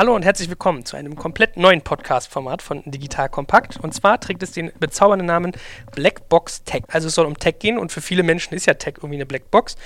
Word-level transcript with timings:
Hallo 0.00 0.14
und 0.14 0.24
herzlich 0.24 0.48
willkommen 0.48 0.86
zu 0.86 0.96
einem 0.96 1.14
komplett 1.14 1.58
neuen 1.58 1.82
Podcast-Format 1.82 2.62
von 2.62 2.82
Digital 2.86 3.28
Kompakt. 3.28 3.76
Und 3.76 3.92
zwar 3.92 4.18
trägt 4.18 4.42
es 4.42 4.50
den 4.50 4.72
bezaubernden 4.80 5.26
Namen 5.26 5.52
Blackbox 5.94 6.64
Tech. 6.64 6.84
Also 6.88 7.08
es 7.08 7.14
soll 7.14 7.26
um 7.26 7.36
Tech 7.36 7.58
gehen 7.58 7.76
und 7.76 7.92
für 7.92 8.00
viele 8.00 8.22
Menschen 8.22 8.54
ist 8.54 8.64
ja 8.64 8.72
Tech 8.72 8.94
irgendwie 8.96 9.16
eine 9.16 9.26
Blackbox. 9.26 9.76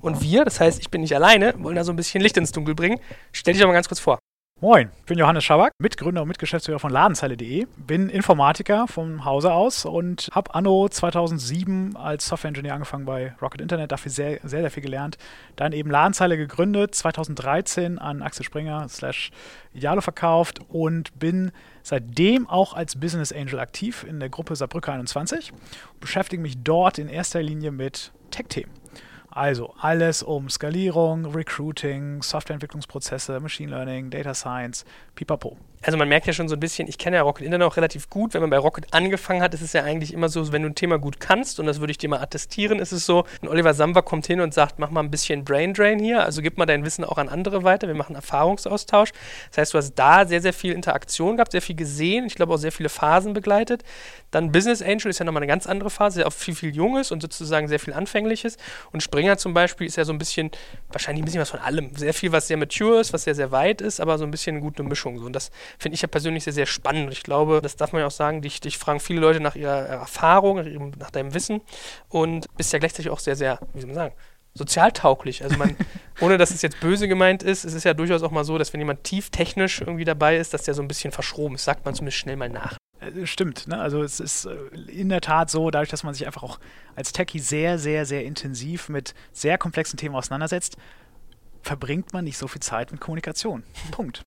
Und 0.00 0.22
wir, 0.22 0.44
das 0.44 0.60
heißt, 0.60 0.78
ich 0.78 0.92
bin 0.92 1.00
nicht 1.00 1.16
alleine, 1.16 1.54
wollen 1.58 1.74
da 1.74 1.82
so 1.82 1.92
ein 1.92 1.96
bisschen 1.96 2.22
Licht 2.22 2.36
ins 2.36 2.52
Dunkel 2.52 2.76
bringen. 2.76 3.00
Stell 3.32 3.54
dich 3.54 3.62
doch 3.62 3.66
mal 3.66 3.74
ganz 3.74 3.88
kurz 3.88 3.98
vor. 3.98 4.20
Moin, 4.64 4.88
ich 5.00 5.04
bin 5.04 5.18
Johannes 5.18 5.44
Schaback, 5.44 5.74
Mitgründer 5.78 6.22
und 6.22 6.28
Mitgeschäftsführer 6.28 6.78
von 6.78 6.90
Ladenzeile.de, 6.90 7.66
bin 7.76 8.08
Informatiker 8.08 8.88
vom 8.88 9.26
Hause 9.26 9.52
aus 9.52 9.84
und 9.84 10.30
habe 10.32 10.54
anno 10.54 10.88
2007 10.88 11.98
als 11.98 12.28
Software-Engineer 12.28 12.72
angefangen 12.72 13.04
bei 13.04 13.34
Rocket 13.42 13.60
Internet, 13.60 13.92
dafür 13.92 14.10
sehr, 14.10 14.40
sehr, 14.42 14.62
sehr 14.62 14.70
viel 14.70 14.82
gelernt. 14.82 15.18
Dann 15.56 15.72
eben 15.72 15.90
Ladenzeile 15.90 16.38
gegründet, 16.38 16.94
2013 16.94 17.98
an 17.98 18.22
Axel 18.22 18.42
Springer 18.42 18.88
slash 18.88 19.32
Idealo 19.74 20.00
verkauft 20.00 20.60
und 20.68 21.18
bin 21.18 21.52
seitdem 21.82 22.48
auch 22.48 22.72
als 22.72 22.98
Business 22.98 23.32
Angel 23.32 23.58
aktiv 23.60 24.06
in 24.08 24.18
der 24.18 24.30
Gruppe 24.30 24.56
Saarbrücke 24.56 24.90
21 24.90 25.52
und 25.52 26.00
beschäftige 26.00 26.40
mich 26.40 26.62
dort 26.62 26.98
in 26.98 27.10
erster 27.10 27.42
Linie 27.42 27.70
mit 27.70 28.12
Tech-Themen. 28.30 28.83
Also 29.34 29.74
alles 29.80 30.22
um 30.22 30.48
Skalierung, 30.48 31.26
Recruiting, 31.26 32.22
Softwareentwicklungsprozesse, 32.22 33.40
Machine 33.40 33.68
Learning, 33.68 34.08
Data 34.08 34.32
Science, 34.32 34.84
pipapo 35.16 35.56
also 35.86 35.98
man 35.98 36.08
merkt 36.08 36.26
ja 36.26 36.32
schon 36.32 36.48
so 36.48 36.56
ein 36.56 36.60
bisschen, 36.60 36.88
ich 36.88 36.98
kenne 36.98 37.16
ja 37.16 37.22
Rocket 37.22 37.44
Internet 37.44 37.66
auch 37.66 37.76
relativ 37.76 38.08
gut. 38.08 38.34
Wenn 38.34 38.40
man 38.40 38.50
bei 38.50 38.58
Rocket 38.58 38.92
angefangen 38.92 39.42
hat, 39.42 39.54
ist 39.54 39.60
es 39.60 39.72
ja 39.72 39.82
eigentlich 39.82 40.12
immer 40.12 40.28
so, 40.28 40.50
wenn 40.52 40.62
du 40.62 40.68
ein 40.68 40.74
Thema 40.74 40.98
gut 40.98 41.20
kannst, 41.20 41.60
und 41.60 41.66
das 41.66 41.80
würde 41.80 41.90
ich 41.90 41.98
dir 41.98 42.08
mal 42.08 42.20
attestieren, 42.20 42.78
ist 42.78 42.92
es 42.92 43.04
so, 43.04 43.24
ein 43.42 43.48
Oliver 43.48 43.74
Samba 43.74 44.02
kommt 44.02 44.26
hin 44.26 44.40
und 44.40 44.54
sagt, 44.54 44.78
mach 44.78 44.90
mal 44.90 45.00
ein 45.00 45.10
bisschen 45.10 45.44
Brain 45.44 45.74
Drain 45.74 45.98
hier, 45.98 46.24
also 46.24 46.40
gib 46.42 46.56
mal 46.58 46.66
dein 46.66 46.84
Wissen 46.84 47.04
auch 47.04 47.18
an 47.18 47.28
andere 47.28 47.64
weiter, 47.64 47.86
wir 47.86 47.94
machen 47.94 48.16
Erfahrungsaustausch. 48.16 49.10
Das 49.50 49.58
heißt, 49.58 49.74
du 49.74 49.78
hast 49.78 49.94
da 49.94 50.26
sehr, 50.26 50.40
sehr 50.40 50.52
viel 50.52 50.72
Interaktion 50.72 51.36
gehabt, 51.36 51.52
sehr 51.52 51.62
viel 51.62 51.76
gesehen, 51.76 52.24
ich 52.26 52.34
glaube 52.34 52.54
auch 52.54 52.58
sehr 52.58 52.72
viele 52.72 52.88
Phasen 52.88 53.34
begleitet. 53.34 53.84
Dann 54.34 54.50
Business 54.50 54.82
Angel 54.82 55.10
ist 55.10 55.20
ja 55.20 55.24
nochmal 55.24 55.44
eine 55.44 55.48
ganz 55.48 55.66
andere 55.68 55.90
Phase, 55.90 56.16
sehr 56.16 56.26
auch 56.26 56.32
viel, 56.32 56.56
viel 56.56 56.74
Junges 56.74 57.12
und 57.12 57.22
sozusagen 57.22 57.68
sehr 57.68 57.78
viel 57.78 57.94
Anfängliches. 57.94 58.56
Und 58.90 59.00
Springer 59.00 59.38
zum 59.38 59.54
Beispiel 59.54 59.86
ist 59.86 59.94
ja 59.94 60.04
so 60.04 60.12
ein 60.12 60.18
bisschen, 60.18 60.50
wahrscheinlich 60.90 61.22
ein 61.22 61.24
bisschen 61.24 61.40
was 61.40 61.50
von 61.50 61.60
allem. 61.60 61.94
Sehr 61.94 62.12
viel, 62.12 62.32
was 62.32 62.48
sehr 62.48 62.56
mature 62.56 63.00
ist, 63.00 63.12
was 63.12 63.22
sehr, 63.22 63.36
sehr 63.36 63.52
weit 63.52 63.80
ist, 63.80 64.00
aber 64.00 64.18
so 64.18 64.24
ein 64.24 64.32
bisschen 64.32 64.56
eine 64.56 64.64
gute 64.64 64.82
Mischung. 64.82 65.18
Und 65.18 65.34
das 65.34 65.52
finde 65.78 65.94
ich 65.94 66.02
ja 66.02 66.08
persönlich 66.08 66.42
sehr, 66.42 66.52
sehr 66.52 66.66
spannend. 66.66 67.12
Ich 67.12 67.22
glaube, 67.22 67.60
das 67.62 67.76
darf 67.76 67.92
man 67.92 68.00
ja 68.00 68.08
auch 68.08 68.10
sagen, 68.10 68.42
dich, 68.42 68.60
dich 68.60 68.76
fragen 68.76 68.98
viele 68.98 69.20
Leute 69.20 69.38
nach 69.38 69.54
ihrer 69.54 69.86
Erfahrung, 69.86 70.56
nach 70.98 71.12
deinem 71.12 71.32
Wissen 71.32 71.60
und 72.08 72.46
bist 72.56 72.72
ja 72.72 72.80
gleichzeitig 72.80 73.10
auch 73.10 73.20
sehr, 73.20 73.36
sehr, 73.36 73.60
wie 73.72 73.82
soll 73.82 73.88
man 73.88 73.94
sagen, 73.94 74.14
sozialtauglich. 74.54 75.44
Also 75.44 75.56
man, 75.58 75.76
ohne 76.20 76.38
dass 76.38 76.50
es 76.50 76.62
jetzt 76.62 76.80
böse 76.80 77.06
gemeint 77.06 77.44
ist, 77.44 77.64
es 77.64 77.74
ist 77.74 77.84
ja 77.84 77.94
durchaus 77.94 78.24
auch 78.24 78.32
mal 78.32 78.44
so, 78.44 78.58
dass 78.58 78.72
wenn 78.72 78.80
jemand 78.80 79.04
tief 79.04 79.30
technisch 79.30 79.80
irgendwie 79.80 80.04
dabei 80.04 80.38
ist, 80.38 80.54
dass 80.54 80.64
der 80.64 80.74
so 80.74 80.82
ein 80.82 80.88
bisschen 80.88 81.12
verschroben 81.12 81.54
ist, 81.54 81.64
sagt 81.64 81.84
man 81.84 81.94
zumindest 81.94 82.18
schnell 82.18 82.34
mal 82.36 82.48
nach. 82.48 82.76
Äh, 83.04 83.26
stimmt, 83.26 83.68
ne? 83.68 83.78
also 83.78 84.02
es 84.02 84.20
ist 84.20 84.46
äh, 84.46 84.56
in 84.88 85.08
der 85.08 85.20
Tat 85.20 85.50
so, 85.50 85.70
dadurch, 85.70 85.90
dass 85.90 86.02
man 86.02 86.14
sich 86.14 86.26
einfach 86.26 86.42
auch 86.42 86.58
als 86.96 87.12
Techie 87.12 87.38
sehr, 87.38 87.78
sehr, 87.78 88.06
sehr 88.06 88.24
intensiv 88.24 88.88
mit 88.88 89.14
sehr 89.32 89.58
komplexen 89.58 89.96
Themen 89.96 90.14
auseinandersetzt, 90.14 90.76
verbringt 91.62 92.12
man 92.12 92.24
nicht 92.24 92.38
so 92.38 92.48
viel 92.48 92.62
Zeit 92.62 92.92
mit 92.92 93.00
Kommunikation. 93.00 93.62
Punkt. 93.90 94.22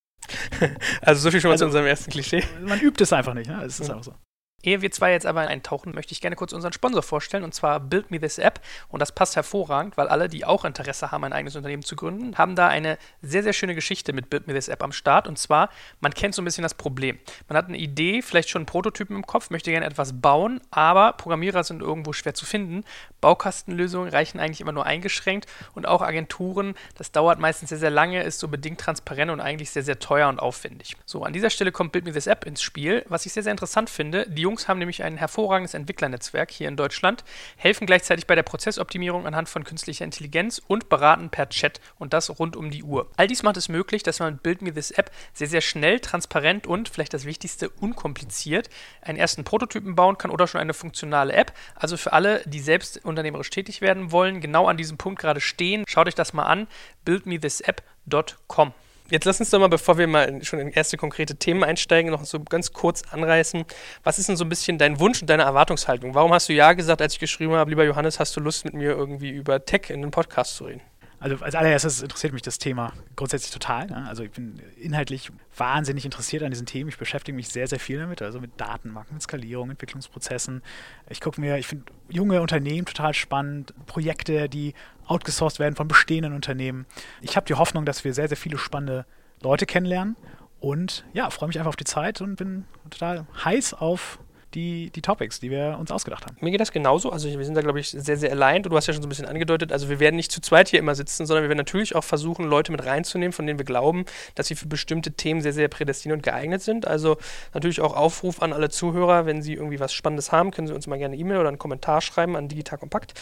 also 1.02 1.22
so 1.22 1.32
viel 1.32 1.40
schon 1.40 1.50
mal 1.50 1.54
also, 1.54 1.66
zu 1.66 1.68
unserem 1.68 1.86
ersten 1.86 2.12
Klischee. 2.12 2.44
Man 2.62 2.80
übt 2.80 3.02
es 3.02 3.14
einfach 3.14 3.34
nicht, 3.34 3.50
ne? 3.50 3.64
Es 3.64 3.80
ist 3.80 3.88
mhm. 3.88 3.96
einfach 3.96 4.04
so. 4.04 4.27
Ehe 4.64 4.82
wir 4.82 4.90
zwei 4.90 5.12
jetzt 5.12 5.28
aber 5.28 5.42
eintauchen, 5.42 5.94
möchte 5.94 6.14
ich 6.14 6.20
gerne 6.20 6.36
kurz 6.36 6.52
unseren 6.52 6.74
Sponsor 6.74 7.04
vorstellen, 7.04 7.44
und 7.44 7.54
zwar 7.54 7.80
Build 7.80 8.10
Me 8.10 8.20
This 8.20 8.40
App. 8.40 8.60
Und 8.90 9.00
das 9.00 9.12
passt 9.12 9.36
hervorragend, 9.36 9.98
weil 9.98 10.08
alle, 10.08 10.30
die 10.30 10.46
auch 10.46 10.66
Interesse 10.66 11.12
haben, 11.12 11.24
ein 11.24 11.32
eigenes 11.32 11.56
Unternehmen 11.56 11.84
zu 11.84 11.96
gründen, 11.96 12.40
haben 12.40 12.56
da 12.56 12.68
eine 12.68 12.98
sehr, 13.22 13.44
sehr 13.44 13.54
schöne 13.54 13.76
Geschichte 13.76 14.14
mit 14.14 14.32
Build 14.32 14.48
Me 14.48 14.56
This 14.56 14.68
App 14.68 14.84
am 14.84 14.92
Start. 14.92 15.28
Und 15.28 15.38
zwar, 15.38 15.70
man 16.00 16.12
kennt 16.12 16.34
so 16.34 16.42
ein 16.42 16.46
bisschen 16.46 16.64
das 16.64 16.74
Problem. 16.74 17.20
Man 17.48 17.56
hat 17.56 17.68
eine 17.68 17.78
Idee, 17.78 18.24
vielleicht 18.24 18.50
schon 18.50 18.62
einen 18.62 18.66
Prototypen 18.66 19.16
im 19.16 19.28
Kopf, 19.28 19.52
möchte 19.52 19.70
gerne 19.70 19.86
etwas 19.86 20.20
bauen, 20.20 20.60
aber 20.72 21.14
Programmierer 21.14 21.64
sind 21.64 21.84
irgendwo 21.84 22.12
schwer 22.12 22.34
zu 22.34 22.48
finden. 22.48 22.84
Baukastenlösungen 23.22 24.10
reichen 24.10 24.40
eigentlich 24.40 24.62
immer 24.62 24.72
nur 24.72 24.88
eingeschränkt 24.88 25.46
und 25.76 25.88
auch 25.88 26.02
Agenturen, 26.02 26.74
das 26.96 27.12
dauert 27.12 27.40
meistens 27.40 27.70
sehr, 27.70 27.78
sehr 27.78 27.92
lange, 27.92 28.24
ist 28.24 28.40
so 28.40 28.48
bedingt 28.48 28.80
transparent 28.80 29.30
und 29.30 29.40
eigentlich 29.40 29.70
sehr, 29.70 29.84
sehr 29.84 30.00
teuer 30.00 30.30
und 30.30 30.40
aufwendig. 30.40 30.98
So, 31.06 31.24
an 31.24 31.34
dieser 31.34 31.52
Stelle 31.52 31.72
kommt 31.72 31.92
Build 31.92 32.06
Me 32.06 32.12
This 32.12 32.26
App 32.26 32.46
ins 32.46 32.64
Spiel, 32.64 33.06
was 33.08 33.26
ich 33.28 33.34
sehr, 33.34 33.44
sehr 33.44 33.52
interessant 33.52 33.92
finde. 33.92 34.28
Die 34.28 34.48
Jungs 34.48 34.57
haben 34.66 34.80
nämlich 34.80 35.04
ein 35.04 35.18
hervorragendes 35.18 35.74
Entwicklernetzwerk 35.74 36.52
hier 36.52 36.68
in 36.68 36.76
Deutschland, 36.76 37.24
helfen 37.58 37.86
gleichzeitig 37.86 38.28
bei 38.28 38.36
der 38.36 38.44
Prozessoptimierung 38.44 39.28
anhand 39.28 39.50
von 39.50 39.64
künstlicher 39.64 40.06
Intelligenz 40.06 40.62
und 40.68 40.90
beraten 40.90 41.30
per 41.30 41.50
Chat 41.50 41.80
und 42.00 42.14
das 42.14 42.40
rund 42.40 42.56
um 42.56 42.72
die 42.72 42.84
Uhr. 42.84 43.12
All 43.18 43.28
dies 43.28 43.44
macht 43.44 43.58
es 43.58 43.70
möglich, 43.70 44.04
dass 44.04 44.20
man 44.20 44.34
mit 44.34 44.44
Build 44.44 44.62
Me 44.62 44.74
This 44.74 44.92
App 44.92 45.12
sehr, 45.34 45.48
sehr 45.48 45.62
schnell, 45.62 46.00
transparent 46.00 46.66
und 46.66 46.90
vielleicht 46.90 47.14
das 47.14 47.26
Wichtigste, 47.26 47.70
unkompliziert 47.70 48.70
einen 49.02 49.18
ersten 49.18 49.44
Prototypen 49.44 49.96
bauen 49.96 50.18
kann 50.18 50.32
oder 50.32 50.48
schon 50.48 50.62
eine 50.62 50.74
funktionale 50.74 51.34
App. 51.34 51.54
Also 51.76 51.98
für 51.98 52.14
alle, 52.14 52.42
die 52.46 52.60
selbst 52.60 53.04
unternehmerisch 53.06 53.50
tätig 53.50 53.82
werden 53.82 54.12
wollen, 54.12 54.42
genau 54.42 54.68
an 54.68 54.78
diesem 54.78 54.98
Punkt 54.98 55.20
gerade 55.20 55.42
stehen, 55.42 55.84
schaut 55.88 56.08
euch 56.08 56.16
das 56.16 56.34
mal 56.34 56.46
an, 56.46 56.68
buildmethisapp.com. 57.06 58.74
Jetzt 59.10 59.26
lass 59.26 59.40
uns 59.40 59.50
doch 59.50 59.60
mal, 59.60 59.70
bevor 59.70 59.98
wir 59.98 60.08
mal 60.08 60.44
schon 60.44 60.60
in 60.60 60.70
erste 60.70 60.98
konkrete 60.98 61.36
Themen 61.36 61.64
einsteigen, 61.64 62.12
noch 62.12 62.26
so 62.26 62.42
ganz 62.42 62.74
kurz 62.74 63.04
anreißen. 63.04 63.64
Was 64.04 64.20
ist 64.20 64.28
denn 64.28 64.36
so 64.36 64.44
ein 64.44 64.50
bisschen 64.50 64.78
dein 64.78 65.00
Wunsch 65.00 65.22
und 65.22 65.30
deine 65.30 65.44
Erwartungshaltung? 65.44 66.14
Warum 66.14 66.34
hast 66.34 66.50
du 66.50 66.54
Ja 66.54 66.74
gesagt, 66.74 67.02
als 67.02 67.14
ich 67.14 67.20
geschrieben 67.20 67.54
habe, 67.54 67.70
lieber 67.70 67.86
Johannes, 67.86 68.20
hast 68.20 68.36
du 68.36 68.42
Lust 68.42 68.66
mit 68.66 68.74
mir 68.74 68.92
irgendwie 68.92 69.30
über 69.30 69.64
Tech 69.64 69.90
in 69.90 70.02
den 70.02 70.12
Podcast 70.12 70.58
zu 70.58 70.66
reden? 70.66 70.82
Also 71.20 71.38
als 71.38 71.56
allererstes 71.56 72.04
interessiert 72.04 72.34
mich 72.34 72.44
das 72.44 72.60
Thema 72.60 72.94
grundsätzlich 73.16 73.52
total. 73.52 73.88
Ne? 73.88 74.06
Also 74.08 74.24
ich 74.24 74.32
bin 74.32 74.62
inhaltlich 74.80 75.32
wahnsinnig 75.56 76.06
interessiert 76.06 76.44
an 76.44 76.52
diesen 76.52 76.68
Themen. 76.68 76.90
Ich 76.90 76.98
beschäftige 77.00 77.36
mich 77.36 77.50
sehr, 77.50 77.66
sehr 77.66 77.80
viel 77.80 77.98
damit, 77.98 78.22
also 78.22 78.40
mit 78.40 78.52
Datenbanken, 78.58 79.16
mit 79.16 79.24
Skalierung, 79.24 79.72
Entwicklungsprozessen. 79.72 80.62
Ich 81.10 81.20
gucke 81.20 81.42
mir, 81.42 81.58
ich 81.58 81.66
finde 81.66 81.86
junge 82.10 82.40
Unternehmen 82.40 82.86
total 82.86 83.16
spannend, 83.16 83.74
Projekte, 83.88 84.48
die 84.48 84.76
outgesourced 85.08 85.60
werden 85.60 85.76
von 85.76 85.88
bestehenden 85.88 86.34
Unternehmen. 86.34 86.86
Ich 87.22 87.36
habe 87.36 87.46
die 87.46 87.56
Hoffnung, 87.56 87.86
dass 87.86 88.04
wir 88.04 88.14
sehr, 88.14 88.28
sehr 88.28 88.38
viele 88.38 88.58
spannende 88.58 89.06
Leute 89.42 89.66
kennenlernen 89.66 90.16
und 90.60 91.06
ja, 91.14 91.30
freue 91.30 91.48
mich 91.48 91.58
einfach 91.60 91.70
auf 91.70 91.76
die 91.76 91.84
Zeit 91.84 92.22
und 92.22 92.36
bin 92.36 92.66
total 92.90 93.26
heiß 93.44 93.74
auf 93.74 94.20
die, 94.54 94.90
die 94.92 95.02
Topics, 95.02 95.40
die 95.40 95.52
wir 95.52 95.78
uns 95.80 95.92
ausgedacht 95.92 96.26
haben. 96.26 96.38
Mir 96.40 96.52
geht 96.52 96.62
das 96.62 96.72
genauso. 96.72 97.12
Also 97.12 97.28
wir 97.28 97.46
sind 97.46 97.56
da, 97.56 97.62
glaube 97.62 97.80
ich, 97.80 97.90
sehr, 97.90 98.18
sehr. 98.18 98.32
Und 98.38 98.66
du 98.66 98.76
hast 98.76 98.88
ja 98.88 98.94
schon 98.94 99.02
so 99.02 99.08
ein 99.08 99.10
bisschen 99.10 99.26
angedeutet, 99.26 99.72
also 99.72 99.90
wir 99.90 100.00
werden 100.00 100.16
nicht 100.16 100.32
zu 100.32 100.42
zweit 100.42 100.70
hier 100.70 100.80
immer 100.80 100.96
sitzen, 100.96 101.26
sondern 101.26 101.44
wir 101.44 101.50
werden 101.50 101.58
natürlich 101.58 101.96
auch 101.96 102.04
versuchen, 102.04 102.46
Leute 102.46 102.72
mit 102.72 102.86
reinzunehmen, 102.86 103.34
von 103.34 103.46
denen 103.46 103.60
wir 103.60 103.66
glauben, 103.66 104.06
dass 104.36 104.48
sie 104.48 104.56
für 104.56 104.68
bestimmte 104.68 105.12
Themen 105.12 105.42
sehr, 105.42 105.54
sehr 105.54 105.68
prädestiniert 105.68 106.18
und 106.18 106.24
geeignet 106.24 106.62
sind. 106.62 106.88
Also 106.88 107.18
natürlich 107.54 107.82
auch 107.82 107.96
Aufruf 107.96 108.42
an 108.42 108.54
alle 108.54 108.70
Zuhörer, 108.70 109.26
wenn 109.26 109.42
sie 109.42 109.54
irgendwie 109.54 109.80
was 109.80 109.94
Spannendes 109.94 110.32
haben, 110.32 110.52
können 110.52 110.68
sie 110.68 110.74
uns 110.74 110.88
mal 110.88 110.98
gerne 110.98 111.14
eine 111.14 111.22
E-Mail 111.22 111.40
oder 111.40 111.50
einen 111.50 111.58
Kommentar 111.58 112.02
schreiben 112.02 112.36
an 112.36 112.48
Digital 112.48 112.78
Kompakt, 112.78 113.14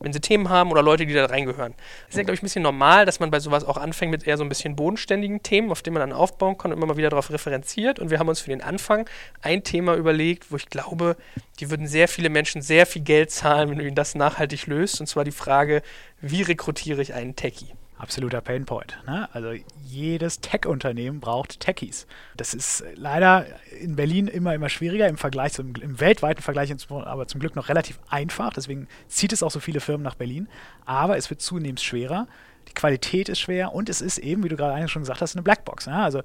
wenn 0.00 0.12
sie 0.12 0.20
Themen 0.20 0.48
haben 0.48 0.70
oder 0.70 0.82
Leute, 0.82 1.06
die 1.06 1.14
da 1.14 1.26
reingehören. 1.26 1.74
Ist 2.08 2.16
ja, 2.16 2.22
glaube 2.22 2.34
ich, 2.34 2.42
ein 2.42 2.46
bisschen 2.46 2.62
normal, 2.62 3.06
dass 3.06 3.20
man 3.20 3.30
bei 3.30 3.40
sowas 3.40 3.64
auch 3.64 3.76
anfängt 3.76 4.10
mit 4.10 4.26
eher 4.26 4.36
so 4.36 4.42
ein 4.42 4.48
bisschen 4.48 4.76
bodenständigen 4.76 5.42
Themen, 5.42 5.70
auf 5.70 5.82
denen 5.82 5.94
man 5.94 6.08
dann 6.08 6.18
aufbauen 6.18 6.58
kann 6.58 6.72
und 6.72 6.78
immer 6.78 6.86
mal 6.86 6.96
wieder 6.96 7.10
darauf 7.10 7.30
referenziert. 7.30 7.98
Und 7.98 8.10
wir 8.10 8.18
haben 8.18 8.28
uns 8.28 8.40
für 8.40 8.50
den 8.50 8.60
Anfang 8.60 9.08
ein 9.40 9.62
Thema 9.62 9.94
überlegt, 9.94 10.50
wo 10.50 10.56
ich 10.56 10.68
glaube, 10.74 11.16
die 11.60 11.70
würden 11.70 11.86
sehr 11.86 12.08
viele 12.08 12.28
Menschen 12.28 12.60
sehr 12.60 12.84
viel 12.84 13.02
Geld 13.02 13.30
zahlen, 13.30 13.70
wenn 13.70 13.78
du 13.78 13.86
ihnen 13.86 13.94
das 13.94 14.16
nachhaltig 14.16 14.66
löst. 14.66 15.00
Und 15.00 15.06
zwar 15.06 15.24
die 15.24 15.30
Frage, 15.30 15.82
wie 16.20 16.42
rekrutiere 16.42 17.00
ich 17.00 17.14
einen 17.14 17.36
Techie? 17.36 17.72
Absoluter 17.96 18.40
Painpoint. 18.40 18.98
Ne? 19.06 19.28
Also 19.32 19.52
jedes 19.84 20.40
Tech-Unternehmen 20.40 21.20
braucht 21.20 21.60
Techies. 21.60 22.08
Das 22.36 22.52
ist 22.52 22.82
leider 22.96 23.46
in 23.80 23.94
Berlin 23.94 24.26
immer, 24.26 24.52
immer 24.52 24.68
schwieriger 24.68 25.06
im 25.06 25.16
Vergleich 25.16 25.52
zum, 25.52 25.74
im 25.80 26.00
weltweiten 26.00 26.42
Vergleich, 26.42 26.74
aber 26.90 27.28
zum 27.28 27.38
Glück 27.38 27.54
noch 27.54 27.68
relativ 27.68 28.00
einfach. 28.10 28.52
Deswegen 28.52 28.88
zieht 29.06 29.32
es 29.32 29.44
auch 29.44 29.52
so 29.52 29.60
viele 29.60 29.78
Firmen 29.78 30.02
nach 30.02 30.16
Berlin. 30.16 30.48
Aber 30.84 31.16
es 31.16 31.30
wird 31.30 31.40
zunehmend 31.40 31.80
schwerer. 31.80 32.26
Die 32.68 32.74
Qualität 32.74 33.28
ist 33.28 33.38
schwer 33.38 33.72
und 33.72 33.88
es 33.88 34.00
ist 34.00 34.18
eben, 34.18 34.42
wie 34.42 34.48
du 34.48 34.56
gerade 34.56 34.74
eigentlich 34.74 34.90
schon 34.90 35.02
gesagt 35.02 35.20
hast, 35.20 35.36
eine 35.36 35.42
Blackbox. 35.44 35.86
Ne? 35.86 35.94
Also 35.94 36.22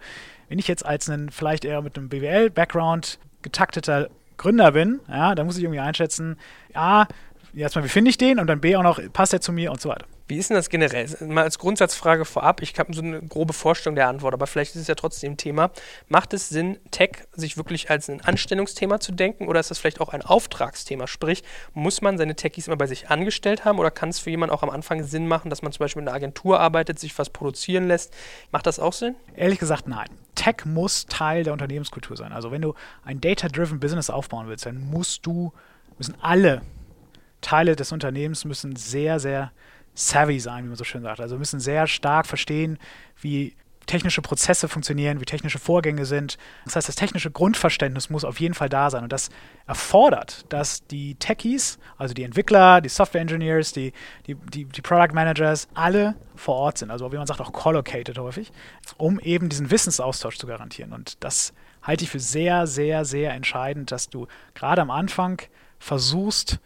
wenn 0.47 0.57
ich 0.57 0.67
jetzt 0.67 0.85
als 0.85 1.07
einen 1.07 1.29
vielleicht 1.29 1.65
eher 1.65 1.83
mit 1.83 1.97
einem 1.97 2.09
BWL-Background 2.09 3.19
getakteter 3.41 4.09
Gründer 4.39 4.71
bin, 4.71 4.99
ja, 5.07 5.35
dann 5.35 5.45
muss 5.45 5.57
ich 5.57 5.63
irgendwie 5.63 5.81
einschätzen, 5.81 6.37
A, 6.73 7.05
erstmal, 7.53 7.83
wie 7.83 7.89
finde 7.89 8.09
ich 8.09 8.17
den? 8.17 8.39
Und 8.39 8.47
dann 8.47 8.61
B 8.61 8.75
auch 8.75 8.83
noch, 8.83 8.99
passt 9.13 9.33
er 9.33 9.41
zu 9.41 9.51
mir 9.51 9.71
und 9.71 9.79
so 9.79 9.89
weiter. 9.89 10.05
Wie 10.29 10.37
ist 10.37 10.51
denn 10.51 10.55
das 10.55 10.69
generell? 10.69 11.07
Mal 11.21 11.43
als 11.43 11.57
Grundsatzfrage 11.57 12.23
vorab, 12.23 12.61
ich 12.61 12.77
habe 12.77 12.93
so 12.93 13.01
eine 13.01 13.19
grobe 13.19 13.51
Vorstellung 13.51 13.95
der 13.95 14.07
Antwort, 14.07 14.35
aber 14.35 14.45
vielleicht 14.45 14.75
ist 14.75 14.83
es 14.83 14.87
ja 14.87 14.93
trotzdem 14.93 15.37
Thema. 15.37 15.71
Macht 16.07 16.35
es 16.35 16.49
Sinn, 16.49 16.77
Tech 16.91 17.23
sich 17.33 17.57
wirklich 17.57 17.89
als 17.89 18.11
ein 18.11 18.21
Anstellungsthema 18.21 18.99
zu 18.99 19.11
denken 19.11 19.47
oder 19.47 19.59
ist 19.59 19.71
das 19.71 19.79
vielleicht 19.79 19.99
auch 19.99 20.09
ein 20.09 20.21
Auftragsthema? 20.21 21.07
Sprich, 21.07 21.43
muss 21.73 22.01
man 22.01 22.19
seine 22.19 22.35
Techies 22.35 22.67
immer 22.67 22.77
bei 22.77 22.85
sich 22.85 23.09
angestellt 23.09 23.65
haben 23.65 23.79
oder 23.79 23.89
kann 23.89 24.09
es 24.09 24.19
für 24.19 24.29
jemanden 24.29 24.53
auch 24.53 24.61
am 24.61 24.69
Anfang 24.69 25.03
Sinn 25.03 25.27
machen, 25.27 25.49
dass 25.49 25.63
man 25.63 25.71
zum 25.71 25.79
Beispiel 25.79 26.03
in 26.03 26.07
einer 26.07 26.15
Agentur 26.15 26.59
arbeitet, 26.59 26.99
sich 26.99 27.17
was 27.17 27.31
produzieren 27.31 27.87
lässt? 27.87 28.13
Macht 28.51 28.67
das 28.67 28.77
auch 28.77 28.93
Sinn? 28.93 29.15
Ehrlich 29.35 29.57
gesagt, 29.57 29.87
nein. 29.87 30.09
Tech 30.35 30.63
muss 30.63 31.07
Teil 31.07 31.43
der 31.43 31.53
Unternehmenskultur 31.53 32.15
sein. 32.15 32.33
Also 32.33 32.51
wenn 32.51 32.61
du 32.61 32.75
ein 33.03 33.19
Data-Driven 33.19 33.79
Business 33.79 34.11
aufbauen 34.11 34.47
willst, 34.47 34.67
dann 34.67 34.79
musst 34.79 35.25
du, 35.25 35.53
müssen 35.97 36.13
alle 36.21 36.61
Teile 37.41 37.75
des 37.75 37.91
Unternehmens 37.91 38.45
müssen 38.45 38.75
sehr, 38.75 39.19
sehr 39.19 39.51
savvy 39.99 40.39
sein, 40.39 40.63
wie 40.63 40.69
man 40.69 40.77
so 40.77 40.83
schön 40.83 41.03
sagt. 41.03 41.19
Also 41.19 41.37
müssen 41.37 41.59
sehr 41.59 41.87
stark 41.87 42.25
verstehen, 42.25 42.77
wie 43.21 43.55
technische 43.85 44.21
Prozesse 44.21 44.67
funktionieren, 44.67 45.19
wie 45.19 45.25
technische 45.25 45.57
Vorgänge 45.57 46.05
sind. 46.05 46.37
Das 46.63 46.75
heißt, 46.75 46.87
das 46.87 46.95
technische 46.95 47.31
Grundverständnis 47.31 48.09
muss 48.11 48.23
auf 48.23 48.39
jeden 48.39 48.53
Fall 48.53 48.69
da 48.69 48.91
sein. 48.91 49.03
Und 49.03 49.11
das 49.11 49.29
erfordert, 49.65 50.45
dass 50.49 50.85
die 50.85 51.15
Techies, 51.15 51.79
also 51.97 52.13
die 52.13 52.23
Entwickler, 52.23 52.81
die 52.81 52.89
Software 52.89 53.21
Engineers, 53.21 53.73
die, 53.73 53.91
die, 54.27 54.35
die, 54.35 54.65
die 54.65 54.81
Product 54.81 55.13
Managers, 55.13 55.67
alle 55.73 56.15
vor 56.35 56.55
Ort 56.55 56.77
sind. 56.77 56.91
Also 56.91 57.11
wie 57.11 57.17
man 57.17 57.25
sagt, 57.25 57.41
auch 57.41 57.51
collocated 57.51 58.17
häufig, 58.19 58.51
um 58.97 59.19
eben 59.19 59.49
diesen 59.49 59.71
Wissensaustausch 59.71 60.37
zu 60.37 60.45
garantieren. 60.45 60.93
Und 60.93 61.23
das 61.23 61.53
halte 61.81 62.03
ich 62.03 62.11
für 62.11 62.19
sehr, 62.19 62.67
sehr, 62.67 63.05
sehr 63.05 63.33
entscheidend, 63.33 63.91
dass 63.91 64.09
du 64.09 64.27
gerade 64.53 64.81
am 64.83 64.91
Anfang 64.91 65.41
versuchst, 65.79 66.59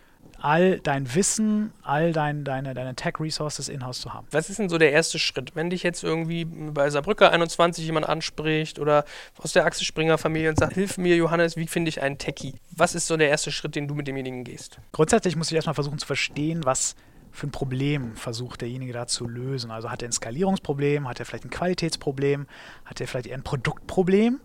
all 0.43 0.79
dein 0.81 1.15
Wissen, 1.15 1.71
all 1.83 2.11
dein, 2.11 2.43
deine, 2.43 2.73
deine 2.73 2.95
Tech-Resources 2.95 3.69
in-house 3.69 4.01
zu 4.01 4.13
haben. 4.13 4.27
Was 4.31 4.49
ist 4.49 4.59
denn 4.59 4.67
so 4.67 4.77
der 4.77 4.91
erste 4.91 5.17
Schritt, 5.17 5.55
wenn 5.55 5.69
dich 5.69 5.83
jetzt 5.83 6.03
irgendwie 6.03 6.43
bei 6.43 6.89
Saarbrücker 6.89 7.31
21 7.31 7.85
jemand 7.85 8.09
anspricht 8.09 8.77
oder 8.77 9.05
aus 9.37 9.53
der 9.53 9.65
Axel 9.65 9.85
Springer 9.85 10.17
Familie 10.17 10.49
und 10.49 10.59
sagt, 10.59 10.73
hilf 10.73 10.97
mir 10.97 11.15
Johannes, 11.15 11.55
wie 11.55 11.65
finde 11.65 11.87
ich 11.87 12.01
einen 12.01 12.17
Techie? 12.17 12.55
Was 12.71 12.93
ist 12.93 13.07
so 13.07 13.15
der 13.15 13.29
erste 13.29 13.53
Schritt, 13.53 13.75
den 13.75 13.87
du 13.87 13.95
mit 13.95 14.05
demjenigen 14.05 14.43
gehst? 14.43 14.79
Grundsätzlich 14.91 15.37
muss 15.37 15.49
ich 15.49 15.55
erstmal 15.55 15.75
versuchen 15.75 15.97
zu 15.97 16.05
verstehen, 16.05 16.65
was 16.65 16.95
für 17.31 17.47
ein 17.47 17.51
Problem 17.51 18.17
versucht 18.17 18.61
derjenige 18.61 18.91
da 18.91 19.07
zu 19.07 19.27
lösen. 19.27 19.71
Also 19.71 19.89
hat 19.89 20.01
er 20.01 20.09
ein 20.09 20.11
Skalierungsproblem, 20.11 21.07
hat 21.07 21.19
er 21.19 21.25
vielleicht 21.25 21.45
ein 21.45 21.51
Qualitätsproblem, 21.51 22.47
hat 22.83 22.99
er 22.99 23.07
vielleicht 23.07 23.27
eher 23.27 23.37
ein 23.37 23.43
Produktproblem? 23.43 24.41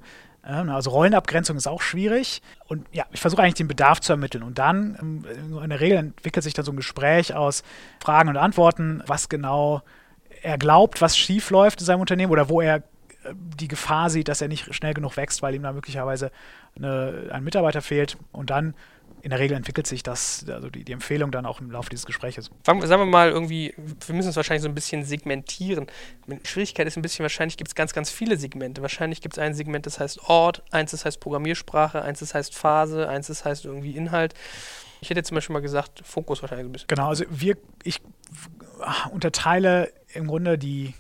Also 0.49 0.91
Rollenabgrenzung 0.91 1.59
ist 1.59 1.67
auch 1.67 1.83
schwierig. 1.83 2.41
Und 2.67 2.87
ja, 2.91 3.05
ich 3.13 3.21
versuche 3.21 3.43
eigentlich 3.43 3.55
den 3.55 3.69
Bedarf 3.69 4.01
zu 4.01 4.13
ermitteln. 4.13 4.43
Und 4.43 4.59
dann, 4.59 4.97
ähm, 4.99 5.63
in 5.63 5.69
der 5.69 5.81
Regel 5.81 5.99
entwickelt 5.99 6.43
sich 6.43 6.55
dann 6.55 6.65
so 6.65 6.73
ein 6.73 6.77
Gespräch 6.77 7.35
aus 7.35 7.63
Fragen 8.01 8.31
und 8.31 8.39
Antworten, 8.39 9.03
was 9.07 9.29
genau 9.29 9.83
er 10.43 10.57
glaubt, 10.57 11.03
was 11.03 11.19
schief 11.19 11.51
läuft 11.51 11.81
in 11.81 11.87
seinem 11.87 12.01
Unternehmen 12.01 12.33
oder 12.33 12.49
wo 12.49 12.63
er 12.63 12.77
äh, 12.77 12.81
die 13.35 13.69
Gefahr 13.69 14.09
sieht, 14.09 14.29
dass 14.29 14.41
er 14.41 14.49
nicht 14.49 14.75
schnell 14.75 14.95
genug 14.95 15.19
wächst, 15.19 15.43
weil 15.43 15.55
ihm 15.55 15.63
da 15.63 15.73
möglicherweise 15.73 16.31
eine, 16.77 17.29
ein 17.31 17.45
Mitarbeiter 17.45 17.83
fehlt. 17.83 18.17
Und 18.33 18.49
dann 18.49 18.75
in 19.23 19.31
der 19.31 19.39
Regel 19.39 19.57
entwickelt 19.57 19.87
sich 19.87 20.03
das, 20.03 20.45
also 20.49 20.71
die, 20.71 20.85
die 20.85 20.93
Empfehlung 20.93 21.31
dann 21.31 21.47
auch 21.47 21.61
im 21.61 21.71
Laufe 21.71 21.91
dieses 21.91 22.07
Gesprächs. 22.07 22.51
Sagen, 22.65 22.87
sagen 22.87 23.03
wir 23.03 23.07
mal 23.07 23.31
irgendwie, 23.31 23.75
wir 23.77 24.15
müssen 24.15 24.29
es 24.29 24.37
wahrscheinlich 24.37 24.63
so 24.63 24.69
ein 24.69 24.75
bisschen 24.75 25.05
segmentieren. 25.05 25.87
Schwierigkeit 26.45 26.87
ist 26.87 26.97
ein 26.97 27.03
bisschen, 27.03 27.23
wahrscheinlich 27.23 27.57
gibt 27.57 27.69
es 27.69 27.75
ganz, 27.75 27.93
ganz 27.93 28.11
viele 28.11 28.37
Segmente. 28.37 28.83
Wahrscheinlich 28.83 29.21
gibt 29.21 29.35
es 29.37 29.39
ein 29.39 29.55
Segment, 29.55 29.87
das 29.87 30.01
heißt 30.01 30.29
Ort, 30.29 30.63
eins, 30.71 30.93
das 30.93 31.05
heißt 31.05 31.21
Programmiersprache, 31.21 32.03
eins, 32.03 32.21
das 32.21 32.35
heißt 32.35 32.55
Phase, 32.55 33.09
eins, 33.09 33.27
das 33.29 33.45
heißt 33.45 33.65
irgendwie 33.65 33.97
Inhalt. 33.97 34.35
Ich 35.01 35.11
hätte 35.11 35.23
zum 35.23 35.37
Beispiel 35.37 35.55
mal 35.55 35.61
gesagt, 35.61 36.03
Fokus 36.05 36.43
wahrscheinlich 36.43 36.67
ein 36.67 36.73
bisschen. 36.73 36.89
Genau, 36.89 37.09
also 37.09 37.25
wir, 37.31 37.57
ich 37.83 38.01
unterteile 39.13 39.93
im 40.13 40.27
Grunde 40.27 40.59
die 40.59 40.95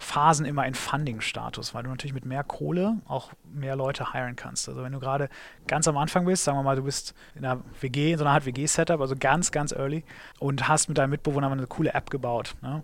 Phasen 0.00 0.46
immer 0.46 0.66
in 0.66 0.74
Funding-Status, 0.74 1.74
weil 1.74 1.82
du 1.82 1.90
natürlich 1.90 2.14
mit 2.14 2.24
mehr 2.24 2.42
Kohle 2.42 2.96
auch 3.06 3.30
mehr 3.52 3.76
Leute 3.76 4.12
hiren 4.12 4.34
kannst. 4.34 4.66
Also 4.66 4.82
wenn 4.82 4.92
du 4.92 4.98
gerade 4.98 5.28
ganz 5.66 5.86
am 5.86 5.98
Anfang 5.98 6.24
bist, 6.24 6.42
sagen 6.42 6.56
wir 6.58 6.62
mal, 6.62 6.74
du 6.74 6.82
bist 6.82 7.14
in 7.34 7.44
einer 7.44 7.60
WG, 7.80 8.12
in 8.12 8.18
so 8.18 8.24
einer 8.24 8.32
Art 8.32 8.46
WG-Setup, 8.46 8.98
also 8.98 9.14
ganz, 9.14 9.52
ganz 9.52 9.72
early 9.72 10.02
und 10.38 10.68
hast 10.68 10.88
mit 10.88 10.96
deinem 10.96 11.10
Mitbewohner 11.10 11.50
eine 11.50 11.66
coole 11.66 11.92
App 11.92 12.08
gebaut, 12.08 12.56
ne? 12.62 12.82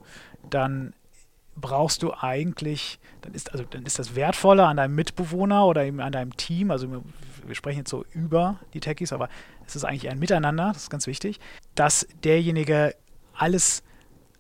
dann 0.50 0.92
brauchst 1.56 2.02
du 2.02 2.12
eigentlich, 2.12 3.00
dann 3.22 3.32
ist, 3.32 3.50
also, 3.50 3.64
dann 3.64 3.86
ist 3.86 3.98
das 3.98 4.14
Wertvolle 4.14 4.66
an 4.66 4.76
deinem 4.76 4.94
Mitbewohner 4.94 5.64
oder 5.64 5.84
eben 5.84 6.00
an 6.00 6.12
deinem 6.12 6.36
Team, 6.36 6.70
also 6.70 7.02
wir 7.46 7.54
sprechen 7.54 7.78
jetzt 7.78 7.90
so 7.90 8.04
über 8.12 8.60
die 8.74 8.80
Techies, 8.80 9.14
aber 9.14 9.30
es 9.66 9.74
ist 9.74 9.84
eigentlich 9.84 10.10
ein 10.10 10.18
Miteinander, 10.18 10.68
das 10.74 10.84
ist 10.84 10.90
ganz 10.90 11.06
wichtig, 11.06 11.40
dass 11.74 12.06
derjenige 12.22 12.94
alles 13.32 13.82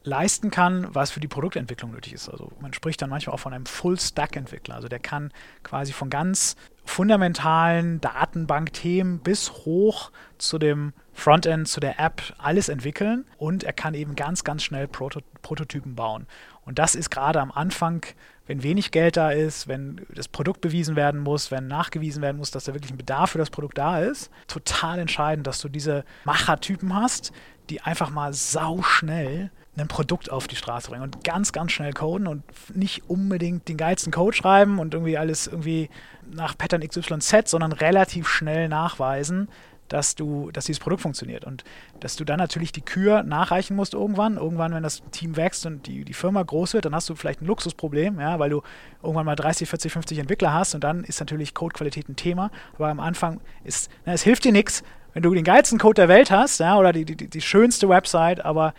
leisten 0.06 0.50
kann, 0.50 0.86
was 0.94 1.10
für 1.10 1.20
die 1.20 1.28
Produktentwicklung 1.28 1.90
nötig 1.90 2.12
ist. 2.12 2.28
Also 2.28 2.50
man 2.60 2.72
spricht 2.72 3.02
dann 3.02 3.10
manchmal 3.10 3.34
auch 3.34 3.40
von 3.40 3.52
einem 3.52 3.66
Full-Stack-Entwickler. 3.66 4.76
Also 4.76 4.88
der 4.88 5.00
kann 5.00 5.32
quasi 5.62 5.92
von 5.92 6.08
ganz 6.08 6.56
fundamentalen 6.84 8.00
Datenbankthemen 8.00 9.18
bis 9.18 9.52
hoch 9.52 10.12
zu 10.38 10.58
dem 10.58 10.92
Frontend, 11.12 11.66
zu 11.66 11.80
der 11.80 11.98
App 11.98 12.22
alles 12.38 12.68
entwickeln 12.68 13.24
und 13.38 13.64
er 13.64 13.72
kann 13.72 13.94
eben 13.94 14.14
ganz, 14.14 14.44
ganz 14.44 14.62
schnell 14.62 14.86
Proto 14.86 15.20
Prototypen 15.42 15.94
bauen. 15.94 16.26
Und 16.64 16.78
das 16.78 16.94
ist 16.94 17.10
gerade 17.10 17.40
am 17.40 17.50
Anfang, 17.50 18.04
wenn 18.46 18.62
wenig 18.62 18.90
Geld 18.90 19.16
da 19.16 19.30
ist, 19.30 19.68
wenn 19.68 20.06
das 20.14 20.28
Produkt 20.28 20.60
bewiesen 20.60 20.96
werden 20.96 21.20
muss, 21.20 21.50
wenn 21.50 21.66
nachgewiesen 21.66 22.22
werden 22.22 22.36
muss, 22.36 22.50
dass 22.50 22.64
da 22.64 22.74
wirklich 22.74 22.92
ein 22.92 22.98
Bedarf 22.98 23.30
für 23.30 23.38
das 23.38 23.50
Produkt 23.50 23.78
da 23.78 24.00
ist, 24.00 24.30
total 24.46 24.98
entscheidend, 24.98 25.46
dass 25.46 25.60
du 25.60 25.68
diese 25.68 26.04
Machertypen 26.24 26.94
hast, 26.94 27.32
die 27.70 27.80
einfach 27.80 28.10
mal 28.10 28.32
sau 28.32 28.82
schnell 28.82 29.50
ein 29.76 29.88
Produkt 29.88 30.30
auf 30.30 30.46
die 30.46 30.56
Straße 30.56 30.88
bringen 30.88 31.02
und 31.02 31.22
ganz, 31.22 31.52
ganz 31.52 31.72
schnell 31.72 31.92
coden 31.92 32.26
und 32.26 32.42
nicht 32.74 33.10
unbedingt 33.10 33.68
den 33.68 33.76
geilsten 33.76 34.12
Code 34.12 34.34
schreiben 34.34 34.78
und 34.78 34.94
irgendwie 34.94 35.18
alles 35.18 35.48
irgendwie 35.48 35.90
nach 36.30 36.56
Pattern 36.56 36.86
XYZ, 36.86 37.50
sondern 37.50 37.72
relativ 37.72 38.26
schnell 38.28 38.68
nachweisen, 38.68 39.48
dass 39.88 40.14
du, 40.14 40.50
dass 40.52 40.66
dieses 40.66 40.80
Produkt 40.80 41.02
funktioniert 41.02 41.44
und 41.44 41.64
dass 42.00 42.16
du 42.16 42.24
dann 42.24 42.38
natürlich 42.38 42.72
die 42.72 42.80
Kür 42.80 43.22
nachreichen 43.22 43.76
musst 43.76 43.94
irgendwann. 43.94 44.36
Irgendwann, 44.36 44.74
wenn 44.74 44.82
das 44.82 45.02
Team 45.10 45.36
wächst 45.36 45.66
und 45.66 45.86
die, 45.86 46.04
die 46.04 46.14
Firma 46.14 46.42
groß 46.42 46.74
wird, 46.74 46.84
dann 46.84 46.94
hast 46.94 47.08
du 47.08 47.14
vielleicht 47.14 47.42
ein 47.42 47.46
Luxusproblem, 47.46 48.20
ja, 48.20 48.38
weil 48.38 48.50
du 48.50 48.62
irgendwann 49.02 49.26
mal 49.26 49.36
30, 49.36 49.68
40, 49.68 49.92
50 49.92 50.18
Entwickler 50.18 50.52
hast 50.52 50.74
und 50.74 50.84
dann 50.84 51.04
ist 51.04 51.20
natürlich 51.20 51.54
Codequalität 51.54 52.08
ein 52.08 52.16
Thema. 52.16 52.50
Aber 52.74 52.88
am 52.88 53.00
Anfang 53.00 53.40
ist, 53.64 53.90
na, 54.04 54.12
es 54.12 54.22
hilft 54.22 54.44
dir 54.44 54.52
nichts, 54.52 54.82
wenn 55.14 55.22
du 55.22 55.32
den 55.32 55.44
geilsten 55.44 55.78
Code 55.78 55.94
der 55.94 56.08
Welt 56.08 56.30
hast, 56.30 56.60
ja, 56.60 56.76
oder 56.76 56.92
die, 56.92 57.04
die, 57.04 57.16
die 57.16 57.40
schönste 57.40 57.88
Website, 57.88 58.44
aber 58.44 58.74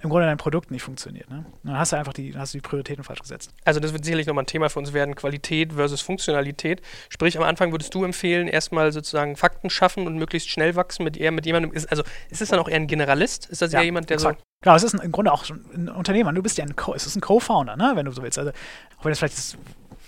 im 0.00 0.10
Grunde 0.10 0.26
dein 0.26 0.36
Produkt 0.36 0.70
nicht 0.70 0.82
funktioniert. 0.82 1.28
Ne? 1.28 1.44
Dann 1.64 1.78
hast 1.78 1.92
du 1.92 1.96
einfach 1.96 2.12
die, 2.12 2.36
hast 2.36 2.54
du 2.54 2.58
die 2.58 2.62
Prioritäten 2.62 3.02
falsch 3.02 3.20
gesetzt. 3.20 3.52
Also 3.64 3.80
das 3.80 3.92
wird 3.92 4.04
sicherlich 4.04 4.26
nochmal 4.26 4.44
ein 4.44 4.46
Thema 4.46 4.70
für 4.70 4.78
uns 4.78 4.92
werden, 4.92 5.14
Qualität 5.14 5.72
versus 5.72 6.00
Funktionalität. 6.00 6.82
Sprich, 7.08 7.36
am 7.36 7.44
Anfang 7.44 7.72
würdest 7.72 7.94
du 7.94 8.04
empfehlen, 8.04 8.46
erstmal 8.46 8.92
sozusagen 8.92 9.36
Fakten 9.36 9.70
schaffen 9.70 10.06
und 10.06 10.16
möglichst 10.16 10.50
schnell 10.50 10.76
wachsen 10.76 11.02
mit 11.02 11.16
eher 11.16 11.32
mit 11.32 11.46
jemandem. 11.46 11.72
Ist, 11.72 11.90
also 11.90 12.04
ist 12.30 12.40
es 12.40 12.48
dann 12.48 12.60
auch 12.60 12.68
eher 12.68 12.76
ein 12.76 12.86
Generalist? 12.86 13.46
Ist 13.46 13.62
das 13.62 13.72
ja, 13.72 13.80
eher 13.80 13.86
jemand, 13.86 14.08
der 14.10 14.16
exakt. 14.16 14.40
so. 14.40 14.44
Genau, 14.62 14.76
es 14.76 14.82
ist 14.82 14.94
ein, 14.94 15.00
im 15.00 15.12
Grunde 15.12 15.32
auch 15.32 15.44
ein 15.50 15.88
Unternehmer. 15.88 16.32
Du 16.32 16.42
bist 16.42 16.58
ja 16.58 16.64
ein, 16.64 16.76
Co 16.76 16.94
es 16.94 17.06
ist 17.06 17.16
ein 17.16 17.20
Co-Founder, 17.20 17.76
ne? 17.76 17.92
wenn 17.94 18.06
du 18.06 18.12
so 18.12 18.22
willst. 18.22 18.38
Also, 18.38 18.50
auch 18.98 19.04
wenn 19.04 19.10
das 19.10 19.18
vielleicht 19.18 19.38
ist, 19.38 19.58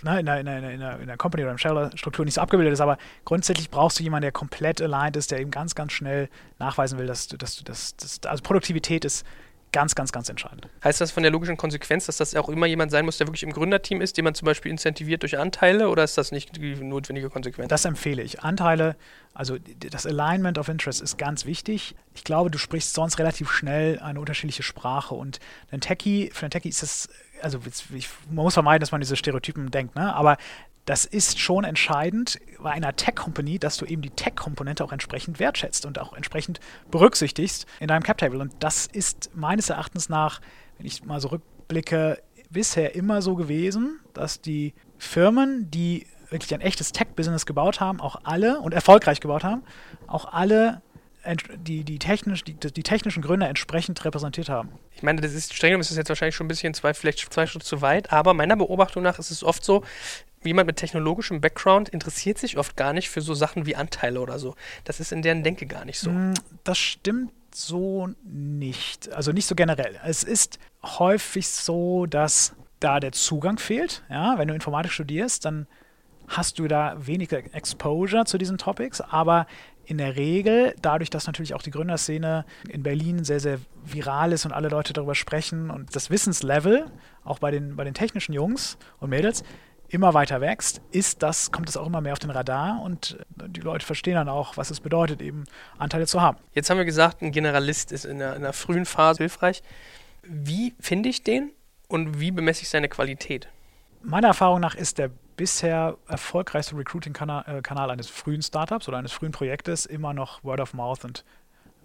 ne, 0.02 0.20
in, 0.20 0.26
der, 0.26 0.40
in, 0.40 0.46
der, 0.46 0.70
in, 0.70 0.80
der, 0.80 1.00
in 1.00 1.06
der 1.06 1.16
Company 1.16 1.44
oder 1.44 1.52
in 1.52 1.58
Shareholder-Struktur 1.58 2.24
nicht 2.24 2.34
so 2.34 2.40
abgebildet 2.40 2.72
ist, 2.72 2.80
aber 2.80 2.98
grundsätzlich 3.24 3.70
brauchst 3.70 3.98
du 3.98 4.02
jemanden, 4.02 4.22
der 4.22 4.32
komplett 4.32 4.80
aligned 4.80 5.16
ist, 5.16 5.30
der 5.30 5.40
eben 5.40 5.50
ganz, 5.50 5.74
ganz 5.74 5.92
schnell 5.92 6.28
nachweisen 6.58 6.98
will, 6.98 7.06
dass 7.06 7.28
du, 7.28 7.36
dass 7.36 7.56
du, 7.56 7.64
dass, 7.64 7.96
dass, 7.96 8.20
also 8.24 8.42
Produktivität 8.42 9.04
ist 9.04 9.24
Ganz, 9.72 9.94
ganz, 9.94 10.10
ganz 10.10 10.28
entscheidend. 10.28 10.66
Heißt 10.82 11.00
das 11.00 11.12
von 11.12 11.22
der 11.22 11.30
logischen 11.30 11.56
Konsequenz, 11.56 12.06
dass 12.06 12.16
das 12.16 12.34
auch 12.34 12.48
immer 12.48 12.66
jemand 12.66 12.90
sein 12.90 13.04
muss, 13.04 13.18
der 13.18 13.28
wirklich 13.28 13.44
im 13.44 13.52
Gründerteam 13.52 14.00
ist, 14.00 14.16
den 14.16 14.24
man 14.24 14.34
zum 14.34 14.46
Beispiel 14.46 14.70
incentiviert 14.72 15.22
durch 15.22 15.38
Anteile 15.38 15.88
oder 15.88 16.02
ist 16.02 16.18
das 16.18 16.32
nicht 16.32 16.56
die 16.56 16.74
notwendige 16.74 17.30
Konsequenz? 17.30 17.68
Das 17.68 17.84
empfehle 17.84 18.20
ich. 18.22 18.42
Anteile, 18.42 18.96
also 19.32 19.58
das 19.78 20.06
Alignment 20.06 20.58
of 20.58 20.68
Interest 20.68 21.00
ist 21.00 21.18
ganz 21.18 21.46
wichtig. 21.46 21.94
Ich 22.14 22.24
glaube, 22.24 22.50
du 22.50 22.58
sprichst 22.58 22.94
sonst 22.94 23.20
relativ 23.20 23.50
schnell 23.52 24.00
eine 24.00 24.18
unterschiedliche 24.18 24.64
Sprache 24.64 25.14
und 25.14 25.38
ein 25.70 25.80
Techie, 25.80 26.30
für 26.32 26.46
einen 26.46 26.50
Techie 26.50 26.70
ist 26.70 26.82
das, 26.82 27.08
also 27.40 27.60
ich, 27.94 28.08
man 28.26 28.44
muss 28.44 28.54
vermeiden, 28.54 28.80
dass 28.80 28.90
man 28.90 29.00
diese 29.00 29.14
Stereotypen 29.14 29.70
denkt, 29.70 29.94
ne? 29.94 30.12
aber 30.14 30.36
das 30.84 31.04
ist 31.04 31.38
schon 31.38 31.64
entscheidend 31.64 32.38
bei 32.62 32.70
einer 32.70 32.96
Tech-Company, 32.96 33.58
dass 33.58 33.76
du 33.76 33.84
eben 33.84 34.02
die 34.02 34.10
Tech-Komponente 34.10 34.84
auch 34.84 34.92
entsprechend 34.92 35.38
wertschätzt 35.38 35.86
und 35.86 35.98
auch 35.98 36.14
entsprechend 36.14 36.60
berücksichtigst 36.90 37.66
in 37.80 37.88
deinem 37.88 38.02
Cap-Table. 38.02 38.40
Und 38.40 38.52
das 38.60 38.86
ist 38.86 39.30
meines 39.34 39.70
Erachtens 39.70 40.08
nach, 40.08 40.40
wenn 40.78 40.86
ich 40.86 41.04
mal 41.04 41.20
so 41.20 41.28
rückblicke, 41.28 42.22
bisher 42.50 42.94
immer 42.94 43.22
so 43.22 43.36
gewesen, 43.36 44.00
dass 44.12 44.40
die 44.40 44.74
Firmen, 44.98 45.70
die 45.70 46.06
wirklich 46.30 46.52
ein 46.54 46.60
echtes 46.60 46.92
Tech-Business 46.92 47.46
gebaut 47.46 47.80
haben, 47.80 48.00
auch 48.00 48.20
alle 48.24 48.60
und 48.60 48.74
erfolgreich 48.74 49.20
gebaut 49.20 49.44
haben, 49.44 49.62
auch 50.06 50.32
alle 50.32 50.82
die, 51.56 51.84
die, 51.84 51.98
technisch, 51.98 52.44
die, 52.44 52.54
die, 52.54 52.82
technischen 52.82 53.22
Gründe 53.22 53.46
entsprechend 53.46 54.02
repräsentiert 54.04 54.48
haben. 54.48 54.70
Ich 54.92 55.02
meine, 55.02 55.20
das 55.20 55.34
ist 55.34 55.54
streng 55.54 55.78
ist 55.78 55.90
das 55.90 55.98
jetzt 55.98 56.08
wahrscheinlich 56.08 56.34
schon 56.34 56.46
ein 56.46 56.48
bisschen 56.48 56.72
zwei, 56.72 56.94
vielleicht 56.94 57.32
zwei 57.32 57.46
Schritte 57.46 57.64
zu 57.64 57.82
weit, 57.82 58.12
aber 58.12 58.32
meiner 58.32 58.56
Beobachtung 58.56 59.02
nach 59.02 59.18
ist 59.18 59.30
es 59.30 59.44
oft 59.44 59.62
so, 59.62 59.84
jemand 60.44 60.66
mit 60.66 60.76
technologischem 60.76 61.40
Background 61.40 61.88
interessiert 61.88 62.38
sich 62.38 62.56
oft 62.56 62.76
gar 62.76 62.92
nicht 62.92 63.10
für 63.10 63.20
so 63.20 63.34
Sachen 63.34 63.66
wie 63.66 63.76
Anteile 63.76 64.20
oder 64.20 64.38
so. 64.38 64.54
Das 64.84 65.00
ist 65.00 65.12
in 65.12 65.22
deren 65.22 65.42
Denke 65.42 65.66
gar 65.66 65.84
nicht 65.84 65.98
so. 65.98 66.10
Mm, 66.10 66.34
das 66.64 66.78
stimmt 66.78 67.32
so 67.54 68.08
nicht. 68.24 69.12
Also 69.12 69.32
nicht 69.32 69.46
so 69.46 69.54
generell. 69.54 69.98
Es 70.04 70.22
ist 70.22 70.58
häufig 70.82 71.48
so, 71.48 72.06
dass 72.06 72.54
da 72.78 73.00
der 73.00 73.12
Zugang 73.12 73.58
fehlt. 73.58 74.02
Ja, 74.08 74.38
wenn 74.38 74.48
du 74.48 74.54
Informatik 74.54 74.92
studierst, 74.92 75.44
dann 75.44 75.66
hast 76.28 76.58
du 76.58 76.68
da 76.68 76.94
weniger 76.98 77.38
Exposure 77.54 78.24
zu 78.24 78.38
diesen 78.38 78.56
Topics, 78.56 79.00
aber 79.00 79.46
in 79.84 79.98
der 79.98 80.14
Regel, 80.14 80.74
dadurch, 80.80 81.10
dass 81.10 81.26
natürlich 81.26 81.52
auch 81.54 81.62
die 81.62 81.72
Gründerszene 81.72 82.44
in 82.68 82.84
Berlin 82.84 83.24
sehr, 83.24 83.40
sehr 83.40 83.58
viral 83.84 84.32
ist 84.32 84.46
und 84.46 84.52
alle 84.52 84.68
Leute 84.68 84.92
darüber 84.92 85.16
sprechen 85.16 85.68
und 85.68 85.96
das 85.96 86.10
Wissenslevel, 86.10 86.86
auch 87.24 87.40
bei 87.40 87.50
den, 87.50 87.74
bei 87.74 87.82
den 87.82 87.94
technischen 87.94 88.32
Jungs 88.32 88.78
und 89.00 89.10
Mädels, 89.10 89.42
immer 89.90 90.14
weiter 90.14 90.40
wächst, 90.40 90.80
ist 90.90 91.22
das, 91.22 91.52
kommt 91.52 91.68
es 91.68 91.76
auch 91.76 91.86
immer 91.86 92.00
mehr 92.00 92.12
auf 92.12 92.18
den 92.18 92.30
Radar 92.30 92.80
und 92.82 93.18
äh, 93.38 93.48
die 93.48 93.60
Leute 93.60 93.84
verstehen 93.84 94.14
dann 94.14 94.28
auch, 94.28 94.56
was 94.56 94.70
es 94.70 94.80
bedeutet, 94.80 95.20
eben 95.20 95.44
Anteile 95.78 96.06
zu 96.06 96.20
haben. 96.20 96.38
Jetzt 96.54 96.70
haben 96.70 96.78
wir 96.78 96.84
gesagt, 96.84 97.22
ein 97.22 97.32
Generalist 97.32 97.92
ist 97.92 98.04
in 98.04 98.18
der, 98.18 98.36
in 98.36 98.42
der 98.42 98.52
frühen 98.52 98.86
Phase 98.86 99.18
hilfreich. 99.18 99.62
Wie 100.22 100.74
finde 100.80 101.08
ich 101.08 101.22
den 101.22 101.52
und 101.88 102.20
wie 102.20 102.30
bemesse 102.30 102.62
ich 102.62 102.68
seine 102.68 102.88
Qualität? 102.88 103.48
meiner 104.02 104.28
Erfahrung 104.28 104.60
nach 104.60 104.74
ist 104.74 104.98
der 104.98 105.10
bisher 105.36 105.96
erfolgreichste 106.06 106.76
Recruiting-Kanal 106.76 107.44
äh, 107.46 107.92
eines 107.92 108.08
frühen 108.08 108.42
Startups 108.42 108.88
oder 108.88 108.98
eines 108.98 109.12
frühen 109.12 109.32
Projektes 109.32 109.86
immer 109.86 110.12
noch 110.12 110.44
Word 110.44 110.60
of 110.60 110.74
Mouth 110.74 111.04
und 111.04 111.24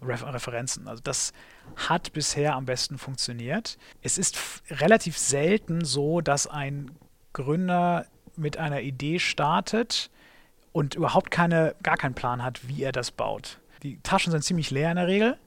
Referenzen. 0.02 0.88
Also 0.88 1.02
das 1.02 1.32
hat 1.78 2.12
bisher 2.14 2.56
am 2.56 2.66
besten 2.66 2.98
funktioniert. 2.98 3.78
Es 4.02 4.18
ist 4.18 4.38
relativ 4.70 5.18
selten 5.18 5.86
so, 5.86 6.22
dass 6.22 6.48
ein 6.48 6.92
Gründer 7.36 8.06
mit 8.36 8.58
einer 8.58 8.82
Idee 8.82 9.20
startet 9.20 10.10
und 10.72 10.96
überhaupt 10.96 11.32
keine, 11.32 11.76
gar 11.84 11.98
keinen 11.98 12.16
Plan 12.16 12.44
hat, 12.44 12.68
wie 12.68 12.82
er 12.82 12.92
das 12.92 13.12
baut. 13.12 13.60
Die 13.84 14.00
Taschen 14.02 14.32
sind 14.32 14.44
ziemlich 14.44 14.72
leer 14.72 14.90
in 14.90 14.96
der 14.96 15.08
Regel, 15.08 15.38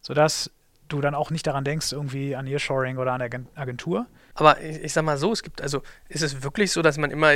sodass 0.00 0.50
du 0.88 1.00
dann 1.00 1.14
auch 1.14 1.30
nicht 1.30 1.46
daran 1.46 1.64
denkst, 1.64 1.92
irgendwie 1.92 2.36
an 2.36 2.44
Nearshoring 2.44 2.98
oder 2.98 3.12
an 3.12 3.20
der 3.20 3.30
Agentur. 3.54 4.06
Aber 4.34 4.60
ich, 4.60 4.82
ich 4.82 4.92
sag 4.92 5.04
mal 5.04 5.16
so, 5.16 5.32
es 5.32 5.42
gibt, 5.42 5.62
also 5.62 5.82
ist 6.08 6.22
es 6.22 6.42
wirklich 6.42 6.72
so, 6.72 6.82
dass 6.82 6.98
man 6.98 7.10
immer 7.10 7.32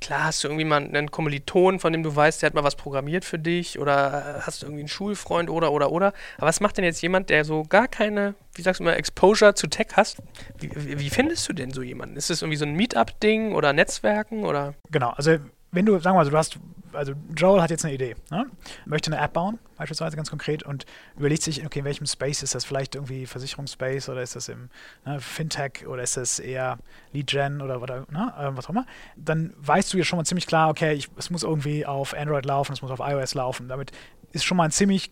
klar 0.00 0.24
hast 0.24 0.42
du 0.42 0.48
irgendwie 0.48 0.64
mal 0.64 0.82
einen 0.82 1.10
Kommiliton, 1.10 1.78
von 1.78 1.92
dem 1.92 2.02
du 2.02 2.14
weißt, 2.14 2.42
der 2.42 2.48
hat 2.48 2.54
mal 2.54 2.64
was 2.64 2.76
programmiert 2.76 3.24
für 3.24 3.38
dich 3.38 3.78
oder 3.78 4.42
hast 4.44 4.62
du 4.62 4.66
irgendwie 4.66 4.82
einen 4.82 4.88
Schulfreund 4.88 5.50
oder 5.50 5.72
oder 5.72 5.92
oder. 5.92 6.12
Aber 6.38 6.46
was 6.46 6.60
macht 6.60 6.78
denn 6.78 6.84
jetzt 6.84 7.02
jemand, 7.02 7.30
der 7.30 7.44
so 7.44 7.62
gar 7.64 7.88
keine, 7.88 8.34
wie 8.54 8.62
sagst 8.62 8.80
du 8.80 8.84
mal, 8.84 8.94
Exposure 8.94 9.54
zu 9.54 9.66
Tech 9.66 9.88
hast? 9.94 10.18
Wie, 10.58 10.70
wie, 10.98 11.10
findest 11.10 11.48
du 11.48 11.52
denn 11.52 11.72
so 11.72 11.82
jemanden? 11.82 12.16
Ist 12.16 12.30
das 12.30 12.42
irgendwie 12.42 12.56
so 12.56 12.64
ein 12.64 12.74
Meetup-Ding 12.74 13.54
oder 13.54 13.72
Netzwerken 13.72 14.44
oder? 14.44 14.74
Genau, 14.90 15.10
also 15.10 15.38
wenn 15.72 15.86
du, 15.86 15.92
sagen 15.98 16.16
wir 16.16 16.24
mal, 16.24 16.30
du 16.30 16.36
hast 16.36 16.58
also 16.92 17.12
Joel 17.36 17.62
hat 17.62 17.70
jetzt 17.70 17.84
eine 17.84 17.94
Idee, 17.94 18.16
ne? 18.30 18.46
möchte 18.84 19.12
eine 19.12 19.22
App 19.22 19.32
bauen, 19.32 19.58
beispielsweise 19.76 20.16
ganz 20.16 20.30
konkret, 20.30 20.62
und 20.62 20.86
überlegt 21.16 21.42
sich, 21.42 21.64
okay, 21.64 21.80
in 21.80 21.84
welchem 21.84 22.06
Space 22.06 22.42
ist 22.42 22.54
das? 22.54 22.64
Vielleicht 22.64 22.94
irgendwie 22.94 23.26
Versicherungsspace 23.26 24.08
oder 24.08 24.22
ist 24.22 24.36
das 24.36 24.48
im 24.48 24.70
ne, 25.04 25.20
Fintech 25.20 25.86
oder 25.86 26.02
ist 26.02 26.16
das 26.16 26.38
eher 26.38 26.78
Lead 27.12 27.28
Gen 27.28 27.60
oder, 27.60 27.80
oder 27.82 28.06
ne, 28.10 28.32
äh, 28.38 28.56
was 28.56 28.66
auch 28.66 28.70
immer? 28.70 28.86
Dann 29.16 29.54
weißt 29.58 29.92
du 29.92 29.98
ja 29.98 30.04
schon 30.04 30.16
mal 30.16 30.24
ziemlich 30.24 30.46
klar, 30.46 30.68
okay, 30.70 30.94
ich, 30.94 31.08
es 31.16 31.30
muss 31.30 31.42
irgendwie 31.42 31.86
auf 31.86 32.14
Android 32.14 32.44
laufen, 32.44 32.72
es 32.72 32.82
muss 32.82 32.90
auf 32.90 33.00
iOS 33.00 33.34
laufen. 33.34 33.68
Damit 33.68 33.92
ist 34.32 34.44
schon 34.44 34.56
mal 34.56 34.64
ein 34.64 34.72
ziemlich 34.72 35.10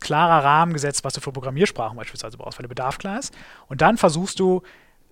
klarer 0.00 0.44
Rahmen 0.44 0.72
gesetzt, 0.72 1.04
was 1.04 1.12
du 1.14 1.20
für 1.20 1.32
Programmiersprachen 1.32 1.96
beispielsweise 1.96 2.36
brauchst, 2.36 2.58
weil 2.58 2.64
der 2.64 2.68
Bedarf 2.68 2.98
klar 2.98 3.18
ist. 3.18 3.34
Und 3.66 3.80
dann 3.80 3.96
versuchst 3.96 4.38
du 4.38 4.62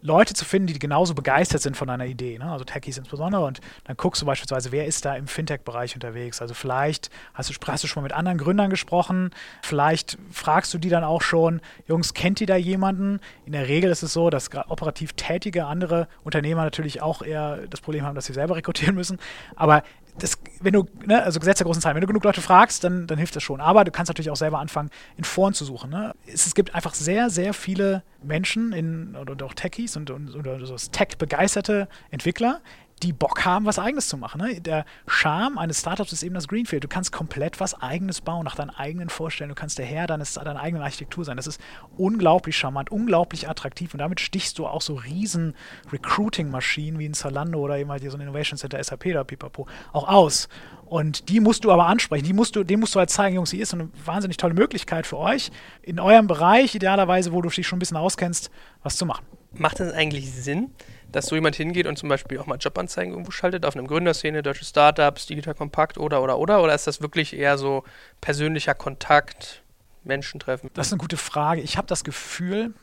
Leute 0.03 0.35
zu 0.35 0.45
finden, 0.45 0.69
die 0.69 0.79
genauso 0.79 1.15
begeistert 1.15 1.63
sind 1.63 1.77
von 1.77 1.89
einer 1.91 2.07
Idee, 2.07 2.39
ne? 2.39 2.51
also 2.51 2.65
Techies 2.65 2.99
insbesondere. 2.99 3.45
Und 3.45 3.61
dann 3.85 3.97
guckst 3.97 4.23
du 4.23 4.27
beispielsweise, 4.27 4.73
wer 4.73 4.87
ist 4.87 5.05
da 5.05 5.17
im 5.17 5.27
Fintech-Bereich 5.27 5.95
unterwegs. 5.95 6.41
Also 6.43 6.55
vielleicht 6.55 7.11
hast 7.35 7.51
du, 7.51 7.55
hast 7.67 7.85
du 7.85 7.89
schon 7.89 8.03
mal 8.03 8.09
mit 8.09 8.13
anderen 8.13 8.39
Gründern 8.39 8.71
gesprochen, 8.71 9.31
vielleicht 9.63 10.19
fragst 10.31 10.73
du 10.75 10.79
die 10.79 10.89
dann 10.91 11.05
auch 11.05 11.23
schon, 11.23 11.61
Jungs, 11.89 12.15
kennt 12.15 12.41
ihr 12.41 12.47
da 12.47 12.57
jemanden? 12.57 13.21
In 13.47 13.53
der 13.53 13.69
Regel 13.69 13.91
ist 13.91 14.03
es 14.03 14.13
so, 14.13 14.31
dass 14.31 14.51
operativ 14.69 15.15
tätige 15.15 15.67
andere 15.67 16.09
Unternehmer 16.25 16.65
natürlich 16.65 17.03
auch 17.03 17.23
eher 17.23 17.67
das 17.69 17.81
Problem 17.81 18.05
haben, 18.05 18.15
dass 18.15 18.27
sie 18.27 18.35
selber 18.35 18.57
rekrutieren 18.57 18.95
müssen. 18.95 19.19
Aber 19.57 19.83
das, 20.19 20.39
wenn 20.61 20.73
du, 20.73 20.87
ne, 21.05 21.23
also 21.23 21.39
Gesetz 21.39 21.59
der 21.59 21.67
großen 21.67 21.83
Zahlen, 21.83 21.95
wenn 21.95 22.01
du 22.01 22.07
genug 22.07 22.25
Leute 22.25 22.41
fragst, 22.41 22.85
dann, 22.85 23.07
dann 23.07 23.19
hilft 23.19 23.37
das 23.37 23.43
schon. 23.43 23.61
Aber 23.61 23.85
du 23.85 23.91
kannst 23.91 24.09
natürlich 24.09 24.31
auch 24.31 24.37
selber 24.37 24.59
anfangen, 24.59 24.91
in 25.17 25.25
Foren 25.25 25.53
zu 25.55 25.65
suchen. 25.65 25.91
Ne? 25.91 26.15
Es, 26.27 26.47
es, 26.47 26.55
gibt 26.55 26.75
einfach 26.75 26.95
sehr, 26.95 27.31
sehr 27.31 27.53
viele 27.53 28.03
Menschen 28.23 28.73
in, 28.73 29.15
oder 29.17 29.45
auch 29.45 29.55
Techies 29.55 29.97
und, 29.97 30.11
und 30.11 30.35
oder 30.35 30.65
so 30.65 30.77
Tech-begeisterte 30.77 31.89
Entwickler, 32.11 32.61
die 33.03 33.13
Bock 33.13 33.45
haben, 33.45 33.67
was 33.67 33.79
Eigenes 33.79 34.09
zu 34.09 34.17
machen. 34.17 34.41
Ne? 34.41 34.61
Der 34.61 34.87
Charme 35.07 35.59
eines 35.59 35.81
Startups 35.81 36.13
ist 36.13 36.23
eben 36.23 36.35
das 36.35 36.49
Greenfield. 36.49 36.83
Du 36.83 36.89
kannst 36.89 37.13
komplett 37.13 37.61
was 37.61 37.75
Eigenes 37.75 38.23
bauen, 38.23 38.45
nach 38.45 38.55
deinen 38.55 38.71
eigenen 38.71 39.11
Vorstellungen. 39.11 39.55
Du 39.55 39.61
kannst 39.61 39.79
der 39.79 39.85
Herr 39.85 40.07
deines, 40.07 40.35
deiner 40.35 40.59
eigenen 40.61 40.83
Architektur 40.83 41.25
sein. 41.25 41.37
Das 41.37 41.47
ist 41.47 41.61
unglaublich 41.99 42.57
charmant, 42.57 42.91
unglaublich 42.91 43.49
attraktiv 43.49 43.93
und 43.93 43.99
damit 43.99 44.21
stichst 44.21 44.59
du 44.59 44.67
auch 44.67 44.81
so 44.81 44.95
riesen 44.95 45.55
Recruiting-Maschinen 45.93 46.99
wie 46.99 47.07
ein 47.07 47.15
Zalando 47.15 47.61
oder 47.61 47.77
eben 47.77 47.91
halt 47.91 48.01
hier 48.01 48.11
so 48.11 48.17
ein 48.17 48.23
Innovation 48.23 48.57
Center 48.57 48.83
SAP 48.83 49.07
oder 49.07 49.25
Pipapo 49.25 49.67
auch 49.93 50.09
aus. 50.09 50.49
Und 50.87 51.29
die 51.29 51.41
musst 51.41 51.65
du 51.65 51.73
aber 51.73 51.87
ansprechen. 51.87 52.25
Die 52.25 52.33
musst 52.33 52.57
du, 52.57 52.65
dem 52.65 52.81
musst 52.81 52.95
du 52.95 52.99
halt 52.99 53.11
zeigen, 53.11 53.35
Jungs, 53.35 53.51
hier 53.51 53.63
ist 53.63 53.75
eine 53.75 53.91
wahnsinnig 54.05 54.37
tolle 54.37 54.55
Möglichkeit 54.55 55.07
für 55.07 55.19
euch, 55.19 55.51
in 55.83 56.01
eurem 56.01 56.29
Bereich, 56.29 56.75
idealerweise, 56.75 57.33
wo 57.33 57.43
du 57.43 57.51
dich 57.51 57.67
schon 57.67 57.77
ein 57.77 57.81
bisschen 57.81 57.97
auskennst, 57.97 58.51
was 58.83 58.97
zu 58.97 59.05
machen. 59.05 59.27
Macht 59.53 59.81
das 59.81 59.93
eigentlich 59.93 60.33
Sinn, 60.33 60.71
dass 61.17 61.29
so 61.29 61.35
jemand 61.35 61.57
hingeht 61.57 61.87
und 61.87 61.97
zum 61.97 62.11
Beispiel 62.11 62.39
auch 62.39 62.45
mal 62.45 62.59
Jobanzeigen 62.59 63.15
irgendwo 63.15 63.31
schaltet, 63.31 63.65
auf 63.65 63.75
einem 63.75 63.87
Gründerszene, 63.87 64.43
deutsche 64.43 64.67
Startups, 64.67 65.25
Digital 65.25 65.55
Kompakt 65.55 65.97
oder, 65.97 66.23
oder, 66.23 66.39
oder? 66.39 66.63
Oder 66.63 66.75
ist 66.75 66.87
das 66.87 67.01
wirklich 67.01 67.35
eher 67.35 67.57
so 67.57 67.85
persönlicher 68.21 68.75
Kontakt, 68.75 69.63
Menschen 70.05 70.41
treffen? 70.41 70.69
Das 70.75 70.89
ist 70.89 70.93
eine 70.93 70.99
gute 70.99 71.17
Frage. 71.17 71.63
Ich 71.63 71.79
habe 71.79 71.87
das 71.87 72.05
Gefühl, 72.05 72.75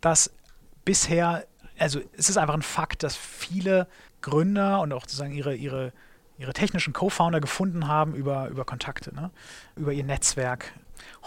dass 0.00 0.32
bisher, 0.86 1.44
also 1.78 2.00
es 2.16 2.30
ist 2.30 2.38
einfach 2.38 2.54
ein 2.54 2.62
Fakt, 2.62 3.02
dass 3.02 3.14
viele 3.14 3.86
Gründer 4.22 4.80
und 4.80 4.90
auch 4.94 5.02
sozusagen 5.02 5.34
ihre, 5.34 5.54
ihre, 5.54 5.92
ihre 6.38 6.54
technischen 6.54 6.94
Co-Founder 6.94 7.42
gefunden 7.42 7.88
haben 7.88 8.14
über, 8.14 8.48
über 8.48 8.64
Kontakte, 8.64 9.14
ne? 9.14 9.30
über 9.76 9.92
ihr 9.92 10.04
Netzwerk. 10.04 10.72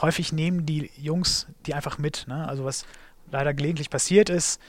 Häufig 0.01 0.33
nehmen 0.33 0.65
die 0.65 0.89
Jungs 0.97 1.45
die 1.67 1.75
einfach 1.75 1.99
mit. 1.99 2.25
Ne? 2.27 2.47
Also 2.47 2.65
was 2.65 2.87
leider 3.29 3.53
gelegentlich 3.53 3.91
passiert 3.91 4.31
ist, 4.31 4.59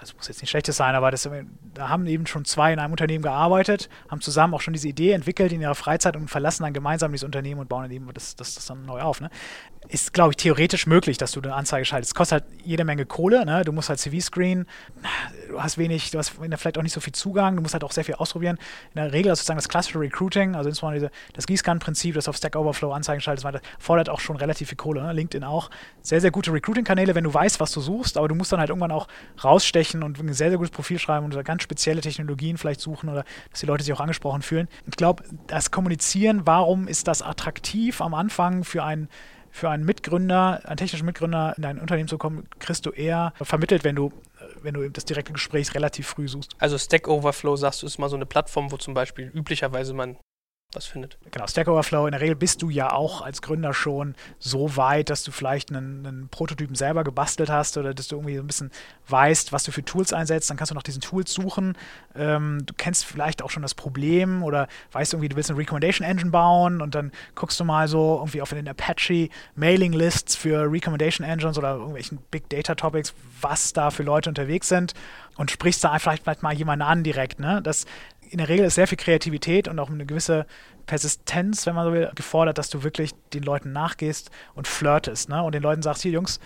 das 0.00 0.14
muss 0.14 0.28
jetzt 0.28 0.40
nicht 0.40 0.50
schlechtes 0.50 0.76
sein, 0.76 0.94
aber 0.94 1.10
das, 1.10 1.28
da 1.74 1.88
haben 1.88 2.06
eben 2.06 2.26
schon 2.26 2.44
zwei 2.44 2.72
in 2.72 2.78
einem 2.78 2.92
Unternehmen 2.92 3.22
gearbeitet, 3.22 3.88
haben 4.08 4.20
zusammen 4.20 4.54
auch 4.54 4.60
schon 4.60 4.74
diese 4.74 4.88
Idee 4.88 5.12
entwickelt 5.12 5.52
in 5.52 5.60
ihrer 5.60 5.74
Freizeit 5.74 6.16
und 6.16 6.28
verlassen 6.28 6.62
dann 6.62 6.72
gemeinsam 6.72 7.12
dieses 7.12 7.24
Unternehmen 7.24 7.60
und 7.60 7.68
bauen 7.68 7.82
dann 7.82 7.90
eben 7.90 8.12
das, 8.12 8.36
das, 8.36 8.54
das 8.54 8.66
dann 8.66 8.84
neu 8.86 9.00
auf. 9.00 9.20
Ne? 9.20 9.30
Ist, 9.88 10.12
glaube 10.12 10.32
ich, 10.32 10.36
theoretisch 10.36 10.86
möglich, 10.86 11.18
dass 11.18 11.32
du 11.32 11.40
eine 11.40 11.54
Anzeige 11.54 11.84
schaltest. 11.84 12.10
Es 12.10 12.14
kostet 12.14 12.42
halt 12.42 12.52
jede 12.64 12.84
Menge 12.84 13.06
Kohle, 13.06 13.44
ne? 13.44 13.62
du 13.64 13.72
musst 13.72 13.88
halt 13.88 13.98
CV 13.98 14.20
screenen, 14.20 14.66
du 15.48 15.62
hast 15.62 15.78
wenig, 15.78 16.10
du 16.10 16.18
hast 16.18 16.30
vielleicht 16.30 16.78
auch 16.78 16.82
nicht 16.82 16.92
so 16.92 17.00
viel 17.00 17.12
Zugang, 17.12 17.56
du 17.56 17.62
musst 17.62 17.74
halt 17.74 17.84
auch 17.84 17.92
sehr 17.92 18.04
viel 18.04 18.14
ausprobieren. 18.16 18.58
In 18.94 19.02
der 19.02 19.12
Regel 19.12 19.32
ist 19.32 19.40
sozusagen 19.40 19.58
das 19.58 19.68
klassische 19.68 20.00
Recruiting, 20.00 20.54
also 20.54 20.68
insbesondere 20.68 21.10
das 21.32 21.46
Gießkannenprinzip, 21.46 22.14
das 22.14 22.28
auf 22.28 22.36
Stack 22.36 22.56
Overflow 22.56 22.92
Anzeigen 22.92 23.20
schaltet, 23.20 23.62
fordert 23.78 24.08
auch 24.08 24.20
schon 24.20 24.36
relativ 24.36 24.68
viel 24.68 24.76
Kohle. 24.76 25.02
Ne? 25.02 25.12
LinkedIn 25.12 25.44
auch. 25.44 25.70
Sehr, 26.02 26.20
sehr 26.20 26.30
gute 26.30 26.52
Recruiting-Kanäle, 26.52 27.14
wenn 27.14 27.24
du 27.24 27.32
weißt, 27.32 27.60
was 27.60 27.72
du 27.72 27.80
suchst, 27.80 28.16
aber 28.16 28.28
du 28.28 28.34
musst 28.34 28.52
dann 28.52 28.60
halt 28.60 28.70
irgendwann 28.70 28.92
auch 28.92 29.08
rausstechen 29.78 30.02
und 30.02 30.18
ein 30.18 30.32
sehr, 30.32 30.50
sehr 30.50 30.58
gutes 30.58 30.72
Profil 30.72 30.98
schreiben 30.98 31.24
und 31.24 31.44
ganz 31.44 31.62
spezielle 31.62 32.00
Technologien 32.00 32.58
vielleicht 32.58 32.80
suchen 32.80 33.08
oder 33.08 33.24
dass 33.50 33.60
die 33.60 33.66
Leute 33.66 33.84
sich 33.84 33.92
auch 33.92 34.00
angesprochen 34.00 34.42
fühlen. 34.42 34.68
Ich 34.86 34.96
glaube, 34.96 35.24
das 35.46 35.70
Kommunizieren, 35.70 36.42
warum 36.46 36.88
ist 36.88 37.08
das 37.08 37.22
attraktiv 37.22 38.00
am 38.00 38.14
Anfang 38.14 38.64
für 38.64 38.84
einen 38.84 39.08
für 39.50 39.70
einen 39.70 39.84
Mitgründer, 39.84 40.60
einen 40.66 40.76
technischen 40.76 41.06
Mitgründer 41.06 41.54
in 41.56 41.62
dein 41.62 41.78
Unternehmen 41.78 42.06
zu 42.06 42.18
kommen, 42.18 42.46
kriegst 42.58 42.84
du 42.84 42.90
eher 42.90 43.32
vermittelt, 43.40 43.82
wenn 43.82 43.96
du 43.96 44.12
wenn 44.62 44.74
du 44.74 44.88
das 44.90 45.04
direkte 45.04 45.32
Gespräch 45.32 45.74
relativ 45.74 46.06
früh 46.06 46.28
suchst. 46.28 46.54
Also 46.58 46.78
Stack 46.78 47.08
Overflow, 47.08 47.56
sagst 47.56 47.82
du, 47.82 47.86
ist 47.86 47.98
mal 47.98 48.08
so 48.08 48.16
eine 48.16 48.26
Plattform, 48.26 48.70
wo 48.70 48.76
zum 48.76 48.94
Beispiel 48.94 49.30
üblicherweise 49.34 49.94
man 49.94 50.16
was 50.74 50.84
findet. 50.84 51.16
Genau, 51.30 51.46
Stack 51.46 51.66
Overflow, 51.66 52.06
in 52.06 52.12
der 52.12 52.20
Regel 52.20 52.36
bist 52.36 52.60
du 52.60 52.68
ja 52.68 52.92
auch 52.92 53.22
als 53.22 53.40
Gründer 53.40 53.72
schon 53.72 54.14
so 54.38 54.76
weit, 54.76 55.08
dass 55.08 55.22
du 55.22 55.30
vielleicht 55.30 55.70
einen, 55.70 56.06
einen, 56.06 56.28
Prototypen 56.28 56.76
selber 56.76 57.04
gebastelt 57.04 57.48
hast 57.48 57.78
oder 57.78 57.94
dass 57.94 58.08
du 58.08 58.16
irgendwie 58.16 58.36
so 58.36 58.42
ein 58.42 58.46
bisschen 58.46 58.70
weißt, 59.08 59.50
was 59.54 59.64
du 59.64 59.72
für 59.72 59.82
Tools 59.82 60.12
einsetzt. 60.12 60.50
Dann 60.50 60.58
kannst 60.58 60.70
du 60.70 60.74
nach 60.74 60.82
diesen 60.82 61.00
Tools 61.00 61.32
suchen. 61.32 61.74
Ähm, 62.14 62.66
du 62.66 62.74
kennst 62.76 63.06
vielleicht 63.06 63.40
auch 63.40 63.48
schon 63.48 63.62
das 63.62 63.74
Problem 63.74 64.42
oder 64.42 64.68
weißt 64.92 65.14
irgendwie, 65.14 65.30
du 65.30 65.36
willst 65.36 65.48
eine 65.48 65.58
Recommendation 65.58 66.06
Engine 66.06 66.30
bauen 66.30 66.82
und 66.82 66.94
dann 66.94 67.12
guckst 67.34 67.58
du 67.58 67.64
mal 67.64 67.88
so 67.88 68.16
irgendwie 68.18 68.42
auf 68.42 68.50
den 68.50 68.68
Apache 68.68 69.30
Mailing 69.54 69.94
Lists 69.94 70.36
für 70.36 70.70
Recommendation 70.70 71.26
Engines 71.26 71.56
oder 71.56 71.76
irgendwelchen 71.76 72.18
Big 72.30 72.50
Data 72.50 72.74
Topics, 72.74 73.14
was 73.40 73.72
da 73.72 73.90
für 73.90 74.02
Leute 74.02 74.28
unterwegs 74.28 74.68
sind 74.68 74.92
und 75.38 75.50
sprichst 75.50 75.82
da 75.82 75.98
vielleicht, 75.98 76.24
vielleicht 76.24 76.42
mal 76.42 76.52
jemanden 76.52 76.82
an 76.82 77.04
direkt. 77.04 77.38
Ne? 77.38 77.62
Das, 77.62 77.86
in 78.30 78.38
der 78.38 78.48
Regel 78.48 78.66
ist 78.66 78.74
sehr 78.74 78.86
viel 78.86 78.98
Kreativität 78.98 79.68
und 79.68 79.78
auch 79.78 79.90
eine 79.90 80.06
gewisse 80.06 80.46
Persistenz, 80.86 81.66
wenn 81.66 81.74
man 81.74 81.86
so 81.86 81.92
will, 81.92 82.10
gefordert, 82.14 82.58
dass 82.58 82.70
du 82.70 82.82
wirklich 82.82 83.12
den 83.34 83.42
Leuten 83.42 83.72
nachgehst 83.72 84.30
und 84.54 84.66
flirtest 84.66 85.28
ne? 85.28 85.42
und 85.42 85.54
den 85.54 85.62
Leuten 85.62 85.82
sagst, 85.82 86.02
hier 86.02 86.12
Jungs, 86.12 86.40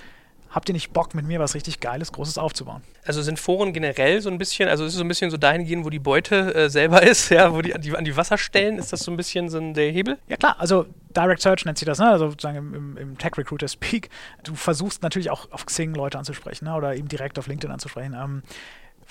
habt 0.53 0.69
ihr 0.69 0.75
nicht 0.75 0.93
Bock 0.93 1.15
mit 1.15 1.27
mir 1.27 1.41
was 1.41 1.55
richtig 1.55 1.81
Geiles, 1.81 2.13
Großes 2.13 2.39
aufzubauen? 2.39 2.83
Also 3.05 3.23
sind 3.23 3.39
Foren 3.39 3.73
generell 3.73 4.21
so 4.21 4.31
ein 4.31 4.39
bisschen, 4.39 4.69
also 4.69 4.85
ist 4.85 4.93
es 4.93 4.99
so 4.99 5.05
ein 5.05 5.09
bisschen 5.09 5.31
so 5.31 5.37
dahingehend, 5.37 5.85
wo 5.85 5.91
die 5.91 5.99
Beute 5.99 6.55
äh, 6.55 6.71
selber 6.71 7.03
ist, 7.07 7.31
ja, 7.31 7.53
wo 7.53 7.63
die 7.63 7.75
an, 7.75 7.81
die 7.81 7.97
an 7.97 8.05
die 8.05 8.17
Wasserstellen, 8.17 8.79
ist 8.79 8.93
das 8.93 9.01
so 9.01 9.11
ein 9.11 9.17
bisschen 9.17 9.49
so 9.49 9.59
ein, 9.59 9.75
der 9.75 9.91
Hebel? 9.91 10.19
Ja 10.29 10.37
klar, 10.37 10.57
also 10.59 10.87
Direct 11.17 11.41
Search 11.41 11.65
nennt 11.65 11.79
sich 11.79 11.87
das, 11.87 11.99
ne? 11.99 12.11
also 12.11 12.31
sozusagen 12.31 12.59
im, 12.59 12.97
im 12.97 13.19
Tech 13.19 13.33
Recruiter 13.37 13.69
Speak. 13.69 14.11
Du 14.45 14.55
versuchst 14.55 15.03
natürlich 15.03 15.31
auch 15.31 15.51
auf 15.51 15.67
Xing 15.67 15.95
Leute 15.95 16.19
anzusprechen 16.19 16.67
ne? 16.67 16.75
oder 16.75 16.95
eben 16.95 17.09
direkt 17.09 17.39
auf 17.39 17.47
LinkedIn 17.47 17.73
anzusprechen. 17.73 18.15
Ähm, 18.15 18.43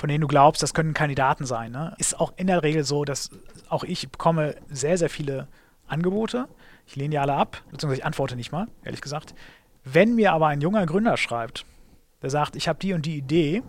von 0.01 0.07
denen 0.07 0.21
du 0.21 0.27
glaubst, 0.27 0.63
das 0.63 0.73
können 0.73 0.95
Kandidaten 0.95 1.45
sein. 1.45 1.71
Ne? 1.71 1.93
Ist 1.99 2.19
auch 2.19 2.33
in 2.35 2.47
der 2.47 2.63
Regel 2.63 2.83
so, 2.83 3.05
dass 3.05 3.29
auch 3.69 3.83
ich 3.83 4.09
bekomme 4.09 4.55
sehr, 4.67 4.97
sehr 4.97 5.11
viele 5.11 5.47
Angebote. 5.85 6.47
Ich 6.87 6.95
lehne 6.95 7.11
die 7.11 7.19
alle 7.19 7.33
ab, 7.33 7.61
beziehungsweise 7.69 7.99
ich 7.99 8.05
antworte 8.05 8.35
nicht 8.35 8.51
mal, 8.51 8.67
ehrlich 8.83 9.01
gesagt. 9.01 9.35
Wenn 9.83 10.15
mir 10.15 10.33
aber 10.33 10.47
ein 10.47 10.59
junger 10.59 10.87
Gründer 10.87 11.17
schreibt, 11.17 11.67
der 12.23 12.31
sagt, 12.31 12.55
ich 12.55 12.67
habe 12.67 12.79
die 12.79 12.93
und 12.93 13.05
die 13.05 13.15
Idee 13.15 13.61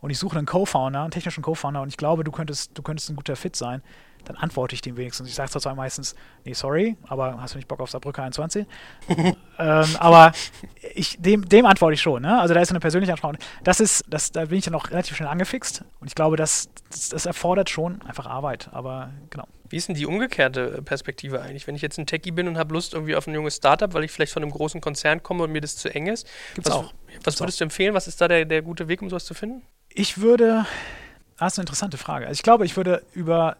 und 0.00 0.10
ich 0.10 0.18
suche 0.20 0.38
einen 0.38 0.46
Co-Founder, 0.46 1.02
einen 1.02 1.10
technischen 1.10 1.42
Co-Founder 1.42 1.82
und 1.82 1.88
ich 1.88 1.96
glaube, 1.96 2.22
du 2.22 2.30
könntest, 2.30 2.78
du 2.78 2.82
könntest 2.82 3.10
ein 3.10 3.16
guter 3.16 3.34
Fit 3.34 3.56
sein, 3.56 3.82
dann 4.24 4.36
antworte 4.36 4.74
ich 4.74 4.80
dem 4.80 4.96
wenigstens. 4.96 5.28
Ich 5.28 5.34
sage 5.34 5.50
zwar 5.50 5.74
meistens, 5.74 6.14
nee, 6.44 6.52
sorry, 6.52 6.96
aber 7.08 7.40
hast 7.40 7.54
du 7.54 7.58
nicht 7.58 7.68
Bock 7.68 7.80
auf 7.80 7.90
Saarbrücke 7.90 8.22
21? 8.22 8.66
ähm, 9.58 9.84
aber 9.98 10.32
ich, 10.94 11.16
dem, 11.20 11.48
dem 11.48 11.66
antworte 11.66 11.94
ich 11.94 12.02
schon. 12.02 12.22
Ne? 12.22 12.40
Also 12.40 12.54
da 12.54 12.60
ist 12.60 12.70
eine 12.70 12.80
persönliche 12.80 13.12
Ansprache. 13.12 13.36
Das 13.62 13.80
ist, 13.80 14.04
das, 14.08 14.32
da 14.32 14.46
bin 14.46 14.58
ich 14.58 14.64
dann 14.64 14.74
auch 14.74 14.90
relativ 14.90 15.16
schnell 15.16 15.28
angefixt. 15.28 15.84
Und 16.00 16.08
ich 16.08 16.14
glaube, 16.14 16.36
das, 16.36 16.68
das, 16.90 17.08
das 17.10 17.26
erfordert 17.26 17.70
schon 17.70 18.02
einfach 18.02 18.26
Arbeit. 18.26 18.68
Aber 18.72 19.10
genau. 19.30 19.46
Wie 19.68 19.76
ist 19.76 19.88
denn 19.88 19.94
die 19.94 20.06
umgekehrte 20.06 20.82
Perspektive 20.82 21.40
eigentlich? 21.40 21.66
Wenn 21.66 21.74
ich 21.74 21.82
jetzt 21.82 21.98
ein 21.98 22.06
Techie 22.06 22.30
bin 22.30 22.46
und 22.46 22.58
habe 22.58 22.74
Lust 22.74 22.94
irgendwie 22.94 23.16
auf 23.16 23.26
ein 23.26 23.34
junges 23.34 23.56
Startup, 23.56 23.92
weil 23.94 24.04
ich 24.04 24.10
vielleicht 24.10 24.32
von 24.32 24.42
einem 24.42 24.52
großen 24.52 24.80
Konzern 24.80 25.22
komme 25.22 25.44
und 25.44 25.52
mir 25.52 25.60
das 25.60 25.76
zu 25.76 25.92
eng 25.92 26.06
ist. 26.06 26.28
Gibt's 26.54 26.70
was, 26.70 26.76
auch. 26.76 26.82
Was 26.82 27.24
Gibt's 27.24 27.40
würdest 27.40 27.60
du 27.60 27.64
empfehlen? 27.64 27.94
Was 27.94 28.06
ist 28.06 28.20
da 28.20 28.28
der, 28.28 28.44
der 28.44 28.62
gute 28.62 28.88
Weg, 28.88 29.02
um 29.02 29.08
sowas 29.08 29.24
zu 29.24 29.34
finden? 29.34 29.62
Ich 29.88 30.18
würde, 30.18 30.66
das 31.38 31.54
ist 31.54 31.58
eine 31.58 31.64
interessante 31.64 31.98
Frage. 31.98 32.26
Also 32.26 32.38
ich 32.38 32.42
glaube, 32.42 32.66
ich 32.66 32.76
würde 32.76 33.02
über, 33.14 33.56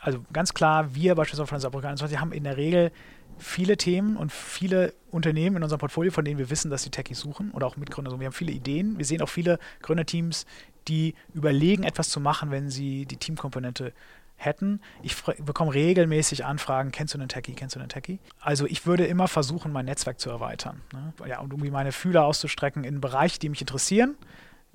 also 0.00 0.24
ganz 0.32 0.54
klar, 0.54 0.94
wir 0.94 1.14
beispielsweise 1.14 1.46
von 1.46 1.56
der 1.56 1.60
Saarbrücke 1.60 1.88
21 1.88 2.20
haben 2.20 2.32
in 2.32 2.44
der 2.44 2.56
Regel 2.56 2.92
viele 3.38 3.76
Themen 3.76 4.16
und 4.16 4.32
viele 4.32 4.94
Unternehmen 5.10 5.56
in 5.56 5.62
unserem 5.62 5.80
Portfolio, 5.80 6.12
von 6.12 6.24
denen 6.24 6.38
wir 6.38 6.50
wissen, 6.50 6.70
dass 6.70 6.82
die 6.82 6.90
Techies 6.90 7.20
suchen 7.20 7.50
oder 7.52 7.66
auch 7.66 7.76
Mitgründer. 7.76 8.10
Also 8.10 8.20
wir 8.20 8.26
haben 8.26 8.32
viele 8.32 8.52
Ideen. 8.52 8.98
Wir 8.98 9.04
sehen 9.04 9.22
auch 9.22 9.28
viele 9.28 9.58
Gründerteams, 9.82 10.46
die 10.88 11.14
überlegen, 11.34 11.84
etwas 11.84 12.08
zu 12.08 12.20
machen, 12.20 12.50
wenn 12.50 12.70
sie 12.70 13.06
die 13.06 13.16
Teamkomponente 13.16 13.92
hätten. 14.36 14.80
Ich 15.02 15.20
bekomme 15.22 15.74
regelmäßig 15.74 16.44
Anfragen, 16.44 16.92
kennst 16.92 17.14
du 17.14 17.18
einen 17.18 17.28
Techie, 17.28 17.54
kennst 17.54 17.74
du 17.74 17.80
einen 17.80 17.88
Techie? 17.88 18.20
Also 18.40 18.66
ich 18.66 18.86
würde 18.86 19.04
immer 19.04 19.28
versuchen, 19.28 19.72
mein 19.72 19.86
Netzwerk 19.86 20.20
zu 20.20 20.30
erweitern. 20.30 20.80
Ne? 20.92 21.12
Ja, 21.28 21.40
und 21.40 21.52
irgendwie 21.52 21.70
meine 21.70 21.92
Fühler 21.92 22.24
auszustrecken 22.24 22.84
in 22.84 23.00
Bereiche, 23.00 23.38
die 23.38 23.48
mich 23.48 23.60
interessieren 23.60 24.16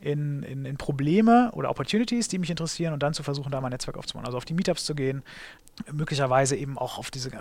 in, 0.01 0.43
in, 0.43 0.65
in, 0.65 0.77
Probleme 0.77 1.49
oder 1.53 1.69
Opportunities, 1.69 2.27
die 2.27 2.37
mich 2.37 2.49
interessieren 2.49 2.93
und 2.93 3.01
dann 3.01 3.13
zu 3.13 3.23
versuchen, 3.23 3.51
da 3.51 3.61
mein 3.61 3.71
Netzwerk 3.71 3.97
aufzubauen. 3.97 4.25
Also 4.25 4.37
auf 4.37 4.45
die 4.45 4.53
Meetups 4.53 4.85
zu 4.85 4.95
gehen, 4.95 5.23
möglicherweise 5.91 6.55
eben 6.55 6.77
auch 6.77 6.97
auf 6.97 7.09
diese, 7.09 7.31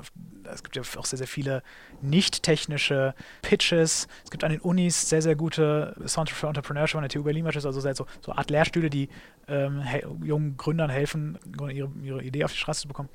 es 0.44 0.62
gibt 0.62 0.76
ja 0.76 0.82
auch 0.96 1.04
sehr, 1.04 1.18
sehr 1.18 1.26
viele 1.26 1.62
nicht 2.00 2.42
technische 2.42 3.14
Pitches. 3.42 4.06
Es 4.24 4.30
gibt 4.30 4.44
an 4.44 4.52
den 4.52 4.60
Unis 4.60 5.08
sehr, 5.08 5.22
sehr 5.22 5.34
gute 5.34 5.96
Center 6.06 6.34
for 6.34 6.48
Entrepreneurship 6.48 6.96
an 6.96 7.02
der 7.02 7.10
TU 7.10 7.24
Berlin, 7.24 7.46
also 7.46 7.72
so, 7.72 7.80
so 7.80 8.32
Art 8.32 8.50
Lehrstühle, 8.50 8.90
die 8.90 9.08
ähm, 9.48 9.82
jungen 10.22 10.56
Gründern 10.56 10.90
helfen, 10.90 11.38
ihre, 11.58 11.90
ihre 12.02 12.22
Idee 12.22 12.44
auf 12.44 12.52
die 12.52 12.58
Straße 12.58 12.82
zu 12.82 12.88
bekommen 12.88 13.08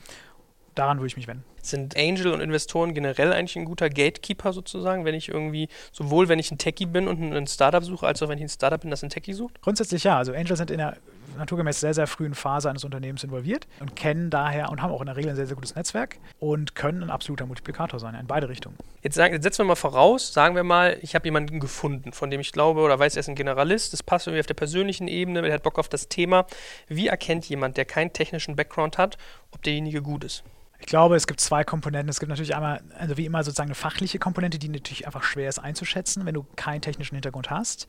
daran 0.78 0.98
würde 0.98 1.08
ich 1.08 1.18
mich 1.18 1.28
wenden. 1.28 1.44
Sind 1.62 1.98
Angel 1.98 2.28
und 2.28 2.40
Investoren 2.40 2.94
generell 2.94 3.34
eigentlich 3.34 3.58
ein 3.58 3.66
guter 3.66 3.90
Gatekeeper 3.90 4.54
sozusagen, 4.54 5.06
wenn 5.06 5.16
ich 5.16 5.30
irgendwie, 5.30 5.68
sowohl 5.92 6.30
wenn 6.30 6.40
ich 6.40 6.52
ein 6.52 6.58
Techie 6.58 6.86
bin 6.86 7.08
und 7.08 7.34
ein 7.34 7.48
Startup 7.48 7.84
suche, 7.84 8.08
als 8.08 8.22
auch 8.22 8.30
wenn 8.30 8.38
ich 8.38 8.44
ein 8.44 8.50
Startup 8.50 8.80
bin, 8.80 8.90
das 8.90 9.04
ein 9.04 9.10
Techie 9.10 9.34
sucht? 9.34 9.62
Grundsätzlich 9.62 10.04
ja. 10.04 10.18
Also 10.18 10.34
Angel 10.34 10.56
sind 10.56 10.72
in 10.72 10.78
der 10.78 10.98
naturgemäß 11.38 11.80
sehr, 11.80 11.94
sehr 11.94 12.08
frühen 12.08 12.36
Phase 12.36 12.70
eines 12.70 12.84
Unternehmens 12.84 13.24
involviert 13.24 13.68
und 13.80 13.96
kennen 13.96 14.30
daher 14.30 14.70
und 14.70 14.82
haben 14.82 14.92
auch 14.92 15.02
in 15.02 15.08
der 15.08 15.16
Regel 15.16 15.30
ein 15.30 15.36
sehr, 15.36 15.48
sehr 15.48 15.56
gutes 15.56 15.76
Netzwerk 15.76 16.18
und 16.40 16.76
können 16.76 17.04
ein 17.04 17.10
absoluter 17.10 17.46
Multiplikator 17.46 18.00
sein, 18.00 18.16
in 18.16 18.28
beide 18.28 18.50
Richtungen. 18.50 18.76
Jetzt, 19.02 19.16
sagen, 19.16 19.34
jetzt 19.34 19.44
setzen 19.44 19.60
wir 19.60 19.66
mal 19.66 19.76
voraus, 19.76 20.34
sagen 20.34 20.56
wir 20.56 20.64
mal, 20.64 20.98
ich 21.02 21.16
habe 21.16 21.26
jemanden 21.26 21.60
gefunden, 21.60 22.12
von 22.12 22.30
dem 22.30 22.42
ich 22.42 22.52
glaube 22.52 22.82
oder 22.82 22.98
weiß, 22.98 23.16
er 23.16 23.22
ist 23.22 23.30
ein 23.30 23.36
Generalist, 23.36 23.94
das 23.94 24.04
passt 24.04 24.28
irgendwie 24.28 24.42
auf 24.42 24.48
der 24.48 24.54
persönlichen 24.56 25.08
Ebene, 25.08 25.42
der 25.42 25.54
hat 25.54 25.64
Bock 25.64 25.80
auf 25.80 25.90
das 25.90 26.10
Thema. 26.10 26.46
Wie 26.88 27.08
erkennt 27.08 27.48
jemand, 27.48 27.78
der 27.78 27.86
keinen 27.86 28.14
technischen 28.14 28.56
Background 28.56 28.98
hat, 28.98 29.18
ob 29.52 29.62
derjenige 29.64 30.02
gut 30.02 30.24
ist? 30.24 30.44
Ich 30.80 30.86
glaube, 30.86 31.16
es 31.16 31.28
gibt 31.28 31.40
zwei 31.40 31.64
Komponenten. 31.64 32.10
Es 32.10 32.20
gibt 32.20 32.30
natürlich 32.30 32.56
einmal, 32.56 32.82
also 32.98 33.18
wie 33.18 33.26
immer 33.26 33.44
sozusagen 33.44 33.70
eine 33.70 33.76
fachliche 33.76 34.20
Komponente, 34.20 34.60
die 34.60 34.70
natürlich 34.70 35.06
einfach 35.06 35.24
schwer 35.24 35.50
ist 35.50 35.60
einzuschätzen, 35.60 36.26
wenn 36.26 36.36
du 36.36 36.46
keinen 36.56 36.82
technischen 36.82 37.16
Hintergrund 37.16 37.50
hast. 37.50 37.88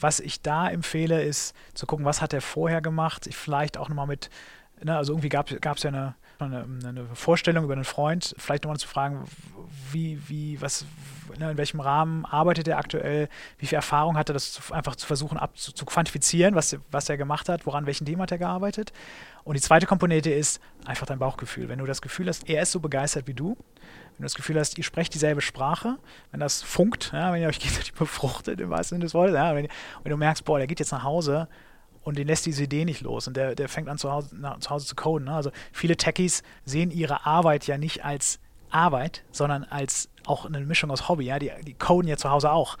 Was 0.00 0.20
ich 0.20 0.42
da 0.42 0.68
empfehle, 0.68 1.22
ist 1.22 1.54
zu 1.74 1.86
gucken, 1.86 2.04
was 2.04 2.20
hat 2.20 2.32
er 2.32 2.40
vorher 2.40 2.80
gemacht. 2.80 3.26
Ich 3.26 3.36
vielleicht 3.36 3.78
auch 3.78 3.88
nochmal 3.88 4.06
mit, 4.06 4.30
ne, 4.82 4.96
also 4.96 5.12
irgendwie 5.12 5.28
gab 5.28 5.50
es 5.50 5.82
ja 5.82 5.90
eine, 5.90 6.14
eine, 6.46 6.66
eine, 6.86 7.06
Vorstellung 7.14 7.64
über 7.64 7.74
einen 7.74 7.84
Freund, 7.84 8.34
vielleicht 8.38 8.64
nochmal 8.64 8.78
zu 8.78 8.88
fragen, 8.88 9.24
wie, 9.92 10.20
wie, 10.28 10.60
was, 10.60 10.86
ne, 11.38 11.50
in 11.50 11.56
welchem 11.56 11.80
Rahmen 11.80 12.24
arbeitet 12.24 12.68
er 12.68 12.78
aktuell, 12.78 13.28
wie 13.58 13.66
viel 13.66 13.76
Erfahrung 13.76 14.16
hat 14.16 14.30
er, 14.30 14.34
das 14.34 14.52
zu, 14.52 14.72
einfach 14.72 14.96
zu 14.96 15.06
versuchen 15.06 15.38
ab, 15.38 15.56
zu, 15.56 15.72
zu 15.72 15.84
quantifizieren, 15.84 16.54
was, 16.54 16.76
was 16.90 17.08
er 17.08 17.16
gemacht 17.16 17.48
hat, 17.48 17.66
woran, 17.66 17.86
welchen 17.86 18.06
Thema 18.06 18.22
hat 18.22 18.32
er 18.32 18.38
gearbeitet. 18.38 18.92
Und 19.44 19.54
die 19.54 19.60
zweite 19.60 19.86
Komponente 19.86 20.30
ist 20.30 20.60
einfach 20.84 21.06
dein 21.06 21.18
Bauchgefühl. 21.18 21.68
Wenn 21.68 21.78
du 21.78 21.86
das 21.86 22.02
Gefühl 22.02 22.28
hast, 22.28 22.48
er 22.48 22.62
ist 22.62 22.72
so 22.72 22.80
begeistert 22.80 23.26
wie 23.26 23.34
du, 23.34 23.56
wenn 24.18 24.18
du 24.18 24.22
das 24.24 24.34
Gefühl 24.34 24.58
hast, 24.58 24.76
ihr 24.76 24.84
sprecht 24.84 25.14
dieselbe 25.14 25.40
Sprache, 25.40 25.96
wenn 26.32 26.40
das 26.40 26.60
funkt, 26.62 27.12
ja, 27.12 27.32
wenn 27.32 27.40
ihr 27.40 27.48
euch 27.48 27.60
gegenseitig 27.60 27.94
befruchtet, 27.94 28.60
im 28.60 28.70
wahrsten 28.70 28.96
Sinne 28.96 29.04
des 29.04 29.14
Wortes, 29.14 29.34
ja, 29.34 29.54
wenn, 29.54 29.68
wenn, 30.02 30.10
du 30.10 30.16
merkst, 30.16 30.44
boah, 30.44 30.58
der 30.58 30.66
geht 30.66 30.80
jetzt 30.80 30.92
nach 30.92 31.04
Hause 31.04 31.48
und 32.02 32.18
den 32.18 32.26
lässt 32.26 32.46
diese 32.46 32.64
Idee 32.64 32.84
nicht 32.84 33.02
los 33.02 33.26
und 33.26 33.36
der, 33.36 33.54
der 33.54 33.68
fängt 33.68 33.88
an 33.88 33.98
zu 33.98 34.10
Hause, 34.10 34.34
nach, 34.36 34.58
zu 34.60 34.70
Hause 34.70 34.86
zu 34.86 34.94
coden. 34.94 35.26
Ne? 35.26 35.34
Also 35.34 35.50
viele 35.72 35.96
Techies 35.96 36.42
sehen 36.64 36.90
ihre 36.90 37.26
Arbeit 37.26 37.66
ja 37.66 37.78
nicht 37.78 38.04
als 38.04 38.40
Arbeit, 38.70 39.24
sondern 39.30 39.64
als 39.64 40.08
auch 40.26 40.46
eine 40.46 40.60
Mischung 40.60 40.90
aus 40.90 41.08
Hobby. 41.08 41.26
Ja? 41.26 41.38
Die, 41.38 41.50
die 41.66 41.74
coden 41.74 42.08
ja 42.08 42.16
zu 42.16 42.30
Hause 42.30 42.50
auch. 42.50 42.78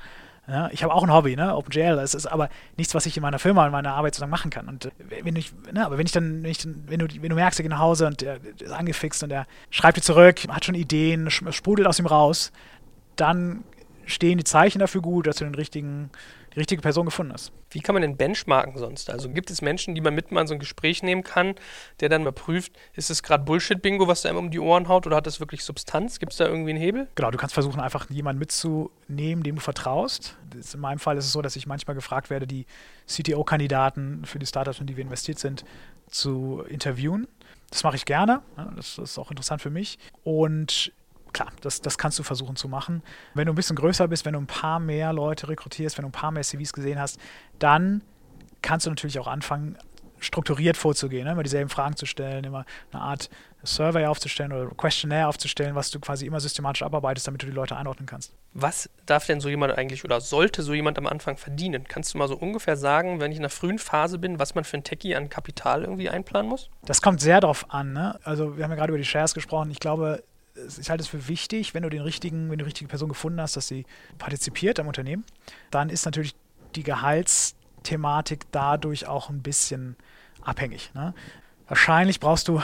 Ja, 0.48 0.70
ich 0.72 0.82
habe 0.82 0.94
auch 0.94 1.02
ein 1.02 1.12
Hobby, 1.12 1.36
ne? 1.36 1.54
OpenGL. 1.54 1.96
Das 1.96 2.14
ist 2.14 2.24
aber 2.24 2.48
nichts, 2.78 2.94
was 2.94 3.04
ich 3.04 3.14
in 3.18 3.20
meiner 3.20 3.38
Firma, 3.38 3.66
in 3.66 3.72
meiner 3.72 3.92
Arbeit 3.92 4.14
sozusagen 4.14 4.30
machen 4.30 4.50
kann. 4.50 4.66
Und 4.66 4.86
äh, 4.86 4.90
wenn 5.22 5.36
ich, 5.36 5.52
ne, 5.74 5.84
aber 5.84 5.98
wenn 5.98 6.06
ich 6.06 6.12
dann, 6.12 6.42
wenn, 6.42 6.50
ich 6.50 6.66
wenn, 6.86 7.00
du, 7.00 7.06
wenn 7.20 7.28
du 7.28 7.34
merkst, 7.34 7.60
er 7.60 7.64
geht 7.64 7.70
nach 7.70 7.78
Hause 7.78 8.06
und 8.06 8.22
der 8.22 8.38
ist 8.58 8.72
angefixt 8.72 9.22
und 9.22 9.30
er 9.30 9.46
schreibt 9.68 9.98
dir 9.98 10.02
zurück, 10.02 10.40
hat 10.48 10.64
schon 10.64 10.74
Ideen, 10.74 11.30
sprudelt 11.30 11.86
aus 11.86 11.98
ihm 11.98 12.06
raus, 12.06 12.50
dann 13.16 13.62
stehen 14.06 14.38
die 14.38 14.44
Zeichen 14.44 14.78
dafür 14.78 15.02
gut, 15.02 15.26
dass 15.26 15.36
du 15.36 15.44
den 15.44 15.54
richtigen 15.54 16.08
die 16.54 16.58
richtige 16.58 16.82
Person 16.82 17.06
gefunden 17.06 17.32
hast. 17.32 17.52
Wie 17.70 17.80
kann 17.80 17.94
man 17.94 18.02
denn 18.02 18.16
benchmarken 18.16 18.76
sonst? 18.78 19.10
Also 19.10 19.28
gibt 19.30 19.50
es 19.50 19.62
Menschen, 19.62 19.94
die 19.94 20.00
man 20.00 20.14
mit 20.14 20.32
mal 20.32 20.42
in 20.42 20.46
so 20.46 20.54
ein 20.54 20.60
Gespräch 20.60 21.02
nehmen 21.02 21.22
kann, 21.22 21.54
der 22.00 22.08
dann 22.08 22.22
überprüft, 22.22 22.72
ist 22.94 23.10
es 23.10 23.22
gerade 23.22 23.44
Bullshit-Bingo, 23.44 24.08
was 24.08 24.22
da 24.22 24.30
immer 24.30 24.38
um 24.38 24.50
die 24.50 24.58
Ohren 24.58 24.88
haut 24.88 25.06
oder 25.06 25.16
hat 25.16 25.26
das 25.26 25.40
wirklich 25.40 25.64
Substanz? 25.64 26.18
Gibt 26.18 26.32
es 26.32 26.38
da 26.38 26.46
irgendwie 26.46 26.70
einen 26.70 26.80
Hebel? 26.80 27.08
Genau, 27.14 27.30
du 27.30 27.38
kannst 27.38 27.54
versuchen, 27.54 27.80
einfach 27.80 28.08
jemanden 28.10 28.38
mitzunehmen, 28.38 29.42
dem 29.42 29.56
du 29.56 29.60
vertraust. 29.60 30.36
in 30.52 30.80
meinem 30.80 30.98
Fall 30.98 31.16
ist 31.16 31.26
es 31.26 31.32
so, 31.32 31.42
dass 31.42 31.56
ich 31.56 31.66
manchmal 31.66 31.94
gefragt 31.94 32.30
werde, 32.30 32.46
die 32.46 32.66
CTO-Kandidaten 33.06 34.24
für 34.24 34.38
die 34.38 34.46
Startups, 34.46 34.80
in 34.80 34.86
die 34.86 34.96
wir 34.96 35.04
investiert 35.04 35.38
sind, 35.38 35.64
zu 36.08 36.62
interviewen. 36.68 37.26
Das 37.70 37.84
mache 37.84 37.96
ich 37.96 38.04
gerne. 38.06 38.40
Das 38.76 38.98
ist 38.98 39.18
auch 39.18 39.30
interessant 39.30 39.60
für 39.60 39.70
mich. 39.70 39.98
Und 40.24 40.92
klar, 41.32 41.52
das, 41.60 41.80
das 41.80 41.98
kannst 41.98 42.18
du 42.18 42.22
versuchen 42.22 42.56
zu 42.56 42.68
machen. 42.68 43.02
Wenn 43.34 43.46
du 43.46 43.52
ein 43.52 43.56
bisschen 43.56 43.76
größer 43.76 44.08
bist, 44.08 44.24
wenn 44.24 44.34
du 44.34 44.40
ein 44.40 44.46
paar 44.46 44.80
mehr 44.80 45.12
Leute 45.12 45.48
rekrutierst, 45.48 45.98
wenn 45.98 46.02
du 46.02 46.08
ein 46.08 46.12
paar 46.12 46.30
mehr 46.30 46.42
CVs 46.42 46.72
gesehen 46.72 46.98
hast, 46.98 47.18
dann 47.58 48.02
kannst 48.62 48.86
du 48.86 48.90
natürlich 48.90 49.18
auch 49.18 49.26
anfangen, 49.26 49.78
strukturiert 50.20 50.76
vorzugehen, 50.76 51.24
ne? 51.24 51.32
immer 51.32 51.42
dieselben 51.42 51.70
Fragen 51.70 51.96
zu 51.96 52.06
stellen, 52.06 52.44
immer 52.44 52.64
eine 52.92 53.02
Art 53.02 53.30
Survey 53.64 54.06
aufzustellen 54.06 54.52
oder 54.52 54.70
Questionnaire 54.74 55.28
aufzustellen, 55.28 55.74
was 55.74 55.90
du 55.90 56.00
quasi 56.00 56.26
immer 56.26 56.40
systematisch 56.40 56.82
abarbeitest, 56.82 57.26
damit 57.26 57.42
du 57.42 57.46
die 57.46 57.52
Leute 57.52 57.76
einordnen 57.76 58.06
kannst. 58.06 58.32
Was 58.54 58.88
darf 59.06 59.26
denn 59.26 59.40
so 59.40 59.48
jemand 59.48 59.76
eigentlich 59.76 60.04
oder 60.04 60.20
sollte 60.20 60.62
so 60.62 60.74
jemand 60.74 60.98
am 60.98 61.06
Anfang 61.06 61.36
verdienen? 61.36 61.84
Kannst 61.88 62.14
du 62.14 62.18
mal 62.18 62.28
so 62.28 62.36
ungefähr 62.36 62.76
sagen, 62.76 63.20
wenn 63.20 63.32
ich 63.32 63.38
in 63.38 63.44
einer 63.44 63.50
frühen 63.50 63.78
Phase 63.78 64.18
bin, 64.18 64.38
was 64.38 64.54
man 64.54 64.64
für 64.64 64.76
ein 64.76 64.84
Techie 64.84 65.16
an 65.16 65.28
Kapital 65.28 65.82
irgendwie 65.82 66.08
einplanen 66.08 66.48
muss? 66.48 66.70
Das 66.84 67.02
kommt 67.02 67.20
sehr 67.20 67.40
darauf 67.40 67.72
an. 67.72 67.92
Ne? 67.92 68.18
Also 68.22 68.56
wir 68.56 68.64
haben 68.64 68.70
ja 68.70 68.76
gerade 68.76 68.90
über 68.90 68.98
die 68.98 69.04
Shares 69.04 69.34
gesprochen. 69.34 69.70
Ich 69.70 69.80
glaube, 69.80 70.22
ich 70.78 70.90
halte 70.90 71.02
es 71.02 71.08
für 71.08 71.28
wichtig, 71.28 71.74
wenn 71.74 71.82
du 71.82 71.88
den 71.88 72.02
richtigen, 72.02 72.50
wenn 72.50 72.58
du 72.58 72.64
die 72.64 72.68
richtige 72.68 72.88
Person 72.88 73.08
gefunden 73.08 73.40
hast, 73.40 73.56
dass 73.56 73.68
sie 73.68 73.86
partizipiert 74.18 74.80
am 74.80 74.86
Unternehmen, 74.86 75.24
dann 75.70 75.90
ist 75.90 76.04
natürlich 76.04 76.34
die 76.74 76.82
Gehaltsthematik 76.82 78.46
dadurch 78.50 79.06
auch 79.06 79.30
ein 79.30 79.42
bisschen 79.42 79.96
abhängig. 80.42 80.92
Ne? 80.94 81.14
Wahrscheinlich 81.66 82.20
brauchst 82.20 82.48
du, 82.48 82.62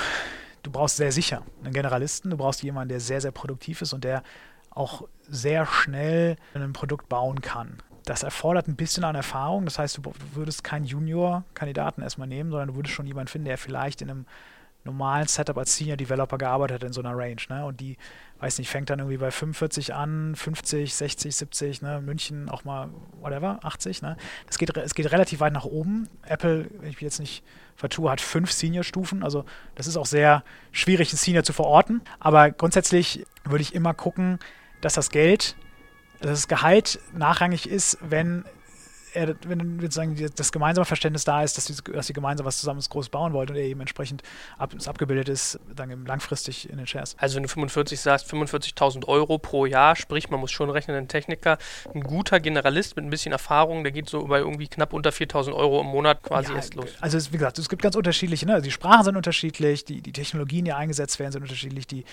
du 0.62 0.70
brauchst 0.70 0.96
sehr 0.96 1.12
sicher 1.12 1.42
einen 1.62 1.72
Generalisten, 1.72 2.30
du 2.30 2.36
brauchst 2.36 2.62
jemanden, 2.62 2.90
der 2.90 3.00
sehr, 3.00 3.20
sehr 3.20 3.32
produktiv 3.32 3.82
ist 3.82 3.92
und 3.92 4.04
der 4.04 4.22
auch 4.70 5.06
sehr 5.28 5.66
schnell 5.66 6.36
ein 6.54 6.72
Produkt 6.72 7.08
bauen 7.08 7.40
kann. 7.40 7.78
Das 8.04 8.22
erfordert 8.22 8.68
ein 8.68 8.76
bisschen 8.76 9.04
an 9.04 9.14
Erfahrung. 9.14 9.64
Das 9.64 9.78
heißt, 9.78 9.98
du 9.98 10.12
würdest 10.34 10.62
keinen 10.62 10.84
Junior-Kandidaten 10.84 12.02
erstmal 12.02 12.28
nehmen, 12.28 12.50
sondern 12.50 12.68
du 12.68 12.74
würdest 12.74 12.94
schon 12.94 13.06
jemanden 13.06 13.28
finden, 13.28 13.46
der 13.46 13.56
vielleicht 13.56 14.02
in 14.02 14.10
einem 14.10 14.26
normalen 14.84 15.26
Setup 15.26 15.56
als 15.56 15.76
Senior 15.76 15.96
Developer 15.96 16.38
gearbeitet 16.38 16.76
hat 16.76 16.84
in 16.84 16.92
so 16.92 17.00
einer 17.00 17.16
Range. 17.16 17.40
Ne? 17.48 17.64
Und 17.64 17.80
die, 17.80 17.96
weiß 18.40 18.58
nicht, 18.58 18.68
fängt 18.68 18.90
dann 18.90 18.98
irgendwie 18.98 19.16
bei 19.16 19.30
45 19.30 19.94
an, 19.94 20.34
50, 20.36 20.94
60, 20.94 21.34
70, 21.34 21.82
ne? 21.82 22.00
München 22.00 22.48
auch 22.48 22.64
mal, 22.64 22.90
whatever, 23.20 23.60
80. 23.62 24.02
Ne? 24.02 24.16
Das 24.46 24.58
geht, 24.58 24.76
es 24.76 24.94
geht 24.94 25.10
relativ 25.10 25.40
weit 25.40 25.52
nach 25.52 25.64
oben. 25.64 26.08
Apple, 26.26 26.66
wenn 26.78 26.90
ich 26.90 26.96
mich 26.96 27.02
jetzt 27.02 27.20
nicht 27.20 27.42
vertue, 27.76 28.10
hat 28.10 28.20
fünf 28.20 28.52
Senior-Stufen. 28.52 29.22
Also 29.22 29.44
das 29.74 29.86
ist 29.86 29.96
auch 29.96 30.06
sehr 30.06 30.44
schwierig, 30.72 31.10
einen 31.10 31.18
Senior 31.18 31.44
zu 31.44 31.52
verorten. 31.52 32.02
Aber 32.20 32.50
grundsätzlich 32.50 33.26
würde 33.44 33.62
ich 33.62 33.74
immer 33.74 33.94
gucken, 33.94 34.38
dass 34.80 34.94
das 34.94 35.10
Geld, 35.10 35.56
dass 36.20 36.32
das 36.32 36.48
Gehalt 36.48 37.00
nachrangig 37.14 37.68
ist, 37.68 37.98
wenn 38.02 38.44
er, 39.14 39.34
wenn 39.46 39.80
sozusagen 39.80 40.16
das 40.36 40.52
gemeinsame 40.52 40.84
Verständnis 40.84 41.24
da 41.24 41.42
ist, 41.42 41.56
dass 41.56 41.66
die, 41.66 41.92
dass 41.92 42.06
die 42.06 42.12
gemeinsam 42.12 42.46
was 42.46 42.58
zusammen 42.58 42.80
Großes 42.80 43.08
bauen 43.08 43.32
wollen 43.32 43.48
und 43.48 43.56
er 43.56 43.62
eben 43.62 43.80
entsprechend 43.80 44.22
ab, 44.58 44.74
abgebildet 44.84 45.28
ist, 45.28 45.58
dann 45.74 46.04
langfristig 46.06 46.68
in 46.68 46.76
den 46.76 46.86
Shares. 46.86 47.16
Also 47.18 47.36
wenn 47.36 47.44
du 47.44 47.48
45 47.48 48.00
sagst, 48.00 48.32
45.000 48.32 49.06
Euro 49.06 49.38
pro 49.38 49.66
Jahr, 49.66 49.96
sprich, 49.96 50.30
man 50.30 50.40
muss 50.40 50.50
schon 50.50 50.70
rechnen, 50.70 50.96
ein 50.96 51.08
Techniker, 51.08 51.58
ein 51.94 52.02
guter 52.02 52.40
Generalist 52.40 52.96
mit 52.96 53.04
ein 53.04 53.10
bisschen 53.10 53.32
Erfahrung, 53.32 53.84
der 53.84 53.92
geht 53.92 54.08
so 54.08 54.26
bei 54.26 54.38
irgendwie 54.38 54.68
knapp 54.68 54.92
unter 54.92 55.10
4.000 55.10 55.54
Euro 55.54 55.80
im 55.80 55.86
Monat 55.86 56.22
quasi 56.22 56.50
ja, 56.50 56.56
erst 56.56 56.74
los. 56.74 56.90
Also 57.00 57.18
wie 57.32 57.38
gesagt, 57.38 57.58
es 57.58 57.68
gibt 57.68 57.82
ganz 57.82 57.96
unterschiedliche, 57.96 58.46
ne? 58.46 58.60
die 58.60 58.70
Sprachen 58.70 59.04
sind 59.04 59.16
unterschiedlich, 59.16 59.84
die, 59.84 60.02
die 60.02 60.12
Technologien, 60.12 60.64
die 60.64 60.72
eingesetzt 60.72 61.18
werden, 61.18 61.32
sind 61.32 61.42
unterschiedlich, 61.42 61.86
die 61.86 62.04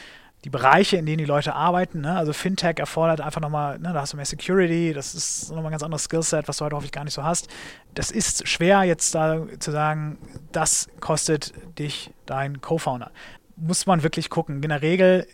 die 0.43 0.49
Bereiche, 0.49 0.97
in 0.97 1.05
denen 1.05 1.19
die 1.19 1.25
Leute 1.25 1.53
arbeiten. 1.53 2.01
Ne? 2.01 2.15
Also 2.15 2.33
Fintech 2.33 2.79
erfordert 2.79 3.21
einfach 3.21 3.41
nochmal, 3.41 3.77
ne, 3.79 3.93
da 3.93 4.01
hast 4.01 4.13
du 4.13 4.17
mehr 4.17 4.25
Security, 4.25 4.93
das 4.93 5.13
ist 5.13 5.49
nochmal 5.49 5.67
ein 5.67 5.71
ganz 5.71 5.83
anderes 5.83 6.05
Skillset, 6.05 6.47
was 6.47 6.57
du 6.57 6.65
heute 6.65 6.75
häufig 6.75 6.91
gar 6.91 7.03
nicht 7.03 7.13
so 7.13 7.23
hast. 7.23 7.47
Das 7.93 8.09
ist 8.09 8.47
schwer 8.47 8.83
jetzt 8.83 9.13
da 9.13 9.45
zu 9.59 9.71
sagen, 9.71 10.17
das 10.51 10.89
kostet 10.99 11.53
dich 11.77 12.11
dein 12.25 12.61
Co-Founder. 12.61 13.11
Muss 13.55 13.85
man 13.85 14.01
wirklich 14.01 14.29
gucken. 14.29 14.63
In 14.63 14.69
der 14.69 14.81
Regel 14.81 15.27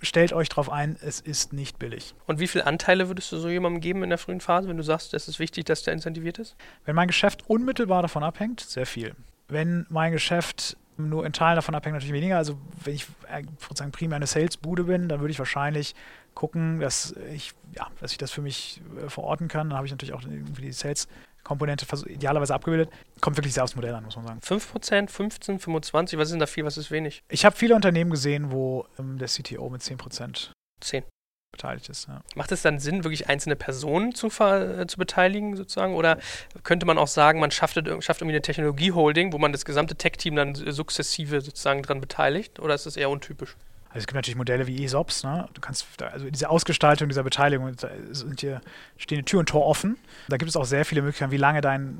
stellt 0.00 0.32
euch 0.32 0.48
darauf 0.48 0.70
ein, 0.70 0.96
es 1.00 1.20
ist 1.20 1.52
nicht 1.52 1.78
billig. 1.78 2.14
Und 2.26 2.40
wie 2.40 2.48
viele 2.48 2.66
Anteile 2.66 3.08
würdest 3.08 3.30
du 3.30 3.36
so 3.36 3.48
jemandem 3.48 3.80
geben 3.80 4.02
in 4.02 4.10
der 4.10 4.18
frühen 4.18 4.40
Phase, 4.40 4.68
wenn 4.68 4.76
du 4.76 4.82
sagst, 4.82 5.14
es 5.14 5.28
ist 5.28 5.38
wichtig, 5.38 5.66
dass 5.66 5.82
der 5.82 5.94
incentiviert 5.94 6.38
ist? 6.38 6.56
Wenn 6.84 6.96
mein 6.96 7.08
Geschäft 7.08 7.48
unmittelbar 7.48 8.02
davon 8.02 8.24
abhängt, 8.24 8.60
sehr 8.60 8.86
viel. 8.86 9.14
Wenn 9.48 9.86
mein 9.88 10.12
Geschäft 10.12 10.76
nur 10.98 11.24
in 11.24 11.32
Teilen 11.32 11.56
davon 11.56 11.74
abhängt 11.74 11.94
natürlich 11.94 12.12
weniger. 12.12 12.36
Also 12.36 12.58
wenn 12.84 12.94
ich 12.94 13.06
äh, 13.30 13.42
sozusagen 13.60 13.92
primär 13.92 14.16
eine 14.16 14.26
Sales-Bude 14.26 14.84
bin, 14.84 15.08
dann 15.08 15.20
würde 15.20 15.30
ich 15.30 15.38
wahrscheinlich 15.38 15.94
gucken, 16.34 16.80
dass 16.80 17.14
ich, 17.32 17.52
ja, 17.74 17.86
dass 18.00 18.12
ich 18.12 18.18
das 18.18 18.30
für 18.30 18.42
mich 18.42 18.82
äh, 19.04 19.08
verorten 19.08 19.48
kann. 19.48 19.70
Dann 19.70 19.76
habe 19.76 19.86
ich 19.86 19.92
natürlich 19.92 20.14
auch 20.14 20.22
irgendwie 20.22 20.62
die 20.62 20.72
Sales-Komponente 20.72 21.86
idealerweise 22.06 22.54
abgebildet. 22.54 22.90
Kommt 23.20 23.36
wirklich 23.36 23.54
sehr 23.54 23.64
aufs 23.64 23.76
Modell 23.76 23.94
an, 23.94 24.04
muss 24.04 24.16
man 24.16 24.26
sagen. 24.26 24.40
5%, 24.40 25.08
15, 25.08 25.60
25, 25.60 26.18
was 26.18 26.28
ist 26.28 26.32
denn 26.32 26.40
da 26.40 26.46
viel, 26.46 26.64
was 26.64 26.76
ist 26.76 26.90
wenig? 26.90 27.22
Ich 27.28 27.44
habe 27.44 27.56
viele 27.56 27.74
Unternehmen 27.74 28.10
gesehen, 28.10 28.50
wo 28.50 28.86
ähm, 28.98 29.18
der 29.18 29.28
CTO 29.28 29.70
mit 29.70 29.82
10%. 29.82 30.50
10 30.80 31.04
beteiligt 31.52 31.88
ist. 31.88 32.08
Ja. 32.08 32.20
Macht 32.34 32.52
es 32.52 32.62
dann 32.62 32.78
Sinn, 32.78 33.04
wirklich 33.04 33.28
einzelne 33.28 33.56
Personen 33.56 34.14
zu, 34.14 34.28
äh, 34.28 34.86
zu 34.86 34.98
beteiligen 34.98 35.56
sozusagen? 35.56 35.94
Oder 35.94 36.18
könnte 36.62 36.86
man 36.86 36.98
auch 36.98 37.06
sagen, 37.06 37.40
man 37.40 37.50
schafft, 37.50 37.76
schafft 37.76 38.20
irgendwie 38.20 38.34
eine 38.34 38.42
Technologie-Holding, 38.42 39.32
wo 39.32 39.38
man 39.38 39.52
das 39.52 39.64
gesamte 39.64 39.96
Tech-Team 39.96 40.36
dann 40.36 40.54
sukzessive 40.54 41.40
sozusagen 41.40 41.82
dran 41.82 42.00
beteiligt? 42.00 42.60
Oder 42.60 42.74
ist 42.74 42.86
das 42.86 42.96
eher 42.96 43.10
untypisch? 43.10 43.56
Also 43.90 44.00
es 44.00 44.06
gibt 44.06 44.16
natürlich 44.16 44.36
Modelle 44.36 44.66
wie 44.66 44.84
ESOPs, 44.84 45.24
ne? 45.24 45.48
Du 45.54 45.62
kannst 45.62 45.86
also 46.02 46.28
diese 46.28 46.50
Ausgestaltung 46.50 47.08
dieser 47.08 47.22
Beteiligung 47.22 47.74
da 47.76 47.88
sind 48.10 48.40
hier 48.40 48.60
stehen 48.98 49.24
Tür 49.24 49.40
und 49.40 49.48
Tor 49.48 49.64
offen. 49.64 49.96
Da 50.28 50.36
gibt 50.36 50.50
es 50.50 50.56
auch 50.56 50.66
sehr 50.66 50.84
viele 50.84 51.00
Möglichkeiten, 51.00 51.32
wie 51.32 51.38
lange 51.38 51.62
dein 51.62 51.98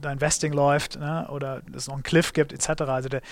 dein 0.00 0.20
Vesting 0.20 0.52
läuft 0.52 0.98
ne? 0.98 1.28
oder 1.30 1.62
es 1.74 1.86
noch 1.86 1.94
einen 1.94 2.02
Cliff 2.02 2.32
gibt 2.32 2.52
etc. 2.52 2.82
Also 2.82 3.08
der, 3.08 3.22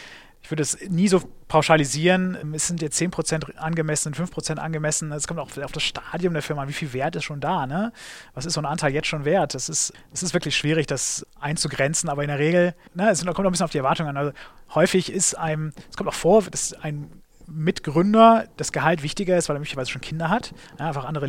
ich 0.43 0.51
würde 0.51 0.63
es 0.63 0.79
nie 0.89 1.07
so 1.07 1.23
pauschalisieren. 1.47 2.53
Es 2.53 2.67
sind 2.67 2.83
jetzt 2.83 3.01
10% 3.01 3.57
angemessen, 3.57 4.13
5% 4.13 4.57
angemessen. 4.57 5.13
Es 5.13 5.29
kommt 5.29 5.39
auch 5.39 5.57
auf 5.63 5.73
das 5.73 5.83
Stadium 5.83 6.33
der 6.33 6.43
Firma 6.43 6.63
an. 6.63 6.69
Wie 6.69 6.73
viel 6.73 6.93
Wert 6.93 7.15
ist 7.15 7.25
schon 7.25 7.41
da? 7.41 7.67
Ne? 7.67 7.93
Was 8.35 8.45
ist 8.45 8.55
so 8.55 8.61
ein 8.61 8.67
Anteil 8.67 8.93
jetzt 8.93 9.07
schon 9.07 9.25
wert? 9.25 9.55
Das 9.55 9.69
ist, 9.69 9.93
das 10.11 10.23
ist 10.25 10.35
wirklich 10.35 10.57
schwierig, 10.57 10.89
das 10.89 11.25
einzugrenzen. 11.39 12.09
Aber 12.11 12.23
in 12.23 12.29
der 12.29 12.41
Regel, 12.41 12.75
ne, 12.95 13.11
es 13.11 13.25
kommt 13.25 13.39
auch 13.39 13.45
ein 13.45 13.51
bisschen 13.53 13.65
auf 13.65 13.71
die 13.71 13.79
Erwartungen 13.79 14.11
an. 14.11 14.17
Also 14.17 14.33
häufig 14.75 15.13
ist 15.13 15.35
einem, 15.39 15.73
es 15.91 15.97
kommt 15.97 16.09
auch 16.09 16.15
vor, 16.15 16.43
dass 16.43 16.73
ein 16.73 17.11
Mitgründer 17.47 18.47
das 18.57 18.73
Gehalt 18.73 19.03
wichtiger 19.03 19.37
ist, 19.37 19.49
weil 19.49 19.57
er 19.57 19.61
möglicherweise 19.61 19.91
schon 19.91 20.01
Kinder 20.01 20.29
hat, 20.29 20.53
ja, 20.79 20.89
einfach 20.89 21.05
andere 21.05 21.27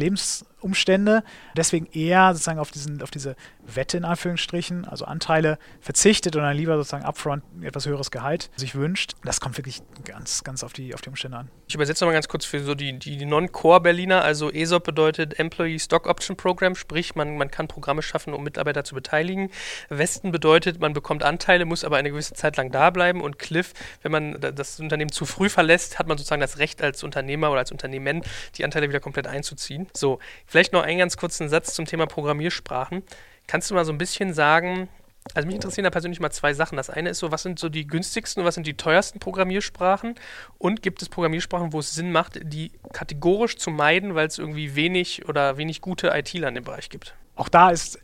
Lebensumstände, 0.63 1.23
deswegen 1.55 1.87
eher 1.91 2.33
sozusagen 2.33 2.59
auf, 2.59 2.71
diesen, 2.71 3.01
auf 3.01 3.11
diese 3.11 3.35
Wette 3.65 3.97
in 3.97 4.05
Anführungsstrichen, 4.05 4.85
also 4.85 5.05
Anteile 5.05 5.57
verzichtet 5.79 6.35
und 6.35 6.41
dann 6.41 6.55
lieber 6.55 6.75
sozusagen 6.77 7.03
upfront 7.05 7.43
etwas 7.61 7.85
höheres 7.85 8.11
Gehalt 8.11 8.49
sich 8.55 8.75
wünscht. 8.75 9.13
Das 9.23 9.39
kommt 9.39 9.57
wirklich 9.57 9.81
ganz, 10.05 10.43
ganz 10.43 10.63
auf 10.63 10.73
die, 10.73 10.93
auf 10.93 11.01
die 11.01 11.09
Umstände 11.09 11.37
an. 11.37 11.49
Ich 11.67 11.75
übersetze 11.75 12.03
nochmal 12.03 12.15
ganz 12.15 12.27
kurz 12.27 12.45
für 12.45 12.61
so 12.61 12.75
die, 12.75 12.97
die 12.97 13.25
Non-Core-Berliner, 13.25 14.23
also 14.23 14.51
ESOP 14.51 14.83
bedeutet 14.83 15.39
Employee 15.39 15.79
Stock 15.79 16.07
Option 16.07 16.35
Program, 16.37 16.75
sprich 16.75 17.15
man, 17.15 17.37
man 17.37 17.51
kann 17.51 17.67
Programme 17.67 18.01
schaffen, 18.01 18.33
um 18.33 18.43
Mitarbeiter 18.43 18.83
zu 18.83 18.95
beteiligen. 18.95 19.49
Westen 19.89 20.31
bedeutet, 20.31 20.79
man 20.79 20.93
bekommt 20.93 21.23
Anteile, 21.23 21.65
muss 21.65 21.83
aber 21.83 21.97
eine 21.97 22.09
gewisse 22.09 22.33
Zeit 22.33 22.57
lang 22.57 22.71
da 22.71 22.89
bleiben 22.89 23.21
und 23.21 23.39
Cliff, 23.39 23.73
wenn 24.01 24.11
man 24.11 24.39
das 24.39 24.79
Unternehmen 24.79 25.11
zu 25.11 25.25
früh 25.25 25.49
verlässt, 25.49 25.99
hat 25.99 26.07
man 26.07 26.17
sozusagen 26.17 26.41
das 26.41 26.57
Recht 26.57 26.81
als 26.81 27.03
Unternehmer 27.03 27.49
oder 27.49 27.59
als 27.59 27.71
Unternehmen, 27.71 28.21
die 28.55 28.63
Anteile 28.63 28.89
wieder 28.89 28.99
komplett 28.99 29.27
einzuziehen. 29.27 29.87
So, 29.93 30.19
vielleicht 30.53 30.71
noch 30.71 30.83
einen 30.83 30.99
ganz 30.99 31.17
kurzen 31.17 31.49
Satz 31.49 31.73
zum 31.73 31.85
Thema 31.85 32.05
Programmiersprachen. 32.05 33.01
Kannst 33.47 33.71
du 33.71 33.73
mal 33.73 33.85
so 33.85 33.91
ein 33.91 33.97
bisschen 33.97 34.35
sagen, 34.35 34.87
also 35.33 35.47
mich 35.47 35.55
interessieren 35.55 35.83
da 35.83 35.89
persönlich 35.89 36.19
mal 36.19 36.29
zwei 36.29 36.53
Sachen. 36.53 36.75
Das 36.75 36.91
eine 36.91 37.09
ist 37.09 37.17
so, 37.17 37.31
was 37.31 37.41
sind 37.41 37.57
so 37.57 37.69
die 37.69 37.87
günstigsten 37.87 38.39
und 38.39 38.45
was 38.45 38.53
sind 38.53 38.67
die 38.67 38.75
teuersten 38.75 39.17
Programmiersprachen? 39.17 40.13
Und 40.59 40.83
gibt 40.83 41.01
es 41.01 41.09
Programmiersprachen, 41.09 41.73
wo 41.73 41.79
es 41.79 41.95
Sinn 41.95 42.11
macht, 42.11 42.39
die 42.43 42.71
kategorisch 42.91 43.57
zu 43.57 43.71
meiden, 43.71 44.13
weil 44.13 44.27
es 44.27 44.37
irgendwie 44.37 44.75
wenig 44.75 45.27
oder 45.27 45.57
wenig 45.57 45.81
gute 45.81 46.09
ITler 46.09 46.49
in 46.49 46.53
dem 46.53 46.65
Bereich 46.65 46.91
gibt? 46.91 47.15
Auch 47.35 47.49
da 47.49 47.71
ist, 47.71 47.97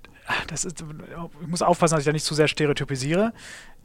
das 0.48 0.66
ist, 0.66 0.84
ich 1.42 1.48
muss 1.48 1.62
aufpassen, 1.62 1.98
dass 1.98 2.02
ich 2.02 2.08
da 2.08 2.14
nicht 2.14 2.26
zu 2.26 2.34
sehr 2.34 2.48
stereotypisiere. 2.48 3.32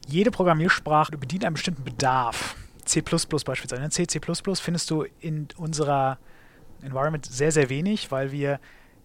Jede 0.07 0.31
Programmiersprache 0.31 1.15
bedient 1.19 1.45
einen 1.45 1.53
bestimmten 1.53 1.83
Bedarf. 1.83 2.55
C 2.83 3.01
beispielsweise. 3.01 3.89
C, 3.89 4.07
C 4.07 4.19
findest 4.59 4.89
du 4.89 5.05
in 5.19 5.49
unserer 5.55 6.17
Environment 6.81 7.25
sehr, 7.25 7.51
sehr 7.51 7.69
wenig, 7.69 8.11
weil 8.11 8.31
wir 8.31 8.59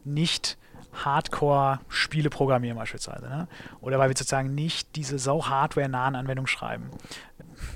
nicht 0.05 0.59
Hardcore-Spiele 0.93 2.31
programmieren 2.31 2.77
beispielsweise. 2.77 3.29
Ne? 3.29 3.49
Oder 3.81 3.99
weil 3.99 4.09
wir 4.09 4.17
sozusagen 4.17 4.55
nicht 4.55 4.97
diese 4.97 5.19
so 5.19 5.49
hardware-nahen 5.49 6.17
Anwendungen 6.17 6.49
schreiben. 6.49 6.91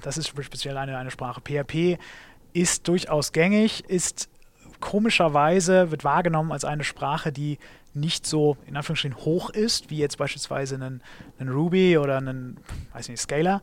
Das 0.02 0.18
ist 0.18 0.28
speziell 0.28 0.76
eine, 0.76 0.98
eine 0.98 1.10
Sprache. 1.10 1.40
PHP 1.40 1.98
ist 2.52 2.88
durchaus 2.88 3.32
gängig, 3.32 3.84
ist 3.88 4.28
komischerweise, 4.80 5.90
wird 5.90 6.04
wahrgenommen 6.04 6.52
als 6.52 6.64
eine 6.64 6.84
Sprache, 6.84 7.32
die 7.32 7.58
nicht 7.94 8.26
so 8.26 8.56
in 8.66 8.76
Anführungsstrichen 8.76 9.24
hoch 9.24 9.50
ist, 9.50 9.90
wie 9.90 9.98
jetzt 9.98 10.18
beispielsweise 10.18 10.76
ein, 10.76 11.02
ein 11.38 11.48
Ruby 11.48 11.96
oder 11.98 12.20
ein, 12.20 12.58
weiß 12.92 13.08
nicht, 13.08 13.20
Scalar, 13.20 13.62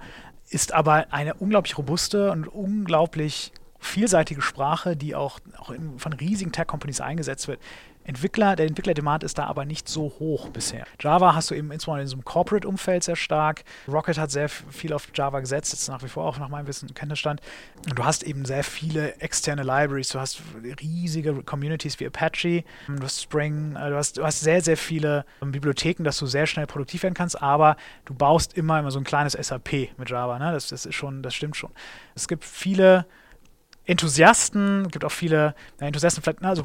ist 0.50 0.74
aber 0.74 1.08
eine 1.12 1.34
unglaublich 1.36 1.78
robuste 1.78 2.32
und 2.32 2.48
unglaublich 2.48 3.52
vielseitige 3.82 4.42
Sprache, 4.42 4.96
die 4.96 5.16
auch, 5.16 5.40
auch 5.58 5.72
in, 5.72 6.00
von 6.00 6.14
riesigen 6.14 6.52
Tech-Companies 6.52 7.02
eingesetzt 7.02 7.48
wird. 7.48 7.60
Entwickler, 8.04 8.56
der 8.56 8.66
Entwicklerdemand 8.66 9.24
ist 9.24 9.38
da 9.38 9.46
aber 9.46 9.64
nicht 9.64 9.88
so 9.88 10.14
hoch 10.20 10.50
bisher. 10.50 10.86
Java 11.00 11.36
hast 11.36 11.52
du 11.52 11.56
eben 11.56 11.72
insbesondere 11.72 12.02
in 12.02 12.08
so 12.08 12.16
einem 12.16 12.26
Corporate-Umfeld 12.26 13.04
sehr 13.04 13.16
stark. 13.16 13.64
Rocket 13.88 14.18
hat 14.18 14.32
sehr 14.32 14.50
viel 14.50 14.94
auf 14.94 15.08
Java 15.14 15.40
gesetzt, 15.40 15.72
jetzt 15.74 15.88
nach 15.88 16.02
wie 16.04 16.08
vor 16.08 16.26
auch 16.26 16.40
nach 16.40 16.50
meinem 16.50 16.66
Wissen 16.66 16.90
und 16.90 16.96
Kenntnisstand. 16.96 17.42
Und 17.86 17.98
du 17.98 18.04
hast 18.04 18.24
eben 18.24 18.46
sehr 18.46 18.64
viele 18.64 19.16
externe 19.18 19.62
Libraries, 19.62 20.10
du 20.10 20.20
hast 20.20 20.42
riesige 20.82 21.44
Communities 21.44 22.00
wie 22.00 22.08
Apache, 22.08 22.64
du 22.88 23.04
hast 23.04 23.22
Spring, 23.22 23.76
äh, 23.76 23.90
du 23.90 23.96
hast, 23.96 24.18
du 24.18 24.24
hast 24.24 24.42
sehr, 24.42 24.62
sehr 24.62 24.78
viele 24.78 25.26
ähm, 25.42 25.52
Bibliotheken, 25.52 26.04
dass 26.04 26.18
du 26.18 26.26
sehr 26.26 26.48
schnell 26.48 26.66
produktiv 26.66 27.04
werden 27.04 27.14
kannst, 27.14 27.42
aber 27.42 27.78
du 28.06 28.16
baust 28.16 28.58
immer, 28.58 28.80
immer 28.80 28.92
so 28.92 29.00
ein 29.00 29.06
kleines 29.06 29.34
SAP 29.34 29.98
mit 29.98 30.10
Java. 30.10 30.40
Ne? 30.40 30.52
Das, 30.52 30.70
das 30.70 30.88
ist 30.88 30.96
schon, 30.96 31.22
das 31.22 31.36
stimmt 31.36 31.56
schon. 31.56 31.72
Es 32.16 32.28
gibt 32.28 32.46
viele 32.46 33.06
Enthusiasten, 33.86 34.90
gibt 34.90 35.04
auch 35.04 35.12
viele 35.12 35.56
na, 35.80 35.88
Enthusiasten, 35.88 36.24
vielleicht, 36.24 36.44
also 36.44 36.64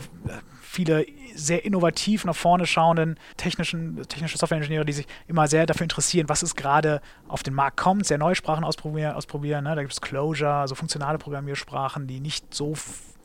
viele 0.60 1.06
sehr 1.34 1.64
innovativ 1.64 2.24
nach 2.24 2.36
vorne 2.36 2.66
schauenden 2.66 3.18
technischen, 3.36 4.02
technische 4.08 4.36
Softwareingenieure, 4.38 4.84
die 4.84 4.92
sich 4.92 5.06
immer 5.26 5.48
sehr 5.48 5.66
dafür 5.66 5.84
interessieren, 5.84 6.28
was 6.28 6.42
ist 6.42 6.56
gerade 6.56 7.00
auf 7.28 7.42
den 7.42 7.54
Markt 7.54 7.78
kommt, 7.78 8.06
sehr 8.06 8.18
neue 8.18 8.34
Sprachen 8.34 8.64
ausprobieren. 8.64 9.14
ausprobieren 9.14 9.64
ne? 9.64 9.74
Da 9.74 9.82
gibt 9.82 9.92
es 9.92 10.00
Clojure, 10.00 10.52
also 10.52 10.74
funktionale 10.74 11.18
Programmiersprachen, 11.18 12.06
die 12.06 12.20
nicht 12.20 12.54
so 12.54 12.74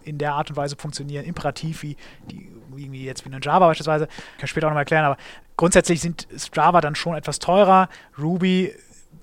in 0.04 0.18
der 0.18 0.34
Art 0.34 0.50
und 0.50 0.56
Weise 0.56 0.76
funktionieren, 0.78 1.26
imperativ 1.26 1.84
wie 1.84 1.96
die, 2.30 2.50
irgendwie 2.76 3.04
jetzt 3.06 3.26
wie 3.26 3.34
in 3.34 3.42
Java 3.42 3.68
beispielsweise. 3.68 4.08
Kann 4.08 4.46
ich 4.46 4.50
später 4.50 4.68
auch 4.68 4.72
nochmal 4.72 4.82
erklären, 4.82 5.06
aber 5.06 5.18
grundsätzlich 5.58 6.02
sind, 6.02 6.24
ist 6.24 6.56
Java 6.56 6.82
dann 6.82 6.96
schon 6.96 7.16
etwas 7.16 7.40
teurer. 7.40 7.90
Ruby 8.18 8.74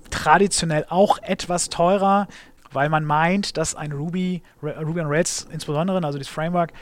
traditionell 0.09 0.85
auch 0.89 1.19
etwas 1.21 1.69
teurer 1.69 2.27
weil 2.71 2.89
man 2.89 3.05
meint, 3.05 3.57
dass 3.57 3.75
ein 3.75 3.91
Ruby, 3.91 4.41
Ruby 4.61 5.01
on 5.01 5.07
Rails 5.07 5.47
insbesondere, 5.51 6.03
also 6.03 6.17
das 6.17 6.27
Framework, 6.27 6.73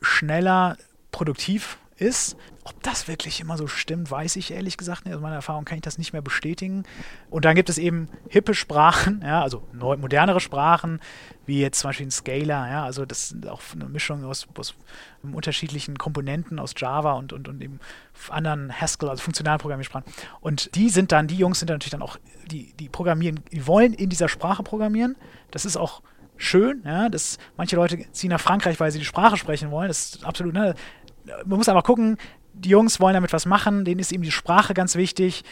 schneller 0.00 0.76
produktiv 1.12 1.78
ist. 2.00 2.36
Ob 2.64 2.82
das 2.82 3.08
wirklich 3.08 3.40
immer 3.40 3.56
so 3.56 3.66
stimmt, 3.66 4.10
weiß 4.10 4.36
ich 4.36 4.52
ehrlich 4.52 4.76
gesagt 4.76 5.04
nicht. 5.04 5.14
Aus 5.14 5.20
meiner 5.20 5.36
Erfahrung 5.36 5.64
kann 5.64 5.76
ich 5.76 5.82
das 5.82 5.98
nicht 5.98 6.12
mehr 6.12 6.22
bestätigen. 6.22 6.84
Und 7.30 7.44
dann 7.44 7.54
gibt 7.54 7.70
es 7.70 7.78
eben 7.78 8.08
hippe 8.28 8.54
Sprachen, 8.54 9.22
ja, 9.24 9.42
also 9.42 9.62
neu, 9.72 9.96
modernere 9.96 10.40
Sprachen, 10.40 11.00
wie 11.46 11.60
jetzt 11.60 11.80
zum 11.80 11.88
Beispiel 11.88 12.06
ein 12.06 12.10
Scalar, 12.10 12.68
ja, 12.68 12.84
also 12.84 13.06
das 13.06 13.32
ist 13.32 13.46
auch 13.46 13.62
eine 13.74 13.86
Mischung 13.86 14.24
aus, 14.24 14.46
aus 14.56 14.74
unterschiedlichen 15.22 15.98
Komponenten 15.98 16.58
aus 16.58 16.74
Java 16.76 17.14
und, 17.14 17.32
und, 17.32 17.48
und 17.48 17.62
eben 17.62 17.80
anderen 18.28 18.72
Haskell, 18.72 19.08
also 19.08 19.22
funktionalen 19.22 19.58
Programmiersprachen. 19.58 20.10
Und 20.40 20.74
die 20.74 20.90
sind 20.90 21.12
dann, 21.12 21.26
die 21.26 21.36
Jungs 21.36 21.58
sind 21.58 21.70
dann 21.70 21.76
natürlich 21.76 21.92
dann 21.92 22.02
auch, 22.02 22.18
die, 22.50 22.72
die 22.74 22.88
programmieren, 22.88 23.40
die 23.52 23.66
wollen 23.66 23.94
in 23.94 24.10
dieser 24.10 24.28
Sprache 24.28 24.62
programmieren. 24.62 25.16
Das 25.50 25.64
ist 25.64 25.76
auch 25.76 26.02
schön, 26.40 26.82
ja, 26.84 27.08
dass 27.08 27.38
manche 27.56 27.76
Leute 27.76 28.10
ziehen 28.12 28.30
nach 28.30 28.40
Frankreich, 28.40 28.80
weil 28.80 28.90
sie 28.90 28.98
die 28.98 29.04
Sprache 29.04 29.36
sprechen 29.36 29.70
wollen. 29.70 29.88
Das 29.88 30.14
ist 30.14 30.24
absolut, 30.24 30.54
ne, 30.54 30.74
man 31.44 31.58
muss 31.58 31.68
aber 31.68 31.82
gucken, 31.82 32.16
die 32.52 32.70
Jungs 32.70 33.00
wollen 33.00 33.14
damit 33.14 33.32
was 33.32 33.46
machen, 33.46 33.84
denen 33.84 34.00
ist 34.00 34.12
eben 34.12 34.22
die 34.22 34.30
Sprache 34.30 34.74
ganz 34.74 34.96
wichtig. 34.96 35.44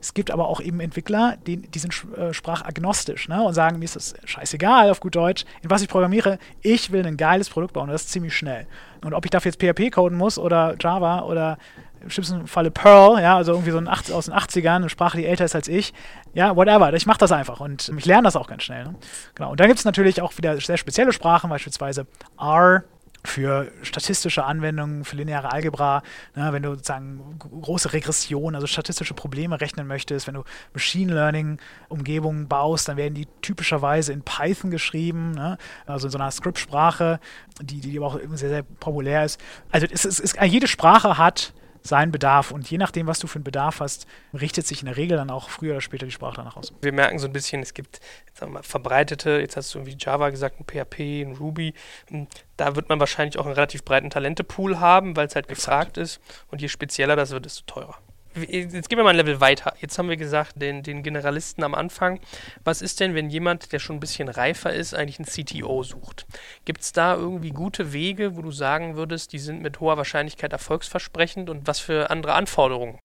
Es 0.00 0.14
gibt 0.14 0.30
aber 0.30 0.48
auch 0.48 0.60
eben 0.60 0.80
Entwickler, 0.80 1.36
die, 1.46 1.56
die 1.56 1.78
sind 1.78 1.94
äh, 2.16 2.32
sprachagnostisch 2.32 3.28
ne? 3.28 3.42
und 3.42 3.54
sagen, 3.54 3.78
mir 3.78 3.84
ist 3.84 3.96
das 3.96 4.14
scheißegal 4.24 4.90
auf 4.90 5.00
gut 5.00 5.16
Deutsch, 5.16 5.44
in 5.62 5.70
was 5.70 5.82
ich 5.82 5.88
programmiere. 5.88 6.38
Ich 6.62 6.92
will 6.92 7.06
ein 7.06 7.16
geiles 7.16 7.50
Produkt 7.50 7.74
bauen 7.74 7.88
und 7.88 7.92
das 7.92 8.02
ist 8.02 8.10
ziemlich 8.10 8.36
schnell. 8.36 8.66
Und 9.04 9.14
ob 9.14 9.24
ich 9.24 9.30
dafür 9.30 9.50
jetzt 9.52 9.60
PHP 9.60 9.92
coden 9.94 10.16
muss 10.16 10.38
oder 10.38 10.76
Java 10.80 11.22
oder 11.22 11.58
im 12.02 12.10
schlimmsten 12.10 12.46
Falle 12.46 12.70
Perl, 12.70 13.20
ja, 13.20 13.36
also 13.36 13.52
irgendwie 13.52 13.70
so 13.70 13.78
ein 13.78 13.88
8, 13.88 14.12
aus 14.12 14.26
den 14.26 14.34
80ern, 14.34 14.76
eine 14.76 14.88
Sprache, 14.90 15.16
die 15.16 15.24
älter 15.24 15.44
ist 15.46 15.54
als 15.54 15.68
ich. 15.68 15.94
Ja, 16.34 16.54
whatever. 16.54 16.92
Ich 16.92 17.06
mache 17.06 17.18
das 17.18 17.32
einfach 17.32 17.60
und 17.60 17.90
ich 17.96 18.04
lerne 18.04 18.24
das 18.24 18.36
auch 18.36 18.46
ganz 18.46 18.62
schnell. 18.62 18.84
Ne? 18.84 18.94
Genau. 19.34 19.50
Und 19.52 19.60
dann 19.60 19.68
gibt 19.68 19.78
es 19.78 19.84
natürlich 19.84 20.20
auch 20.20 20.36
wieder 20.36 20.60
sehr 20.60 20.76
spezielle 20.76 21.12
Sprachen, 21.12 21.48
beispielsweise 21.48 22.06
R 22.38 22.84
für 23.24 23.72
statistische 23.82 24.44
Anwendungen, 24.44 25.04
für 25.04 25.16
lineare 25.16 25.50
Algebra, 25.50 26.02
ne, 26.34 26.52
wenn 26.52 26.62
du 26.62 26.70
sozusagen 26.70 27.38
große 27.38 27.92
Regressionen, 27.92 28.54
also 28.54 28.66
statistische 28.66 29.14
Probleme 29.14 29.60
rechnen 29.60 29.86
möchtest, 29.86 30.26
wenn 30.26 30.34
du 30.34 30.44
Machine 30.72 31.12
Learning 31.12 31.58
Umgebungen 31.88 32.48
baust, 32.48 32.88
dann 32.88 32.96
werden 32.96 33.14
die 33.14 33.26
typischerweise 33.40 34.12
in 34.12 34.22
Python 34.22 34.70
geschrieben, 34.70 35.32
ne, 35.32 35.56
also 35.86 36.06
in 36.08 36.10
so 36.10 36.18
einer 36.18 36.30
Script-Sprache, 36.30 37.18
die, 37.60 37.80
die 37.80 37.96
aber 37.96 38.06
auch 38.06 38.20
sehr, 38.34 38.50
sehr 38.50 38.62
populär 38.62 39.24
ist. 39.24 39.40
Also 39.70 39.86
es, 39.90 40.04
es, 40.04 40.20
es, 40.20 40.34
jede 40.42 40.68
Sprache 40.68 41.16
hat 41.16 41.54
seinen 41.86 42.10
Bedarf. 42.10 42.50
Und 42.50 42.68
je 42.70 42.78
nachdem, 42.78 43.06
was 43.06 43.18
du 43.18 43.26
für 43.26 43.36
einen 43.36 43.44
Bedarf 43.44 43.80
hast, 43.80 44.06
richtet 44.32 44.66
sich 44.66 44.80
in 44.80 44.86
der 44.86 44.96
Regel 44.96 45.16
dann 45.18 45.30
auch 45.30 45.50
früher 45.50 45.72
oder 45.72 45.80
später 45.82 46.06
die 46.06 46.12
Sprache 46.12 46.36
danach 46.36 46.56
aus. 46.56 46.72
Wir 46.80 46.92
merken 46.92 47.18
so 47.18 47.26
ein 47.26 47.32
bisschen, 47.32 47.62
es 47.62 47.74
gibt 47.74 48.00
mal, 48.46 48.62
verbreitete, 48.62 49.38
jetzt 49.40 49.56
hast 49.56 49.74
du 49.74 49.78
irgendwie 49.78 49.96
Java 49.98 50.30
gesagt, 50.30 50.58
ein 50.58 50.64
PHP, 50.64 51.22
ein 51.22 51.36
Ruby. 51.36 51.74
Hm, 52.08 52.26
da 52.56 52.74
wird 52.74 52.88
man 52.88 52.98
wahrscheinlich 53.00 53.38
auch 53.38 53.44
einen 53.44 53.54
relativ 53.54 53.84
breiten 53.84 54.10
Talentepool 54.10 54.80
haben, 54.80 55.14
weil 55.16 55.26
es 55.26 55.34
halt 55.34 55.48
gefragt 55.48 55.98
ist. 55.98 56.20
Und 56.50 56.62
je 56.62 56.68
spezieller 56.68 57.16
das 57.16 57.30
wird, 57.30 57.44
desto 57.44 57.64
teurer 57.66 57.98
jetzt 58.36 58.88
gehen 58.88 58.98
wir 58.98 59.04
mal 59.04 59.10
ein 59.10 59.16
Level 59.16 59.40
weiter. 59.40 59.74
Jetzt 59.80 59.98
haben 59.98 60.08
wir 60.08 60.16
gesagt, 60.16 60.60
den, 60.60 60.82
den 60.82 61.02
Generalisten 61.02 61.64
am 61.64 61.74
Anfang. 61.74 62.20
Was 62.64 62.82
ist 62.82 63.00
denn, 63.00 63.14
wenn 63.14 63.30
jemand, 63.30 63.72
der 63.72 63.78
schon 63.78 63.96
ein 63.96 64.00
bisschen 64.00 64.28
reifer 64.28 64.72
ist, 64.72 64.94
eigentlich 64.94 65.18
einen 65.18 65.26
CTO 65.26 65.82
sucht? 65.82 66.26
Gibt 66.64 66.80
es 66.82 66.92
da 66.92 67.14
irgendwie 67.14 67.50
gute 67.50 67.92
Wege, 67.92 68.36
wo 68.36 68.42
du 68.42 68.50
sagen 68.50 68.96
würdest, 68.96 69.32
die 69.32 69.38
sind 69.38 69.62
mit 69.62 69.80
hoher 69.80 69.96
Wahrscheinlichkeit 69.96 70.52
erfolgsversprechend 70.52 71.50
und 71.50 71.66
was 71.66 71.80
für 71.80 72.10
andere 72.10 72.34
Anforderungen 72.34 72.98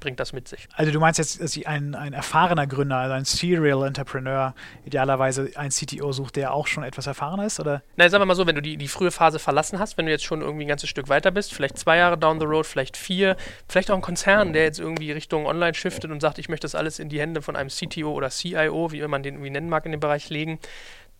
bringt 0.00 0.20
das 0.20 0.32
mit 0.32 0.48
sich. 0.48 0.68
Also 0.74 0.92
du 0.92 1.00
meinst 1.00 1.18
jetzt, 1.18 1.40
dass 1.40 1.58
ein, 1.66 1.94
ein 1.94 2.12
erfahrener 2.12 2.66
Gründer, 2.66 2.96
also 2.96 3.14
ein 3.14 3.24
Serial 3.24 3.86
Entrepreneur, 3.86 4.54
idealerweise 4.84 5.50
ein 5.56 5.70
CTO 5.70 6.12
sucht, 6.12 6.36
der 6.36 6.52
auch 6.52 6.66
schon 6.66 6.84
etwas 6.84 7.06
erfahren 7.06 7.40
ist? 7.40 7.60
Oder? 7.60 7.82
Na, 7.96 8.08
sagen 8.08 8.22
wir 8.22 8.26
mal 8.26 8.34
so, 8.34 8.46
wenn 8.46 8.54
du 8.54 8.62
die, 8.62 8.76
die 8.76 8.88
frühe 8.88 9.10
Phase 9.10 9.38
verlassen 9.38 9.78
hast, 9.78 9.98
wenn 9.98 10.06
du 10.06 10.12
jetzt 10.12 10.24
schon 10.24 10.40
irgendwie 10.40 10.64
ein 10.64 10.68
ganzes 10.68 10.88
Stück 10.88 11.08
weiter 11.08 11.30
bist, 11.30 11.54
vielleicht 11.54 11.78
zwei 11.78 11.96
Jahre 11.96 12.18
down 12.18 12.40
the 12.40 12.46
road, 12.46 12.66
vielleicht 12.66 12.96
vier, 12.96 13.36
vielleicht 13.68 13.90
auch 13.90 13.96
ein 13.96 14.02
Konzern, 14.02 14.52
der 14.52 14.64
jetzt 14.64 14.80
irgendwie 14.80 15.12
Richtung 15.12 15.46
Online 15.46 15.74
shiftet 15.74 16.10
und 16.10 16.20
sagt, 16.20 16.38
ich 16.38 16.48
möchte 16.48 16.64
das 16.64 16.74
alles 16.74 16.98
in 16.98 17.08
die 17.08 17.20
Hände 17.20 17.42
von 17.42 17.56
einem 17.56 17.70
CTO 17.70 18.12
oder 18.12 18.30
CIO, 18.30 18.92
wie 18.92 19.06
man 19.06 19.22
den 19.22 19.34
irgendwie 19.34 19.50
nennen 19.50 19.68
mag, 19.68 19.84
in 19.86 19.92
dem 19.92 20.00
Bereich 20.00 20.30
legen 20.30 20.58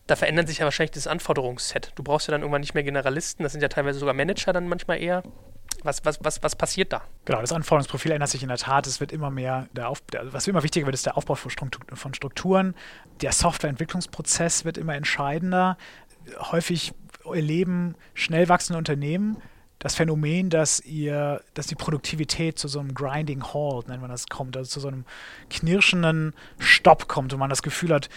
da 0.09 0.17
verändert 0.17 0.49
sich 0.49 0.59
ja 0.59 0.65
wahrscheinlich 0.65 0.91
das 0.93 1.07
Anforderungsset. 1.07 1.93
Du 1.95 2.03
brauchst 2.03 2.27
ja 2.27 2.33
dann 2.33 2.41
irgendwann 2.41 2.63
nicht 2.63 2.75
mehr 2.75 2.83
Generalisten, 2.83 3.45
das 3.45 3.53
sind 3.53 3.61
ja 3.61 3.69
teilweise 3.69 3.99
sogar 3.99 4.15
Manager 4.15 4.53
dann 4.53 4.67
manchmal 4.67 5.01
eher. 5.01 5.23
Was, 5.85 6.05
was, 6.05 6.19
was, 6.25 6.43
was 6.43 6.57
passiert 6.57 6.93
da? 6.93 7.03
Genau, 7.25 7.41
das 7.41 7.53
Anforderungsprofil 7.53 8.11
ändert 8.11 8.31
sich 8.31 8.43
in 8.43 8.49
der 8.49 8.57
Tat. 8.57 8.87
Es 8.89 8.99
wird 9.01 9.13
immer 9.13 9.31
mehr, 9.31 9.69
der 9.73 9.89
Auf, 9.89 10.01
der, 10.01 10.33
was 10.33 10.49
immer 10.49 10.65
wichtiger 10.65 10.87
wird, 10.87 10.95
ist 10.95 11.07
der 11.07 11.17
Aufbau 11.17 11.37
von 11.37 12.15
Strukturen. 12.15 12.75
Der 13.21 13.33
Softwareentwicklungsprozess 13.33 14.65
wird 14.65 14.77
immer 14.77 14.97
entscheidender. 14.97 15.77
Häufig 16.41 16.95
erleben 17.25 17.95
schnell 18.15 18.49
wachsende 18.49 18.79
Unternehmen 18.79 19.37
das 19.79 19.95
Phänomen, 19.95 20.51
dass 20.51 20.81
ihr, 20.81 21.41
dass 21.55 21.69
die 21.69 21.77
Produktivität 21.77 22.59
zu 22.59 22.67
so 22.67 22.81
einem 22.81 22.95
Grinding 22.95 23.45
Halt, 23.45 23.89
nennt 23.89 24.01
man 24.01 24.11
das, 24.11 24.27
kommt, 24.27 24.57
also 24.57 24.69
zu 24.69 24.81
so 24.81 24.89
einem 24.89 25.05
knirschenden 25.51 26.35
Stopp 26.59 27.07
kommt 27.07 27.33
und 27.33 27.39
man 27.39 27.51
das 27.51 27.63
Gefühl 27.63 27.95
hat, 27.95 28.09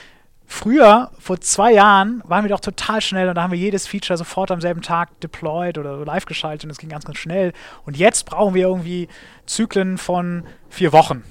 Früher, 0.54 1.12
vor 1.18 1.40
zwei 1.40 1.72
Jahren, 1.72 2.22
waren 2.26 2.44
wir 2.44 2.50
doch 2.50 2.60
total 2.60 3.00
schnell 3.00 3.30
und 3.30 3.36
da 3.36 3.44
haben 3.44 3.54
wir 3.54 3.58
jedes 3.58 3.88
Feature 3.88 4.18
sofort 4.18 4.52
am 4.52 4.60
selben 4.60 4.82
Tag 4.82 5.18
deployed 5.22 5.78
oder 5.78 6.06
live 6.06 6.26
geschaltet 6.26 6.66
und 6.66 6.72
es 6.72 6.78
ging 6.78 6.90
ganz, 6.90 7.06
ganz 7.06 7.20
schnell. 7.20 7.54
Und 7.86 7.96
jetzt 7.96 8.26
brauchen 8.26 8.54
wir 8.54 8.64
irgendwie 8.64 9.08
Zyklen 9.46 9.98
von 9.98 10.44
vier 10.70 10.92
Wochen. 10.92 11.24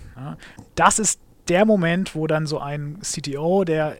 Das 0.74 0.98
ist 0.98 1.20
der 1.48 1.66
Moment, 1.66 2.14
wo 2.14 2.26
dann 2.26 2.46
so 2.46 2.60
ein 2.60 2.98
CTO, 3.02 3.64
der 3.64 3.98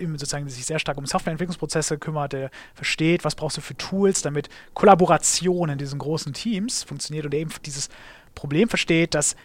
sozusagen 0.00 0.48
sich 0.48 0.66
sehr 0.66 0.80
stark 0.80 0.98
um 0.98 1.06
Softwareentwicklungsprozesse 1.06 1.96
kümmert, 1.96 2.32
der 2.32 2.50
versteht, 2.74 3.24
was 3.24 3.36
brauchst 3.36 3.58
du 3.58 3.60
für 3.60 3.76
Tools, 3.76 4.22
damit 4.22 4.48
Kollaboration 4.74 5.68
in 5.68 5.78
diesen 5.78 6.00
großen 6.00 6.32
Teams 6.32 6.82
funktioniert 6.82 7.26
und 7.26 7.34
eben 7.34 7.52
dieses 7.64 7.90
Problem 8.34 8.68
versteht, 8.68 9.14
dass 9.14 9.36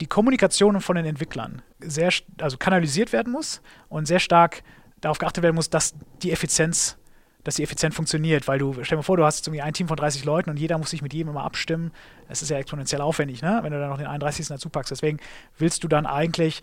die 0.00 0.06
Kommunikation 0.06 0.80
von 0.80 0.96
den 0.96 1.04
Entwicklern 1.04 1.62
sehr, 1.80 2.12
also 2.40 2.56
kanalisiert 2.56 3.12
werden 3.12 3.32
muss 3.32 3.60
und 3.88 4.06
sehr 4.06 4.18
stark 4.18 4.62
darauf 5.00 5.18
geachtet 5.18 5.42
werden 5.42 5.56
muss, 5.56 5.70
dass 5.70 5.94
die 6.22 6.32
Effizienz, 6.32 6.96
dass 7.44 7.56
die 7.56 7.62
effizient 7.62 7.94
funktioniert, 7.94 8.48
weil 8.48 8.58
du, 8.58 8.72
stell 8.72 8.84
dir 8.84 8.96
mal 8.96 9.02
vor, 9.02 9.16
du 9.16 9.24
hast 9.24 9.46
irgendwie 9.46 9.62
ein 9.62 9.72
Team 9.72 9.88
von 9.88 9.96
30 9.96 10.24
Leuten 10.24 10.50
und 10.50 10.58
jeder 10.58 10.78
muss 10.78 10.90
sich 10.90 11.02
mit 11.02 11.12
jedem 11.12 11.30
immer 11.30 11.44
abstimmen. 11.44 11.90
Das 12.28 12.42
ist 12.42 12.48
ja 12.50 12.58
exponentiell 12.58 13.00
aufwendig, 13.00 13.42
ne? 13.42 13.60
wenn 13.62 13.72
du 13.72 13.78
dann 13.78 13.90
noch 13.90 13.98
den 13.98 14.06
31. 14.06 14.48
dazu 14.48 14.68
packst. 14.68 14.90
Deswegen 14.90 15.18
willst 15.58 15.84
du 15.84 15.88
dann 15.88 16.06
eigentlich 16.06 16.62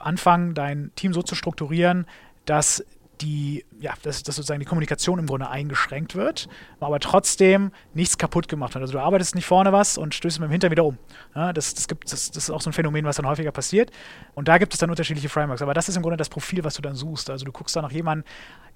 anfangen, 0.00 0.54
dein 0.54 0.90
Team 0.96 1.12
so 1.12 1.22
zu 1.22 1.34
strukturieren, 1.34 2.06
dass 2.44 2.84
die, 3.20 3.64
ja, 3.80 3.94
dass, 4.02 4.22
dass 4.22 4.36
sozusagen 4.36 4.60
die 4.60 4.66
Kommunikation 4.66 5.18
im 5.18 5.26
Grunde 5.26 5.48
eingeschränkt 5.48 6.14
wird, 6.14 6.48
aber 6.80 7.00
trotzdem 7.00 7.72
nichts 7.94 8.18
kaputt 8.18 8.48
gemacht 8.48 8.74
wird. 8.74 8.82
Also 8.82 8.92
du 8.92 9.00
arbeitest 9.00 9.34
nicht 9.34 9.46
vorne 9.46 9.72
was 9.72 9.98
und 9.98 10.14
stößt 10.14 10.40
mit 10.40 10.48
dem 10.48 10.52
Hintern 10.52 10.70
wieder 10.70 10.84
um. 10.84 10.98
Ja, 11.34 11.52
das, 11.52 11.74
das, 11.74 11.88
gibt, 11.88 12.12
das, 12.12 12.30
das 12.30 12.44
ist 12.44 12.50
auch 12.50 12.60
so 12.60 12.70
ein 12.70 12.72
Phänomen, 12.72 13.04
was 13.04 13.16
dann 13.16 13.26
häufiger 13.26 13.52
passiert. 13.52 13.90
Und 14.34 14.48
da 14.48 14.58
gibt 14.58 14.72
es 14.72 14.80
dann 14.80 14.90
unterschiedliche 14.90 15.28
Frameworks. 15.28 15.62
Aber 15.62 15.74
das 15.74 15.88
ist 15.88 15.96
im 15.96 16.02
Grunde 16.02 16.16
das 16.16 16.28
Profil, 16.28 16.64
was 16.64 16.74
du 16.74 16.82
dann 16.82 16.94
suchst. 16.94 17.30
Also 17.30 17.44
du 17.44 17.52
guckst 17.52 17.76
da 17.76 17.82
nach 17.82 17.92
jemandem, 17.92 18.24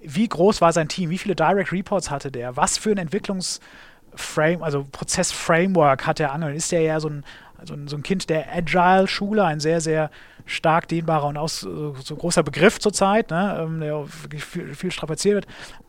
wie 0.02 0.28
groß 0.28 0.60
war 0.60 0.72
sein 0.72 0.88
Team, 0.88 1.10
wie 1.10 1.18
viele 1.18 1.34
Direct 1.34 1.72
Reports 1.72 2.10
hatte 2.10 2.30
der, 2.30 2.56
was 2.56 2.78
für 2.78 2.90
ein 2.90 2.98
Entwicklungs- 2.98 3.60
Frame, 4.14 4.62
also 4.62 4.86
Prozess-Framework 4.92 6.06
hat 6.06 6.18
der 6.18 6.32
Angel. 6.32 6.54
Ist 6.54 6.70
der 6.72 6.82
ja 6.82 7.00
so 7.00 7.08
ein, 7.08 7.24
so 7.66 7.74
ein, 7.74 7.88
so 7.88 7.96
ein 7.96 8.02
Kind 8.02 8.28
der 8.30 8.52
Agile-Schule, 8.52 9.44
ein 9.44 9.60
sehr, 9.60 9.80
sehr 9.80 10.10
stark 10.46 10.88
dehnbarer 10.88 11.26
und 11.26 11.36
aus, 11.36 11.60
so, 11.60 11.94
so 12.02 12.16
großer 12.16 12.42
Begriff 12.42 12.78
zurzeit, 12.78 13.30
ne, 13.30 13.58
ähm, 13.60 13.80
der 13.80 14.04
viel, 14.06 14.74
viel 14.74 14.90
strapaziert 14.90 15.34
wird. 15.34 15.46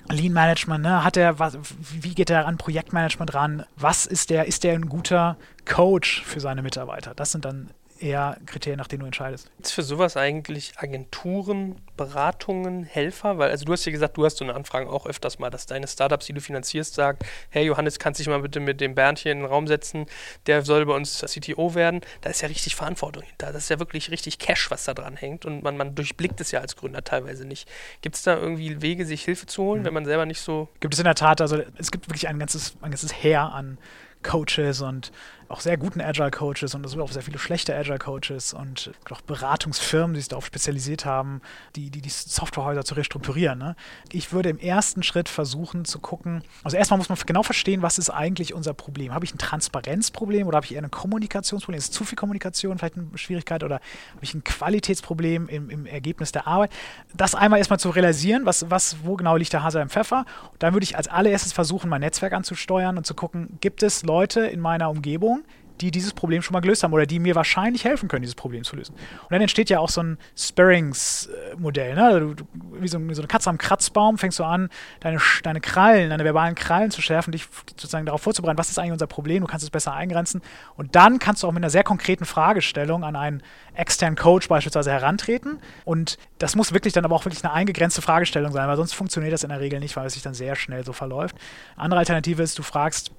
Lean 0.10 0.34
Management, 0.34 0.84
ne, 0.84 1.04
hat 1.04 1.18
er, 1.18 1.40
was, 1.40 1.58
wie 1.80 2.14
geht 2.14 2.30
er 2.30 2.46
an 2.46 2.58
Projektmanagement 2.58 3.34
ran? 3.34 3.66
Was 3.76 4.06
ist 4.06 4.30
der, 4.30 4.46
ist 4.46 4.64
der 4.64 4.74
ein 4.74 4.90
guter 4.90 5.38
Coach 5.66 6.24
für 6.24 6.40
seine 6.40 6.62
Mitarbeiter? 6.62 7.14
Das 7.16 7.32
sind 7.32 7.46
dann 7.46 7.72
eher 8.04 8.38
Kriterien, 8.46 8.78
nach 8.78 8.88
denen 8.88 9.02
du 9.02 9.06
entscheidest. 9.06 9.50
Ist 9.62 9.72
für 9.72 9.82
sowas 9.82 10.18
eigentlich 10.18 10.74
Agenturen, 10.78 11.82
Beratungen, 11.96 12.84
Helfer? 12.84 13.38
Weil, 13.38 13.50
also 13.50 13.66
du 13.66 13.72
hast 13.72 13.86
ja 13.86 13.92
gesagt, 13.92 14.18
du 14.18 14.26
hast 14.26 14.38
so 14.38 14.44
eine 14.44 14.54
Anfrage 14.54 14.90
auch 14.90 15.06
öfters 15.06 15.40
mal, 15.40 15.50
dass 15.50 15.66
deine 15.66 15.88
Startups, 15.88 16.26
die 16.26 16.34
du 16.34 16.42
finanzierst, 16.42 16.94
sagen, 16.94 17.18
hey 17.50 17.66
Johannes, 17.66 18.00
kannst 18.00 18.20
du 18.20 18.24
dich 18.24 18.30
mal 18.30 18.42
bitte 18.42 18.60
mit 18.60 18.82
dem 18.82 18.94
Bernd 18.94 19.20
hier 19.20 19.32
in 19.32 19.40
den 19.40 19.48
Raum 19.48 19.68
setzen, 19.68 20.06
der 20.48 20.64
soll 20.64 20.86
bei 20.86 20.94
uns 20.94 21.20
CTO 21.20 21.76
werden. 21.76 22.02
Da 22.22 22.30
ist 22.30 22.42
ja 22.42 22.50
richtig 22.50 22.76
Verantwortung 22.76 23.24
hinter. 23.24 23.54
Das 23.54 23.64
ist 23.64 23.70
ja 23.70 23.80
wirklich 23.80 24.12
richtig 24.12 24.38
Cash, 24.38 24.70
was 24.70 24.84
da 24.84 24.94
dran 24.94 25.16
hängt 25.16 25.46
und 25.46 25.64
man, 25.64 25.78
man 25.78 25.96
durchblickt 25.96 26.42
es 26.42 26.52
ja 26.52 26.60
als 26.60 26.76
Gründer 26.76 27.04
teilweise 27.04 27.46
nicht. 27.46 27.70
Gibt 28.02 28.16
es 28.16 28.24
da 28.24 28.36
irgendwie 28.36 28.82
Wege, 28.82 29.06
sich 29.06 29.24
Hilfe 29.24 29.46
zu 29.46 29.64
holen, 29.64 29.82
mhm. 29.82 29.86
wenn 29.86 29.94
man 29.94 30.06
selber 30.06 30.26
nicht 30.26 30.42
so... 30.42 30.68
Gibt 30.82 30.94
es 30.94 31.00
in 31.00 31.06
der 31.06 31.16
Tat, 31.16 31.40
also 31.40 31.62
es 31.78 31.92
gibt 31.92 32.10
wirklich 32.10 32.28
ein 32.28 32.40
ganzes, 32.40 32.76
ein 32.82 32.92
ganzes 32.92 33.14
Heer 33.14 33.54
an 33.54 33.78
Coaches 34.24 34.82
und 34.82 35.12
auch 35.54 35.60
sehr 35.60 35.78
guten 35.78 36.02
Agile-Coaches 36.02 36.74
und 36.74 36.86
es 36.86 36.94
gibt 36.94 37.04
auch 37.04 37.12
sehr 37.12 37.22
viele 37.22 37.38
schlechte 37.38 37.76
Agile-Coaches 37.76 38.54
und 38.54 38.92
auch 39.12 39.22
Beratungsfirmen, 39.22 40.16
die 40.16 40.22
sich 40.22 40.30
darauf 40.30 40.46
spezialisiert 40.46 41.06
haben, 41.06 41.42
die, 41.76 41.92
die, 41.92 42.02
die 42.02 42.10
Softwarehäuser 42.10 42.84
zu 42.84 42.96
restrukturieren. 42.96 43.60
Ne? 43.60 43.76
Ich 44.12 44.34
würde 44.34 44.50
im 44.50 44.58
ersten 44.58 45.04
Schritt 45.04 45.30
versuchen 45.30 45.86
zu 45.86 46.00
gucken, 46.00 46.44
also 46.64 46.76
erstmal 46.76 46.98
muss 46.98 47.10
man 47.10 47.20
genau 47.26 47.44
verstehen, 47.44 47.84
was 47.84 48.00
ist 48.00 48.10
eigentlich 48.10 48.54
unser 48.54 48.74
Problem. 48.74 49.14
Habe 49.14 49.26
ich 49.26 49.36
ein 49.36 49.38
Transparenzproblem 49.38 50.48
oder 50.48 50.56
habe 50.58 50.66
ich 50.66 50.74
eher 50.74 50.82
ein 50.82 50.90
Kommunikationsproblem? 50.90 51.78
Ist 51.78 51.94
zu 51.94 52.04
viel 52.04 52.18
Kommunikation 52.18 52.80
vielleicht 52.80 52.98
eine 52.98 53.16
Schwierigkeit 53.16 53.64
oder 53.64 53.76
habe 53.76 54.24
ich 54.24 54.34
ein 54.34 54.44
Qualitätsproblem 54.44 55.50
im, 55.50 55.70
im 55.70 55.86
Ergebnis 55.86 56.32
der 56.32 56.48
Arbeit? 56.48 56.72
Das 57.14 57.36
einmal 57.36 57.60
erstmal 57.60 57.80
zu 57.80 57.92
realisieren, 57.92 58.46
was, 58.46 58.72
was, 58.72 58.98
wo 59.04 59.16
genau 59.16 59.36
liegt 59.36 59.54
der 59.54 59.62
Hase 59.62 59.82
im 59.82 59.90
Pfeffer. 59.90 60.26
Und 60.52 60.64
dann 60.64 60.74
würde 60.74 60.84
ich 60.84 60.98
als 60.98 61.08
allererstes 61.08 61.54
versuchen, 61.54 61.90
mein 61.90 62.02
Netzwerk 62.02 62.34
anzusteuern 62.34 62.98
und 62.98 63.06
zu 63.06 63.14
gucken, 63.14 63.60
gibt 63.62 63.84
es 63.84 64.04
Leute 64.04 64.13
in 64.22 64.60
meiner 64.60 64.90
Umgebung, 64.90 65.44
die 65.82 65.92
dieses 65.92 66.14
Problem 66.14 66.42
schon 66.42 66.54
mal 66.54 66.60
gelöst 66.60 66.84
haben 66.84 66.94
oder 66.94 67.06
die 67.06 67.20
mir 67.20 67.36
wahrscheinlich 67.36 67.84
helfen 67.84 68.08
können, 68.08 68.22
dieses 68.22 68.36
Problem 68.36 68.64
zu 68.64 68.76
lösen. 68.76 68.94
Und 68.94 69.32
dann 69.32 69.42
entsteht 69.42 69.70
ja 69.70 69.80
auch 69.80 69.90
so 69.90 70.02
ein 70.02 70.18
Sparings-Modell. 70.38 71.96
Ne? 71.96 72.06
Also 72.06 72.34
du, 72.36 72.44
wie, 72.80 72.88
so, 72.88 73.00
wie, 73.10 73.14
so, 73.14 73.22
eine 73.22 73.28
Katze 73.28 73.50
am 73.50 73.58
Kratzbaum 73.58 74.18
fängst 74.18 74.40
du 74.40 74.44
an, 74.44 74.70
deine, 75.00 75.20
deine 75.42 75.62
Krallen, 75.62 76.12
deine 76.12 76.24
verbalen 76.24 76.56
Krallen 76.56 76.92
zu 76.92 77.02
schärfen, 77.02 77.32
dich 77.32 77.48
sozusagen 77.70 78.06
darauf 78.06 78.22
vorzubereiten, 78.22 78.58
was 78.58 78.70
ist 78.70 78.78
eigentlich 78.78 78.94
unser 78.94 79.08
Problem, 79.08 79.42
du 79.42 79.48
kannst 79.48 79.64
es 79.64 79.70
besser 79.70 79.94
eingrenzen. 79.94 80.42
Und 80.76 80.96
dann 80.96 81.20
kannst 81.20 81.44
du 81.44 81.48
auch 81.48 81.52
mit 81.52 81.64
einer 81.64 81.70
sehr 81.70 81.84
konkreten 81.84 82.26
Fragestellung 82.26 83.04
an 83.04 83.16
einen 83.16 83.44
externen 83.74 84.16
Coach 84.16 84.48
beispielsweise 84.48 84.92
herantreten. 84.92 85.60
Und 85.86 86.18
das 86.38 86.56
muss 86.56 86.74
wirklich 86.74 86.94
dann 86.94 87.04
aber 87.04 87.16
auch 87.16 87.26
wirklich 87.26 87.44
eine 87.44 87.54
eingegrenzte 87.54 88.02
Fragestellung 88.02 88.52
sein, 88.52 88.68
weil 88.68 88.78
sonst 88.78 88.94
funktioniert 88.94 89.34
das 89.34 89.44
in 89.44 89.50
der 89.50 89.60
Regel 89.60 89.80
nicht, 89.80 89.96
weil 89.96 90.06
es 90.06 90.14
sich 90.14 90.24
dann 90.24 90.34
sehr 90.34 90.56
schnell 90.56 90.86
so 90.86 90.94
verläuft. 90.94 91.36
Andere 91.76 92.00
Alternative 92.00 92.44
ist, 92.44 92.60
du 92.60 92.64
fragst 92.64 93.12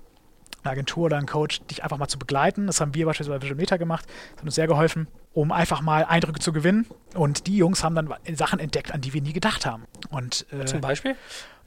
eine 0.64 0.72
Agentur 0.72 1.04
oder 1.04 1.18
ein 1.18 1.26
Coach, 1.26 1.60
dich 1.70 1.82
einfach 1.82 1.98
mal 1.98 2.08
zu 2.08 2.18
begleiten. 2.18 2.66
Das 2.66 2.80
haben 2.80 2.94
wir 2.94 3.06
beispielsweise 3.06 3.38
bei 3.38 3.42
Visual 3.42 3.56
Meta 3.56 3.76
gemacht. 3.76 4.06
Das 4.06 4.38
hat 4.38 4.44
uns 4.44 4.54
sehr 4.54 4.66
geholfen, 4.66 5.08
um 5.32 5.52
einfach 5.52 5.80
mal 5.80 6.04
Eindrücke 6.04 6.40
zu 6.40 6.52
gewinnen. 6.52 6.86
Und 7.14 7.46
die 7.46 7.56
Jungs 7.56 7.84
haben 7.84 7.94
dann 7.94 8.12
Sachen 8.34 8.58
entdeckt, 8.58 8.92
an 8.92 9.00
die 9.00 9.12
wir 9.12 9.22
nie 9.22 9.32
gedacht 9.32 9.66
haben. 9.66 9.84
Und, 10.10 10.46
äh, 10.52 10.64
Zum 10.64 10.80
Beispiel? 10.80 11.16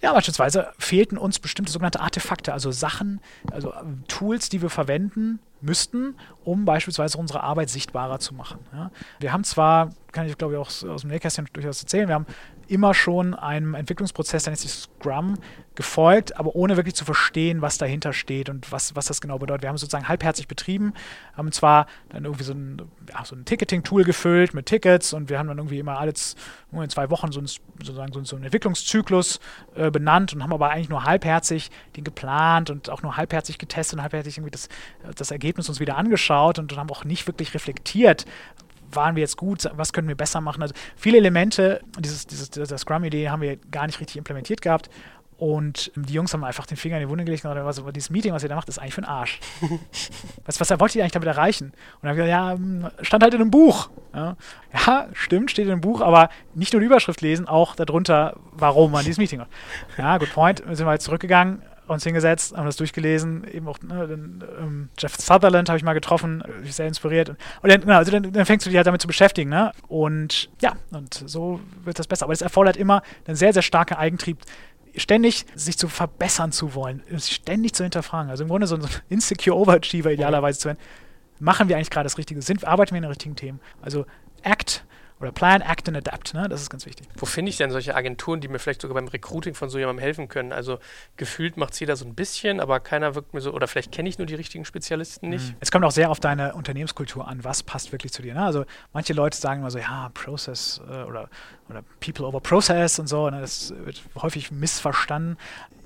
Ja, 0.01 0.13
beispielsweise 0.13 0.71
fehlten 0.77 1.17
uns 1.17 1.39
bestimmte 1.39 1.71
sogenannte 1.71 2.01
Artefakte, 2.01 2.53
also 2.53 2.71
Sachen, 2.71 3.19
also 3.51 3.73
Tools, 4.07 4.49
die 4.49 4.61
wir 4.61 4.69
verwenden 4.69 5.39
müssten, 5.59 6.15
um 6.43 6.65
beispielsweise 6.65 7.17
unsere 7.17 7.41
Arbeit 7.41 7.71
sichtbarer 7.71 8.19
zu 8.19 8.35
machen. 8.35 8.59
Ja. 8.71 8.91
Wir 9.19 9.33
haben 9.33 9.43
zwar, 9.43 9.89
kann 10.11 10.27
ich 10.27 10.37
glaube 10.37 10.53
ich 10.53 10.59
auch 10.59 10.67
aus 10.67 11.01
dem 11.01 11.09
Nähkästchen 11.09 11.49
durchaus 11.51 11.81
erzählen, 11.81 12.07
wir 12.07 12.13
haben 12.13 12.27
immer 12.67 12.93
schon 12.93 13.33
einem 13.33 13.73
Entwicklungsprozess, 13.73 14.43
der 14.43 14.51
nennt 14.51 14.59
sich 14.59 14.71
Scrum, 14.71 15.37
gefolgt, 15.77 16.37
aber 16.37 16.55
ohne 16.55 16.75
wirklich 16.75 16.95
zu 16.95 17.05
verstehen, 17.05 17.61
was 17.61 17.77
dahinter 17.77 18.11
steht 18.11 18.49
und 18.49 18.71
was, 18.71 18.95
was 18.95 19.05
das 19.05 19.21
genau 19.21 19.37
bedeutet. 19.37 19.61
Wir 19.61 19.69
haben 19.69 19.77
sozusagen 19.77 20.07
halbherzig 20.07 20.47
betrieben, 20.47 20.93
haben 21.35 21.51
zwar 21.51 21.85
dann 22.09 22.25
irgendwie 22.25 22.43
so 22.43 22.53
ein, 22.53 22.81
ja, 23.09 23.23
so 23.23 23.35
ein 23.35 23.45
Ticketing-Tool 23.45 24.03
gefüllt 24.03 24.55
mit 24.55 24.65
Tickets 24.65 25.13
und 25.13 25.29
wir 25.29 25.37
haben 25.37 25.47
dann 25.47 25.59
irgendwie 25.59 25.77
immer 25.77 25.99
alle 25.99 26.13
in 26.71 26.89
zwei 26.89 27.09
Wochen 27.11 27.31
so, 27.31 27.39
ein, 27.39 27.45
sozusagen 27.45 28.25
so, 28.25 28.35
einen 28.35 28.45
Entwicklungszyklus 28.45 29.39
äh, 29.75 29.91
benannt 29.91 30.33
und 30.33 30.41
haben 30.41 30.51
aber 30.51 30.71
eigentlich 30.71 30.89
nur 30.89 31.03
halbherzig 31.03 31.69
den 31.95 32.03
geplant 32.03 32.71
und 32.71 32.89
auch 32.89 33.03
nur 33.03 33.15
halbherzig 33.15 33.59
getestet 33.59 33.99
und 33.99 34.03
halbherzig 34.03 34.37
irgendwie 34.37 34.51
das, 34.51 34.69
das 35.15 35.29
Ergebnis 35.29 35.69
uns 35.69 35.79
wieder 35.79 35.95
angeschaut 35.95 36.57
und 36.57 36.75
haben 36.75 36.89
auch 36.89 37.05
nicht 37.05 37.27
wirklich 37.27 37.53
reflektiert, 37.53 38.25
waren 38.91 39.15
wir 39.15 39.21
jetzt 39.21 39.37
gut, 39.37 39.69
was 39.73 39.93
können 39.93 40.07
wir 40.07 40.15
besser 40.15 40.41
machen. 40.41 40.61
Also 40.61 40.73
viele 40.95 41.17
Elemente 41.17 41.81
dieses, 41.99 42.27
dieses, 42.27 42.49
dieser 42.49 42.77
Scrum-Idee 42.77 43.29
haben 43.29 43.41
wir 43.41 43.57
gar 43.71 43.85
nicht 43.85 43.99
richtig 43.99 44.17
implementiert 44.17 44.61
gehabt. 44.61 44.89
Und 45.37 45.91
die 45.95 46.13
Jungs 46.13 46.33
haben 46.33 46.43
einfach 46.43 46.65
den 46.65 46.77
Finger 46.77 46.97
in 46.97 47.03
die 47.03 47.09
Wunde 47.09 47.23
gelegt 47.23 47.45
und 47.45 47.51
gesagt, 47.51 47.67
also, 47.67 47.91
dieses 47.91 48.09
Meeting, 48.09 48.33
was 48.33 48.41
ihr 48.41 48.49
da 48.49 48.55
macht, 48.55 48.69
ist 48.69 48.79
eigentlich 48.79 48.95
für 48.95 49.01
den 49.01 49.09
Arsch. 49.09 49.39
was, 50.45 50.59
was 50.59 50.79
wollt 50.79 50.95
ihr 50.95 51.03
eigentlich 51.03 51.11
damit 51.11 51.27
erreichen? 51.27 51.67
Und 51.67 51.75
dann 52.01 52.09
haben 52.09 52.17
wir 52.17 52.25
gesagt, 52.25 52.29
ja, 52.29 52.51
hm, 52.53 53.05
stand 53.05 53.23
halt 53.23 53.35
in 53.35 53.41
einem 53.41 53.51
Buch. 53.51 53.91
Ja, 54.15 54.35
ja, 54.73 55.07
stimmt, 55.13 55.51
steht 55.51 55.65
in 55.65 55.73
einem 55.73 55.81
Buch, 55.81 56.01
aber 56.01 56.29
nicht 56.55 56.73
nur 56.73 56.79
die 56.79 56.87
Überschrift 56.87 57.21
lesen, 57.21 57.47
auch 57.47 57.75
darunter, 57.75 58.35
warum 58.53 58.91
man 58.91 59.05
dieses 59.05 59.19
Meeting 59.19 59.39
macht. 59.39 59.51
Ja, 59.99 60.17
good 60.17 60.33
point. 60.33 60.67
Wir 60.67 60.75
sind 60.75 60.87
mal 60.87 60.99
zurückgegangen, 60.99 61.61
uns 61.93 62.03
hingesetzt, 62.03 62.55
haben 62.55 62.65
das 62.65 62.75
durchgelesen, 62.75 63.45
eben 63.51 63.67
auch 63.67 63.79
ne, 63.81 64.07
den, 64.07 64.43
ähm, 64.59 64.89
Jeff 64.97 65.15
Sutherland 65.15 65.69
habe 65.69 65.77
ich 65.77 65.83
mal 65.83 65.93
getroffen, 65.93 66.43
sehr 66.63 66.87
inspiriert. 66.87 67.29
Und 67.29 67.71
dann, 67.71 67.81
genau, 67.81 67.97
also 67.97 68.11
dann, 68.11 68.31
dann, 68.31 68.45
fängst 68.45 68.65
du 68.65 68.69
dich 68.69 68.77
halt 68.77 68.87
damit 68.87 69.01
zu 69.01 69.07
beschäftigen, 69.07 69.49
ne? 69.49 69.71
Und 69.87 70.49
ja, 70.61 70.73
und 70.91 71.13
so 71.13 71.59
wird 71.83 71.99
das 71.99 72.07
besser. 72.07 72.25
Aber 72.25 72.33
es 72.33 72.41
erfordert 72.41 72.77
immer 72.77 73.01
einen 73.25 73.35
sehr, 73.35 73.53
sehr 73.53 73.61
starken 73.61 73.95
Eigentrieb, 73.95 74.39
ständig 74.95 75.45
sich 75.55 75.77
zu 75.77 75.87
verbessern 75.87 76.51
zu 76.51 76.73
wollen, 76.73 77.03
ständig 77.19 77.73
zu 77.73 77.83
hinterfragen. 77.83 78.29
Also 78.29 78.43
im 78.43 78.49
Grunde 78.49 78.67
so 78.67 78.75
ein 78.75 78.85
Insecure 79.09 79.55
Overachiever 79.55 80.11
idealerweise 80.11 80.59
zu 80.59 80.65
werden. 80.67 80.79
Machen 81.39 81.69
wir 81.69 81.75
eigentlich 81.75 81.91
gerade 81.91 82.05
das 82.05 82.17
Richtige? 82.17 82.41
Sind, 82.41 82.65
arbeiten 82.65 82.91
wir 82.91 82.97
in 82.97 83.03
den 83.03 83.09
richtigen 83.09 83.35
Themen? 83.35 83.59
Also 83.81 84.05
Act 84.41 84.85
oder 85.19 85.31
Plan, 85.31 85.61
Act 85.61 85.87
and 85.87 85.97
Adapt, 85.97 86.33
ne? 86.33 86.47
Das 86.47 86.61
ist 86.61 86.69
ganz 86.69 86.85
wichtig. 86.85 87.07
Wo 87.15 87.25
finde 87.25 87.49
ich 87.49 87.57
denn 87.57 87.71
solche 87.71 87.95
Agenturen, 87.95 88.39
die 88.39 88.47
mir 88.47 88.59
vielleicht 88.59 88.81
sogar 88.81 88.95
beim 88.95 89.07
Recruiting 89.07 89.55
von 89.55 89.69
so 89.69 89.79
jemandem 89.79 90.03
helfen 90.03 90.27
können? 90.27 90.51
Also 90.51 90.79
gefühlt 91.15 91.57
macht 91.57 91.73
es 91.73 91.79
jeder 91.79 91.95
so 91.95 92.05
ein 92.05 92.13
bisschen, 92.13 92.59
aber 92.59 92.79
keiner 92.79 93.15
wirkt 93.15 93.33
mir 93.33 93.41
so, 93.41 93.51
oder 93.51 93.67
vielleicht 93.67 93.91
kenne 93.91 94.09
ich 94.09 94.19
nur 94.19 94.27
die 94.27 94.35
richtigen 94.35 94.63
Spezialisten 94.63 95.29
nicht. 95.29 95.49
Mhm. 95.49 95.55
Es 95.59 95.71
kommt 95.71 95.85
auch 95.85 95.91
sehr 95.91 96.11
auf 96.11 96.19
deine 96.19 96.53
Unternehmenskultur 96.53 97.27
an, 97.27 97.43
was 97.43 97.63
passt 97.63 97.91
wirklich 97.91 98.13
zu 98.13 98.21
dir. 98.21 98.35
Ne? 98.35 98.43
Also 98.43 98.65
manche 98.93 99.13
Leute 99.13 99.37
sagen 99.37 99.61
immer 99.61 99.71
so, 99.71 99.79
ja, 99.79 100.11
Process 100.13 100.81
äh, 100.87 101.03
oder, 101.03 101.29
oder 101.69 101.83
People 101.99 102.25
over 102.25 102.39
Process 102.39 102.99
und 102.99 103.07
so, 103.07 103.29
ne? 103.29 103.41
das 103.41 103.73
wird 103.85 104.03
häufig 104.21 104.51
missverstanden 104.51 105.37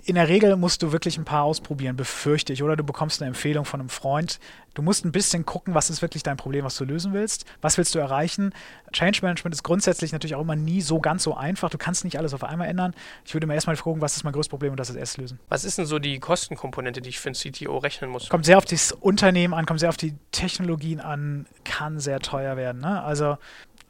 in 0.06 0.16
der 0.16 0.28
Regel 0.28 0.56
musst 0.56 0.82
du 0.82 0.92
wirklich 0.92 1.18
ein 1.18 1.26
paar 1.26 1.44
ausprobieren, 1.44 1.96
befürchte 1.96 2.54
ich. 2.54 2.64
Oder 2.64 2.76
du 2.76 2.84
bekommst 2.84 3.22
eine 3.22 3.30
Empfehlung 3.30 3.66
von 3.66 3.80
einem 3.80 3.90
Freund. 3.90 4.40
Du 4.74 4.82
musst 4.82 5.06
ein 5.06 5.12
bisschen 5.12 5.46
gucken, 5.46 5.74
was 5.74 5.90
ist 5.90 6.02
wirklich 6.02 6.24
dein 6.24 6.38
Problem, 6.38 6.64
was 6.64 6.78
du 6.78 6.86
lösen 6.86 7.14
willst. 7.14 7.46
Was 7.62 7.78
willst 7.78 7.94
du 7.94 8.00
erreichen? 8.00 8.54
Change 8.94 9.20
Management 9.22 9.54
ist 9.54 9.64
grundsätzlich 9.64 10.12
natürlich 10.12 10.36
auch 10.36 10.42
immer 10.42 10.56
nie 10.56 10.82
so 10.82 11.00
ganz 11.00 11.24
so 11.24 11.36
einfach. 11.36 11.70
Du 11.70 11.78
kannst 11.78 12.04
nicht 12.06 12.18
alles 12.18 12.34
auf 12.34 12.44
einmal 12.44 12.68
ändern. 12.68 12.94
Ich 13.26 13.34
würde 13.34 13.48
mir 13.48 13.54
erstmal 13.54 13.76
gucken, 13.76 14.02
was 14.02 14.16
ist 14.16 14.24
mein 14.24 14.34
größtes 14.34 14.50
Problem 14.50 14.72
und 14.72 14.80
das 14.80 14.90
ist 14.90 14.96
erst 14.96 15.18
lösen. 15.18 15.40
Was 15.50 15.66
ist 15.66 15.78
denn 15.78 15.86
so 15.86 16.00
die 16.00 16.20
Kostenkomponente, 16.20 17.02
die 17.02 17.10
ich 17.10 17.20
für 17.20 17.30
ein 17.30 17.34
CTO 17.34 17.78
rechnen 17.78 18.10
muss? 18.10 18.30
Kommt 18.30 18.46
sehr 18.46 18.58
auf 18.58 18.66
das 18.66 18.94
Unternehmen 18.94 19.54
an, 19.54 19.66
kommt 19.66 19.82
sehr 19.82 19.90
auf 19.90 19.98
die 19.98 20.16
Technologien 20.32 21.00
an, 21.00 21.46
kann 21.66 22.00
sehr 22.00 22.20
teuer 22.20 22.56
werden. 22.56 22.82
Ne? 22.82 23.04
Also 23.04 23.38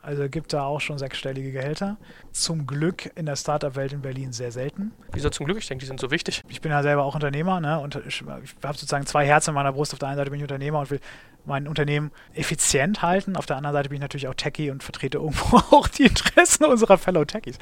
also 0.02 0.28
gibt 0.30 0.54
da 0.54 0.64
auch 0.64 0.82
schon 0.82 0.98
sechsstellige 0.98 1.52
Gehälter. 1.52 1.98
Zum 2.32 2.66
Glück 2.66 3.12
in 3.16 3.26
der 3.26 3.36
Startup-Welt 3.36 3.94
in 3.94 4.02
Berlin 4.02 4.34
sehr 4.34 4.52
selten. 4.52 4.92
Wieso 5.12 5.30
zum 5.30 5.46
Glück? 5.46 5.60
Ich 5.60 5.68
denke, 5.68 5.82
die 5.82 5.88
sind 5.88 6.00
so 6.00 6.10
wichtig. 6.10 6.44
Ich 6.50 6.62
bin 6.62 6.72
ja 6.72 6.82
selber 6.82 7.04
auch 7.04 7.14
Unternehmer 7.14 7.60
ne? 7.60 7.80
und 7.80 7.96
ich, 8.08 8.22
ich 8.22 8.28
habe 8.28 8.78
sozusagen 8.78 9.06
zwei 9.06 9.26
Herzen 9.26 9.52
in 9.52 9.56
meiner 9.56 9.74
Brust. 9.74 9.94
Auf 9.94 10.00
der 10.00 10.10
einen 10.10 10.18
Seite 10.18 10.32
bin 10.32 10.40
ich 10.40 10.44
Unternehmer 10.44 10.80
und 10.80 10.90
will 10.90 11.00
mein 11.46 11.68
Unternehmen 11.68 12.12
effizient 12.34 13.02
halten. 13.02 13.36
Auf 13.36 13.46
der 13.46 13.58
anderen 13.58 13.76
Seite 13.76 13.90
bin 13.90 13.98
ich 13.98 14.02
natürlich 14.02 14.28
auch 14.28 14.34
Techie 14.34 14.72
und 14.72 14.84
vertrete 14.84 15.18
irgendwo 15.20 15.58
auch 15.72 15.88
die 15.88 16.04
Interessen 16.04 16.66
unserer 16.66 16.98
Fellow 16.98 17.26
Techies. 17.26 17.58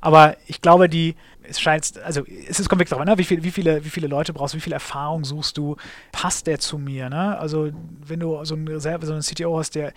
Aber 0.00 0.36
ich 0.46 0.60
glaube, 0.60 0.88
die, 0.88 1.16
es 1.46 1.60
scheint, 1.60 1.98
also 2.02 2.24
es 2.48 2.58
ist, 2.58 2.68
kommt 2.68 2.80
wirklich 2.80 2.98
ne? 2.98 3.18
wie, 3.18 3.24
viel, 3.24 3.42
wie, 3.44 3.50
viele, 3.50 3.84
wie 3.84 3.90
viele 3.90 4.06
Leute 4.06 4.32
brauchst 4.32 4.54
du, 4.54 4.56
wie 4.56 4.62
viel 4.62 4.72
Erfahrung 4.72 5.24
suchst 5.24 5.58
du, 5.58 5.76
passt 6.10 6.46
der 6.46 6.58
zu 6.58 6.78
mir? 6.78 7.10
Ne? 7.10 7.38
Also 7.38 7.70
wenn 8.06 8.20
du 8.20 8.44
so 8.44 8.54
einen, 8.54 8.80
so 8.80 8.88
einen 8.88 9.20
CTO 9.20 9.58
hast, 9.58 9.74
der 9.74 9.92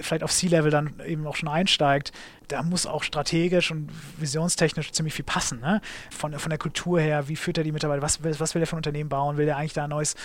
vielleicht 0.00 0.22
auf 0.22 0.32
C-Level 0.32 0.70
dann 0.70 0.94
eben 1.06 1.26
auch 1.26 1.36
schon 1.36 1.48
einsteigt, 1.48 2.12
da 2.48 2.62
muss 2.62 2.86
auch 2.86 3.02
strategisch 3.02 3.70
und 3.70 3.90
visionstechnisch 4.18 4.92
ziemlich 4.92 5.14
viel 5.14 5.24
passen. 5.24 5.60
Ne? 5.60 5.80
Von, 6.10 6.38
von 6.38 6.50
der 6.50 6.58
Kultur 6.58 7.00
her, 7.00 7.28
wie 7.28 7.36
führt 7.36 7.58
er 7.58 7.64
die 7.64 7.72
Mitarbeiter, 7.72 8.02
was, 8.02 8.22
was 8.22 8.54
will 8.54 8.62
er 8.62 8.66
für 8.66 8.76
ein 8.76 8.78
Unternehmen 8.78 9.08
bauen, 9.08 9.36
will 9.36 9.48
er 9.48 9.56
eigentlich 9.56 9.74
da 9.74 9.84
ein 9.84 9.90
neues 9.90 10.16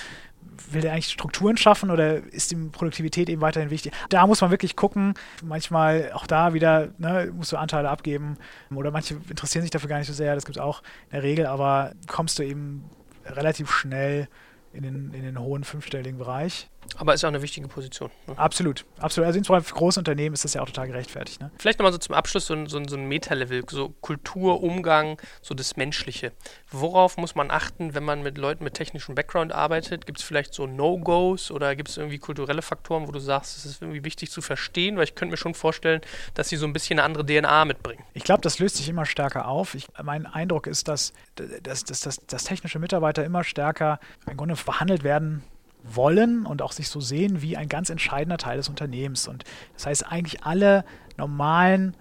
will 0.72 0.82
der 0.82 0.94
eigentlich 0.94 1.10
Strukturen 1.10 1.58
schaffen 1.58 1.92
oder 1.92 2.16
ist 2.18 2.52
ihm 2.52 2.72
Produktivität 2.72 3.30
eben 3.30 3.42
weiterhin 3.42 3.70
wichtig? 3.70 3.94
Da 4.10 4.26
muss 4.28 4.42
man 4.42 4.52
wirklich 4.52 4.76
gucken. 4.76 5.14
Manchmal 5.44 6.12
auch 6.14 6.28
da 6.28 6.54
wieder, 6.54 6.90
ne, 6.98 7.32
musst 7.36 7.52
du 7.52 7.58
Anteile 7.58 7.90
abgeben 7.90 8.38
oder 8.74 8.92
manche 8.92 9.16
interessieren 9.30 9.62
sich 9.62 9.72
dafür 9.72 9.90
gar 9.90 9.98
nicht 9.98 10.08
so 10.08 10.14
sehr, 10.14 10.36
das 10.36 10.46
gibt 10.46 10.58
es 10.58 10.62
auch 10.62 10.82
in 11.10 11.12
der 11.14 11.24
Regel, 11.24 11.46
aber 11.46 11.94
kommst 12.08 12.40
du 12.40 12.44
eben 12.44 12.90
relativ 13.26 13.72
schnell 13.72 14.28
in 14.74 14.84
den, 14.84 15.14
in 15.14 15.24
den 15.24 15.40
hohen 15.40 15.64
fünfstelligen 15.64 16.18
Bereich. 16.18 16.70
Aber 16.98 17.14
ist 17.14 17.22
ja 17.22 17.30
auch 17.30 17.34
eine 17.34 17.42
wichtige 17.42 17.68
Position. 17.68 18.12
Ne? 18.28 18.38
Absolut, 18.38 18.86
absolut. 19.00 19.28
Also 19.28 19.38
insbesondere 19.38 19.64
für 19.64 19.76
große 19.76 20.00
Unternehmen 20.00 20.34
ist 20.34 20.44
das 20.44 20.54
ja 20.54 20.62
auch 20.62 20.68
total 20.68 20.88
gerechtfertigt. 20.88 21.42
Ne? 21.42 21.52
Vielleicht 21.58 21.80
nochmal 21.80 21.92
so 21.92 21.98
zum 21.98 22.16
Abschluss 22.16 22.46
so 22.46 22.54
ein, 22.54 22.68
so 22.68 22.78
ein, 22.78 22.88
so 22.88 22.96
ein 22.96 23.08
Meta-Level, 23.08 23.64
so 23.70 23.90
Kultur, 24.02 24.62
Umgang, 24.62 25.20
so 25.42 25.54
das 25.54 25.76
Menschliche. 25.76 26.32
Worauf 26.72 27.18
muss 27.18 27.36
man 27.36 27.52
achten, 27.52 27.94
wenn 27.94 28.04
man 28.04 28.22
mit 28.24 28.38
Leuten 28.38 28.64
mit 28.64 28.76
technischem 28.76 29.16
Background 29.16 29.52
arbeitet? 29.52 30.06
Gibt 30.06 30.20
es 30.20 30.26
vielleicht 30.26 30.54
so 30.54 30.68
No-Gos 30.68 31.52
oder 31.52 31.76
gibt 31.76 31.90
es 31.90 31.98
irgendwie 31.98 32.20
kulturelle 32.20 32.62
Faktoren, 32.62 33.08
wo 33.08 33.12
du 33.12 33.20
sagst, 33.20 33.58
es 33.58 33.66
ist 33.66 33.82
irgendwie 33.82 34.04
wichtig 34.04 34.32
zu 34.32 34.42
verstehen? 34.42 34.98
Weil 34.98 35.06
ich 35.06 35.16
könnte 35.16 35.32
mir 35.32 35.38
schon 35.38 35.54
vorstellen, 35.54 36.02
dass 36.34 36.50
sie 36.50 36.58
so 36.58 36.66
ein 36.66 36.74
bisschen 36.74 37.00
eine 37.00 37.06
andere 37.06 37.26
DNA 37.26 37.66
mitbringen. 37.66 38.04
Ich 38.14 38.24
glaube, 38.24 38.42
das 38.42 38.60
löst 38.60 38.78
sich 38.78 38.90
immer 38.90 39.06
stärker 39.06 39.48
auf. 39.48 39.76
Ich, 39.76 39.88
mein 40.02 40.26
Eindruck 40.26 40.68
ist, 40.68 40.88
dass, 40.88 41.14
dass, 41.36 41.84
dass, 41.84 42.02
dass, 42.02 42.26
dass 42.26 42.44
technische 42.44 42.80
Mitarbeiter 42.80 43.24
immer 43.24 43.44
stärker 43.44 44.00
im 44.30 44.38
Grunde 44.38 44.56
behandelt 44.56 45.04
werden 45.04 45.44
wollen 45.84 46.46
und 46.46 46.62
auch 46.62 46.72
sich 46.72 46.90
so 46.90 47.00
sehen 47.02 47.42
wie 47.42 47.58
ein 47.58 47.70
ganz 47.70 47.90
entscheidender 47.90 48.38
Teil 48.38 48.58
des 48.58 48.70
Unternehmens. 48.70 49.28
Und 49.28 49.44
das 49.74 49.86
heißt, 49.86 50.12
eigentlich 50.12 50.44
alle 50.44 50.86
normalen 51.18 51.96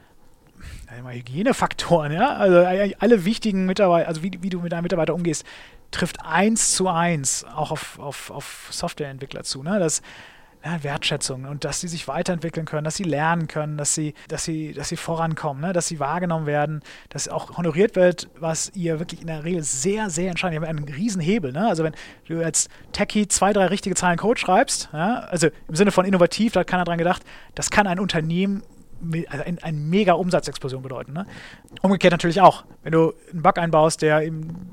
Hygienefaktoren, 1.04 2.12
ja, 2.12 2.36
also 2.36 2.58
alle 2.98 3.24
wichtigen 3.24 3.66
Mitarbeiter, 3.66 4.08
also 4.08 4.22
wie, 4.22 4.30
wie 4.40 4.50
du 4.50 4.60
mit 4.60 4.72
einem 4.72 4.84
Mitarbeiter 4.84 5.14
umgehst, 5.14 5.44
trifft 5.90 6.24
eins 6.24 6.74
zu 6.74 6.88
eins 6.88 7.44
auch 7.44 7.70
auf, 7.70 7.98
auf, 7.98 8.30
auf 8.30 8.68
Softwareentwickler 8.70 9.42
zu. 9.42 9.62
Ne? 9.62 9.78
Das, 9.78 10.02
ja, 10.64 10.82
Wertschätzung 10.82 11.44
und 11.44 11.64
dass 11.64 11.80
sie 11.80 11.88
sich 11.88 12.06
weiterentwickeln 12.08 12.66
können, 12.66 12.84
dass 12.84 12.96
sie 12.96 13.04
lernen 13.04 13.48
können, 13.48 13.76
dass 13.76 13.94
sie, 13.94 14.14
dass 14.28 14.44
sie, 14.44 14.72
dass 14.72 14.88
sie 14.88 14.96
vorankommen, 14.96 15.60
ne? 15.60 15.72
dass 15.72 15.88
sie 15.88 15.98
wahrgenommen 15.98 16.46
werden, 16.46 16.82
dass 17.08 17.28
auch 17.28 17.56
honoriert 17.56 17.96
wird, 17.96 18.28
was 18.38 18.70
ihr 18.74 18.98
wirklich 18.98 19.20
in 19.20 19.26
der 19.26 19.44
Regel 19.44 19.62
sehr, 19.62 20.10
sehr 20.10 20.30
entscheidend. 20.30 20.60
Ihr 20.62 20.68
habt 20.68 20.78
einen 20.78 20.88
riesen 20.88 21.20
Hebel. 21.20 21.52
Ne? 21.52 21.66
Also 21.66 21.84
wenn 21.84 21.94
du 22.28 22.44
als 22.44 22.68
Techie 22.92 23.26
zwei, 23.26 23.52
drei 23.52 23.66
richtige 23.66 23.96
Zahlen 23.96 24.18
Code 24.18 24.38
schreibst, 24.38 24.88
ja? 24.92 25.20
also 25.20 25.48
im 25.68 25.74
Sinne 25.74 25.90
von 25.90 26.04
innovativ, 26.04 26.52
da 26.52 26.60
hat 26.60 26.66
keiner 26.68 26.84
dran 26.84 26.98
gedacht, 26.98 27.22
das 27.54 27.70
kann 27.70 27.86
ein 27.86 27.98
Unternehmen 27.98 28.62
also 29.28 29.44
eine 29.44 29.60
ein 29.64 29.90
mega 29.90 30.12
Umsatzexplosion 30.12 30.80
bedeuten. 30.80 31.12
Ne? 31.12 31.26
Umgekehrt 31.82 32.12
natürlich 32.12 32.40
auch. 32.40 32.64
Wenn 32.84 32.92
du 32.92 33.14
einen 33.32 33.42
Bug 33.42 33.58
einbaust, 33.58 34.00
der 34.00 34.22
eben 34.22 34.70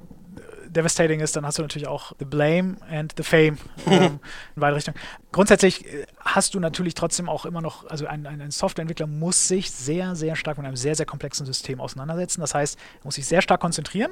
devastating 0.69 1.19
ist, 1.19 1.36
dann 1.36 1.45
hast 1.45 1.58
du 1.58 1.62
natürlich 1.62 1.88
auch 1.88 2.13
the 2.19 2.25
blame 2.25 2.77
and 2.89 3.13
the 3.17 3.23
fame 3.23 3.58
ähm, 3.88 4.19
in 4.55 4.60
beide 4.60 4.75
Richtungen. 4.75 4.97
Grundsätzlich 5.32 5.86
äh, 5.86 6.05
hast 6.19 6.53
du 6.53 6.60
natürlich 6.60 6.93
trotzdem 6.93 7.29
auch 7.29 7.45
immer 7.45 7.62
noch, 7.62 7.88
also 7.88 8.05
ein, 8.05 8.25
ein 8.25 8.51
Softwareentwickler 8.51 9.08
muss 9.08 9.47
sich 9.47 9.71
sehr, 9.71 10.15
sehr 10.15 10.36
stark 10.36 10.58
mit 10.58 10.67
einem 10.67 10.75
sehr, 10.75 10.95
sehr 10.95 11.05
komplexen 11.05 11.45
System 11.45 11.79
auseinandersetzen. 11.82 12.41
Das 12.41 12.53
heißt, 12.53 12.77
er 12.77 13.05
muss 13.05 13.15
sich 13.15 13.25
sehr 13.25 13.41
stark 13.41 13.62
konzentrieren 13.62 14.12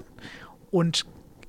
und 0.71 1.05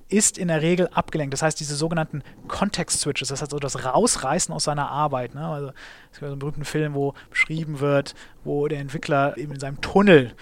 ist 0.08 0.38
in 0.38 0.48
der 0.48 0.62
Regel 0.62 0.88
abgelenkt. 0.88 1.34
Das 1.34 1.42
heißt, 1.42 1.60
diese 1.60 1.76
sogenannten 1.76 2.22
Context-Switches, 2.48 3.28
das 3.28 3.42
heißt 3.42 3.50
so 3.50 3.58
das 3.58 3.84
Rausreißen 3.84 4.54
aus 4.54 4.64
seiner 4.64 4.90
Arbeit. 4.90 5.34
Ne? 5.34 5.46
Also, 5.46 5.68
es 6.12 6.18
gibt 6.18 6.20
so 6.20 6.26
einen 6.26 6.38
berühmten 6.38 6.64
Film, 6.64 6.94
wo 6.94 7.14
beschrieben 7.30 7.80
wird, 7.80 8.14
wo 8.44 8.68
der 8.68 8.80
Entwickler 8.80 9.36
eben 9.36 9.52
in 9.52 9.60
seinem 9.60 9.80
Tunnel 9.80 10.34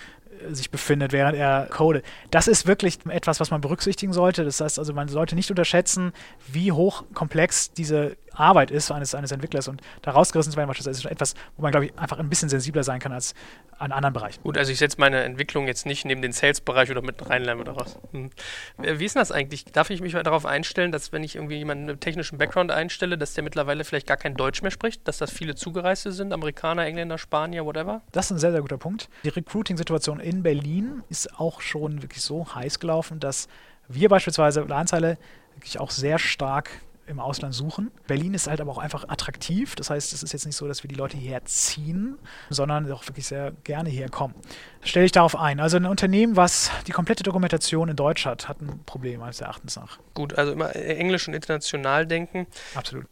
sich 0.51 0.71
befindet, 0.71 1.13
während 1.13 1.37
er 1.37 1.67
codet. 1.71 2.05
Das 2.31 2.49
ist 2.49 2.67
wirklich 2.67 2.99
etwas, 3.09 3.41
was 3.41 3.51
man 3.51 3.61
berücksichtigen 3.61 4.13
sollte. 4.13 4.45
Das 4.45 4.61
heißt 4.61 4.79
also, 4.79 4.93
man 4.93 5.09
sollte 5.09 5.35
nicht 5.35 5.51
unterschätzen, 5.51 6.13
wie 6.47 6.73
hochkomplex 6.73 7.73
diese 7.73 8.17
Arbeit 8.39 8.71
ist 8.71 8.91
eines, 8.91 9.15
eines 9.15 9.33
Entwicklers 9.33 9.69
und 9.69 9.81
da 10.03 10.13
rausgerissen 10.13 10.53
zu 10.53 10.59
werden, 10.59 10.71
das 10.77 10.87
ist 10.87 11.05
etwas, 11.07 11.35
wo 11.57 11.63
man, 11.63 11.71
glaube 11.71 11.87
ich, 11.87 11.99
einfach 11.99 12.19
ein 12.19 12.29
bisschen 12.29 12.49
sensibler 12.49 12.85
sein 12.85 13.01
kann 13.01 13.13
als 13.13 13.35
an 13.79 13.93
anderen 13.93 14.13
Bereichen. 14.13 14.43
Gut, 14.43 14.57
also 14.57 14.73
ich 14.73 14.79
setze 14.79 14.99
meine 14.99 15.23
Entwicklung 15.25 15.67
jetzt 15.67 15.87
nicht 15.87 16.05
neben 16.05 16.23
den 16.23 16.33
Sales-Bereich 16.33 16.91
oder 16.91 17.03
mit 17.03 17.29
reinlerne 17.29 17.61
oder 17.61 17.77
was. 17.77 17.99
Hm. 18.13 18.31
Wie 18.79 19.05
ist 19.05 19.15
denn 19.15 19.21
das 19.21 19.33
eigentlich? 19.33 19.65
Darf 19.67 19.91
ich 19.91 20.01
mich 20.01 20.15
mal 20.15 20.23
darauf 20.23 20.47
einstellen, 20.47 20.93
dass 20.93 21.13
wenn 21.13 21.23
ich 21.25 21.37
irgendwie 21.37 21.57
jemanden 21.57 21.87
mit 21.87 22.01
technischen 22.01 22.39
Background 22.39 22.71
einstelle, 22.71 23.19
dass 23.19 23.35
der 23.35 23.45
mittlerweile 23.45 23.85
vielleicht 23.85 24.07
gar 24.07 24.17
kein 24.17 24.35
Deutsch 24.35 24.63
mehr 24.63 24.71
spricht, 24.71 25.07
dass 25.07 25.19
das 25.19 25.31
viele 25.31 25.55
Zugereiste 25.55 26.13
sind, 26.13 26.33
Amerikaner, 26.33 26.87
Engländer, 26.87 27.19
Spanier, 27.19 27.65
whatever? 27.65 28.03
Das 28.13 28.27
ist 28.27 28.33
ein 28.33 28.39
sehr, 28.39 28.53
sehr 28.53 28.61
guter 28.61 28.79
Punkt. 28.79 29.09
Die 29.25 29.29
Recruiting-Situation 29.29 30.21
in 30.27 30.43
Berlin 30.43 31.05
ist 31.09 31.39
auch 31.39 31.61
schon 31.61 32.03
wirklich 32.03 32.21
so 32.21 32.53
heiß 32.53 32.81
gelaufen, 32.81 33.21
dass 33.21 33.47
wir 33.87 34.09
beispielsweise 34.09 34.63
Lanzeile 34.63 35.19
wirklich 35.55 35.79
auch 35.79 35.93
sehr 35.93 36.19
stark 36.19 36.71
im 37.07 37.21
Ausland 37.21 37.55
suchen. 37.55 37.93
Berlin 38.09 38.35
ist 38.35 38.49
halt 38.49 38.61
aber 38.61 38.73
auch 38.73 38.79
einfach 38.79 39.09
attraktiv. 39.09 39.77
Das 39.77 39.91
heißt, 39.91 40.13
es 40.13 40.25
ist 40.25 40.33
jetzt 40.33 40.45
nicht 40.45 40.57
so, 40.57 40.67
dass 40.67 40.83
wir 40.83 40.89
die 40.89 40.97
Leute 40.97 41.17
hierher 41.17 41.45
ziehen, 41.45 42.19
sondern 42.51 42.91
auch 42.91 43.07
wirklich 43.07 43.29
sehr 43.29 43.53
gerne 43.63 43.89
hierher 43.89 44.09
kommen. 44.09 44.35
Stelle 44.83 45.07
ich 45.07 45.13
darauf 45.13 45.37
ein. 45.37 45.61
Also 45.61 45.77
ein 45.77 45.87
Unternehmen, 45.87 46.35
was 46.35 46.73
die 46.89 46.93
komplette 46.93 47.23
Dokumentation 47.23 47.89
in 47.89 47.95
Deutsch 47.95 48.27
hat, 48.27 48.49
hat 48.49 48.61
ein 48.61 48.81
Problem 48.85 49.21
meines 49.21 49.41
Erachtens 49.41 49.77
nach. 49.77 50.01
Gut, 50.15 50.37
also 50.37 50.51
immer 50.51 50.75
Englisch 50.75 51.29
und 51.29 51.35
international 51.35 52.05
denken. 52.05 52.49
Absolut 52.75 53.07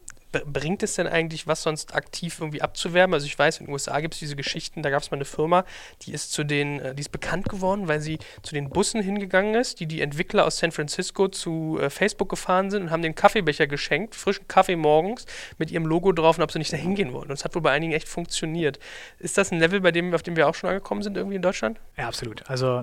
bringt 0.45 0.83
es 0.83 0.95
denn 0.95 1.07
eigentlich 1.07 1.47
was 1.47 1.63
sonst 1.63 1.95
aktiv 1.95 2.37
irgendwie 2.39 2.61
abzuwerben? 2.61 3.13
Also 3.13 3.25
ich 3.25 3.37
weiß, 3.37 3.59
in 3.59 3.67
den 3.67 3.73
USA 3.73 3.99
gibt 3.99 4.13
es 4.13 4.19
diese 4.19 4.35
Geschichten, 4.35 4.83
da 4.83 4.89
gab 4.89 5.01
es 5.01 5.11
mal 5.11 5.17
eine 5.17 5.25
Firma, 5.25 5.65
die 6.01 6.13
ist 6.13 6.31
zu 6.31 6.43
den, 6.43 6.79
äh, 6.79 6.95
die 6.95 7.01
ist 7.01 7.11
bekannt 7.11 7.49
geworden, 7.49 7.87
weil 7.87 8.01
sie 8.01 8.19
zu 8.41 8.53
den 8.53 8.69
Bussen 8.69 9.01
hingegangen 9.01 9.55
ist, 9.55 9.79
die 9.79 9.85
die 9.85 10.01
Entwickler 10.01 10.45
aus 10.45 10.57
San 10.57 10.71
Francisco 10.71 11.27
zu 11.27 11.79
äh, 11.81 11.89
Facebook 11.89 12.29
gefahren 12.29 12.71
sind 12.71 12.83
und 12.83 12.91
haben 12.91 13.01
den 13.01 13.15
Kaffeebecher 13.15 13.67
geschenkt, 13.67 14.15
frischen 14.15 14.47
Kaffee 14.47 14.75
morgens 14.75 15.25
mit 15.57 15.71
ihrem 15.71 15.85
Logo 15.85 16.11
drauf 16.11 16.37
und 16.37 16.43
ob 16.43 16.51
sie 16.51 16.59
nicht 16.59 16.73
da 16.73 16.77
hingehen 16.77 17.13
wollen. 17.13 17.29
Und 17.29 17.33
es 17.33 17.45
hat 17.45 17.55
wohl 17.55 17.61
bei 17.61 17.71
einigen 17.71 17.93
echt 17.93 18.07
funktioniert. 18.07 18.79
Ist 19.19 19.37
das 19.37 19.51
ein 19.51 19.59
Level, 19.59 19.81
bei 19.81 19.91
dem, 19.91 20.13
auf 20.13 20.23
dem 20.23 20.35
wir 20.35 20.47
auch 20.47 20.55
schon 20.55 20.69
angekommen 20.69 21.01
sind 21.01 21.17
irgendwie 21.17 21.35
in 21.35 21.41
Deutschland? 21.41 21.79
Ja, 21.97 22.07
absolut. 22.07 22.49
Also 22.49 22.81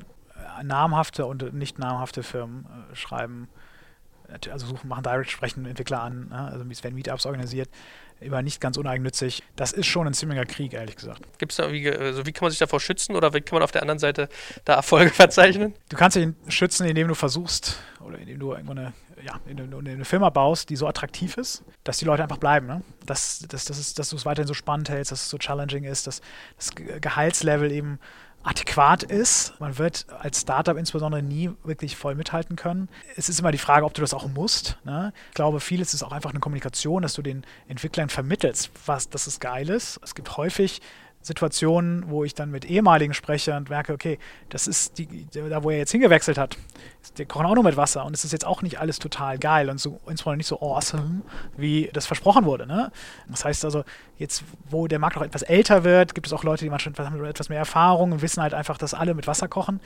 äh, 0.60 0.64
namhafte 0.64 1.26
und 1.26 1.52
nicht 1.54 1.78
namhafte 1.78 2.22
Firmen 2.22 2.66
äh, 2.66 2.96
schreiben 2.96 3.48
also 4.50 4.66
suchen, 4.66 4.88
machen 4.88 5.02
Direct, 5.04 5.30
sprechen 5.30 5.66
Entwickler 5.66 6.02
an, 6.02 6.28
ne? 6.28 6.50
also 6.52 6.68
wie 6.68 6.74
Sven 6.74 6.94
Meetups 6.94 7.26
organisiert, 7.26 7.68
immer 8.20 8.42
nicht 8.42 8.60
ganz 8.60 8.76
uneigennützig. 8.76 9.42
Das 9.56 9.72
ist 9.72 9.86
schon 9.86 10.06
ein 10.06 10.14
ziemlicher 10.14 10.44
Krieg, 10.44 10.72
ehrlich 10.72 10.96
gesagt. 10.96 11.22
Gibt 11.38 11.52
es 11.52 11.56
da 11.56 11.72
wie, 11.72 11.90
also 11.90 12.24
wie 12.26 12.32
kann 12.32 12.44
man 12.46 12.50
sich 12.50 12.58
davor 12.58 12.80
schützen 12.80 13.16
oder 13.16 13.34
wie 13.34 13.40
kann 13.40 13.56
man 13.56 13.62
auf 13.62 13.72
der 13.72 13.82
anderen 13.82 13.98
Seite 13.98 14.28
da 14.64 14.74
Erfolge 14.74 15.10
verzeichnen? 15.14 15.74
Du 15.88 15.96
kannst 15.96 16.16
dich 16.16 16.28
schützen, 16.48 16.86
indem 16.86 17.08
du 17.08 17.14
versuchst 17.14 17.78
oder 18.00 18.18
indem 18.18 18.38
du 18.38 18.52
irgendwo 18.52 18.72
eine, 18.72 18.92
ja, 19.24 19.40
eine, 19.48 19.76
eine 19.76 20.04
Firma 20.04 20.30
baust, 20.30 20.70
die 20.70 20.76
so 20.76 20.86
attraktiv 20.86 21.36
ist, 21.36 21.64
dass 21.84 21.98
die 21.98 22.04
Leute 22.04 22.22
einfach 22.22 22.38
bleiben. 22.38 22.66
Ne? 22.66 22.82
Dass, 23.06 23.40
dass, 23.48 23.64
dass, 23.64 23.94
dass 23.94 24.08
du 24.10 24.16
es 24.16 24.24
weiterhin 24.24 24.48
so 24.48 24.54
spannend 24.54 24.88
hältst, 24.88 25.12
dass 25.12 25.22
es 25.22 25.30
so 25.30 25.38
challenging 25.38 25.84
ist, 25.84 26.06
dass 26.06 26.20
das 26.56 26.74
Gehaltslevel 26.74 27.70
eben 27.70 27.98
adäquat 28.42 29.02
ist. 29.02 29.54
Man 29.60 29.78
wird 29.78 30.06
als 30.18 30.40
Startup 30.40 30.76
insbesondere 30.76 31.22
nie 31.22 31.50
wirklich 31.64 31.96
voll 31.96 32.14
mithalten 32.14 32.56
können. 32.56 32.88
Es 33.16 33.28
ist 33.28 33.40
immer 33.40 33.52
die 33.52 33.58
Frage, 33.58 33.84
ob 33.86 33.94
du 33.94 34.00
das 34.00 34.14
auch 34.14 34.28
musst. 34.28 34.78
Ne? 34.84 35.12
Ich 35.28 35.34
glaube, 35.34 35.60
vieles 35.60 35.94
ist 35.94 36.02
auch 36.02 36.12
einfach 36.12 36.30
eine 36.30 36.40
Kommunikation, 36.40 37.02
dass 37.02 37.14
du 37.14 37.22
den 37.22 37.44
Entwicklern 37.68 38.08
vermittelst, 38.08 38.70
was, 38.86 39.08
dass 39.08 39.26
es 39.26 39.40
geil 39.40 39.68
ist. 39.68 40.00
Es 40.02 40.14
gibt 40.14 40.36
häufig 40.36 40.80
Situationen, 41.22 42.10
wo 42.10 42.24
ich 42.24 42.34
dann 42.34 42.50
mit 42.50 42.64
ehemaligen 42.64 43.14
spreche 43.14 43.56
und 43.56 43.70
merke, 43.70 43.92
okay, 43.92 44.18
das 44.48 44.66
ist 44.66 44.98
die, 44.98 45.26
da 45.32 45.62
wo 45.62 45.70
er 45.70 45.78
jetzt 45.78 45.92
hingewechselt 45.92 46.36
hat, 46.36 46.56
die 47.16 47.24
kochen 47.24 47.46
auch 47.46 47.54
nur 47.54 47.64
mit 47.64 47.76
Wasser 47.76 48.04
und 48.04 48.14
es 48.14 48.24
ist 48.24 48.32
jetzt 48.32 48.44
auch 48.44 48.62
nicht 48.62 48.80
alles 48.80 48.98
total 48.98 49.38
geil 49.38 49.70
und 49.70 49.78
so 49.78 50.00
insbesondere 50.08 50.38
nicht 50.38 50.48
so 50.48 50.60
awesome, 50.60 51.22
wie 51.56 51.88
das 51.92 52.06
versprochen 52.06 52.44
wurde. 52.44 52.66
Ne? 52.66 52.90
Das 53.28 53.44
heißt 53.44 53.64
also, 53.64 53.84
jetzt, 54.22 54.44
wo 54.70 54.88
der 54.88 54.98
Markt 54.98 55.16
noch 55.16 55.22
etwas 55.22 55.42
älter 55.42 55.84
wird, 55.84 56.14
gibt 56.14 56.26
es 56.26 56.32
auch 56.32 56.44
Leute, 56.44 56.64
die 56.64 56.78
schon 56.80 56.94
etwas 56.94 57.48
mehr 57.50 57.58
Erfahrung 57.58 58.12
und 58.12 58.22
wissen 58.22 58.42
halt 58.42 58.54
einfach, 58.54 58.78
dass 58.78 58.94
alle 58.94 59.14
mit 59.14 59.26
Wasser 59.26 59.48
kochen 59.48 59.80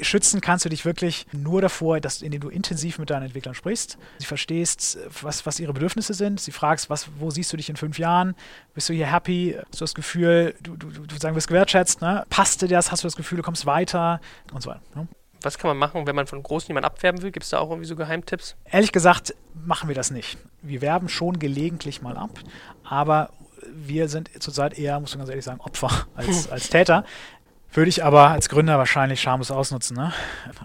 schützen 0.00 0.40
kannst 0.40 0.64
du 0.64 0.68
dich 0.68 0.84
wirklich 0.84 1.26
nur 1.32 1.60
davor, 1.62 2.00
dass, 2.00 2.22
indem 2.22 2.40
du 2.40 2.48
intensiv 2.48 2.98
mit 2.98 3.10
deinen 3.10 3.24
Entwicklern 3.24 3.54
sprichst, 3.54 3.98
sie 4.18 4.26
verstehst, 4.26 4.98
was, 5.22 5.46
was 5.46 5.60
ihre 5.60 5.72
Bedürfnisse 5.72 6.14
sind, 6.14 6.40
sie 6.40 6.52
fragst, 6.52 6.90
was, 6.90 7.08
wo 7.18 7.30
siehst 7.30 7.52
du 7.52 7.56
dich 7.56 7.68
in 7.68 7.76
fünf 7.76 7.98
Jahren, 7.98 8.34
bist 8.74 8.88
du 8.88 8.92
hier 8.92 9.10
happy, 9.12 9.56
hast 9.58 9.80
du 9.80 9.84
das 9.84 9.94
Gefühl, 9.94 10.54
du, 10.62 10.76
du, 10.76 10.90
du 10.90 11.16
sagen 11.16 11.36
wirst 11.36 11.48
gewertschätzt, 11.48 12.00
ne? 12.00 12.24
passt 12.30 12.62
dir 12.62 12.68
das, 12.68 12.90
hast 12.90 13.04
du 13.04 13.06
das 13.06 13.16
Gefühl, 13.16 13.36
du 13.36 13.42
kommst 13.42 13.66
weiter 13.66 14.20
und 14.52 14.62
so 14.62 14.70
weiter. 14.70 14.82
Ne? 14.94 15.08
Was 15.42 15.58
kann 15.58 15.68
man 15.68 15.76
machen, 15.76 16.06
wenn 16.06 16.16
man 16.16 16.26
von 16.26 16.42
Großen 16.42 16.68
jemanden 16.68 16.86
abwerben 16.86 17.20
will? 17.20 17.30
Gibt 17.30 17.44
es 17.44 17.50
da 17.50 17.58
auch 17.58 17.68
irgendwie 17.68 17.86
so 17.86 17.96
Geheimtipps? 17.96 18.56
Ehrlich 18.64 18.92
gesagt, 18.92 19.34
machen 19.54 19.88
wir 19.88 19.94
das 19.94 20.10
nicht. 20.10 20.38
Wir 20.62 20.80
werben 20.80 21.10
schon 21.10 21.38
gelegentlich 21.38 22.00
mal 22.00 22.16
ab, 22.16 22.40
aber 22.82 23.30
wir 23.72 24.08
sind 24.08 24.30
zurzeit 24.42 24.78
eher, 24.78 24.98
muss 25.00 25.12
man 25.12 25.20
ganz 25.20 25.30
ehrlich 25.30 25.44
sagen, 25.44 25.60
Opfer 25.60 26.06
als, 26.14 26.50
als 26.50 26.68
Täter. 26.68 27.04
Würde 27.72 27.88
ich 27.88 28.04
aber 28.04 28.28
als 28.28 28.48
Gründer 28.48 28.78
wahrscheinlich 28.78 29.20
schamlos 29.20 29.50
ausnutzen. 29.50 29.96
Ne? 29.96 30.12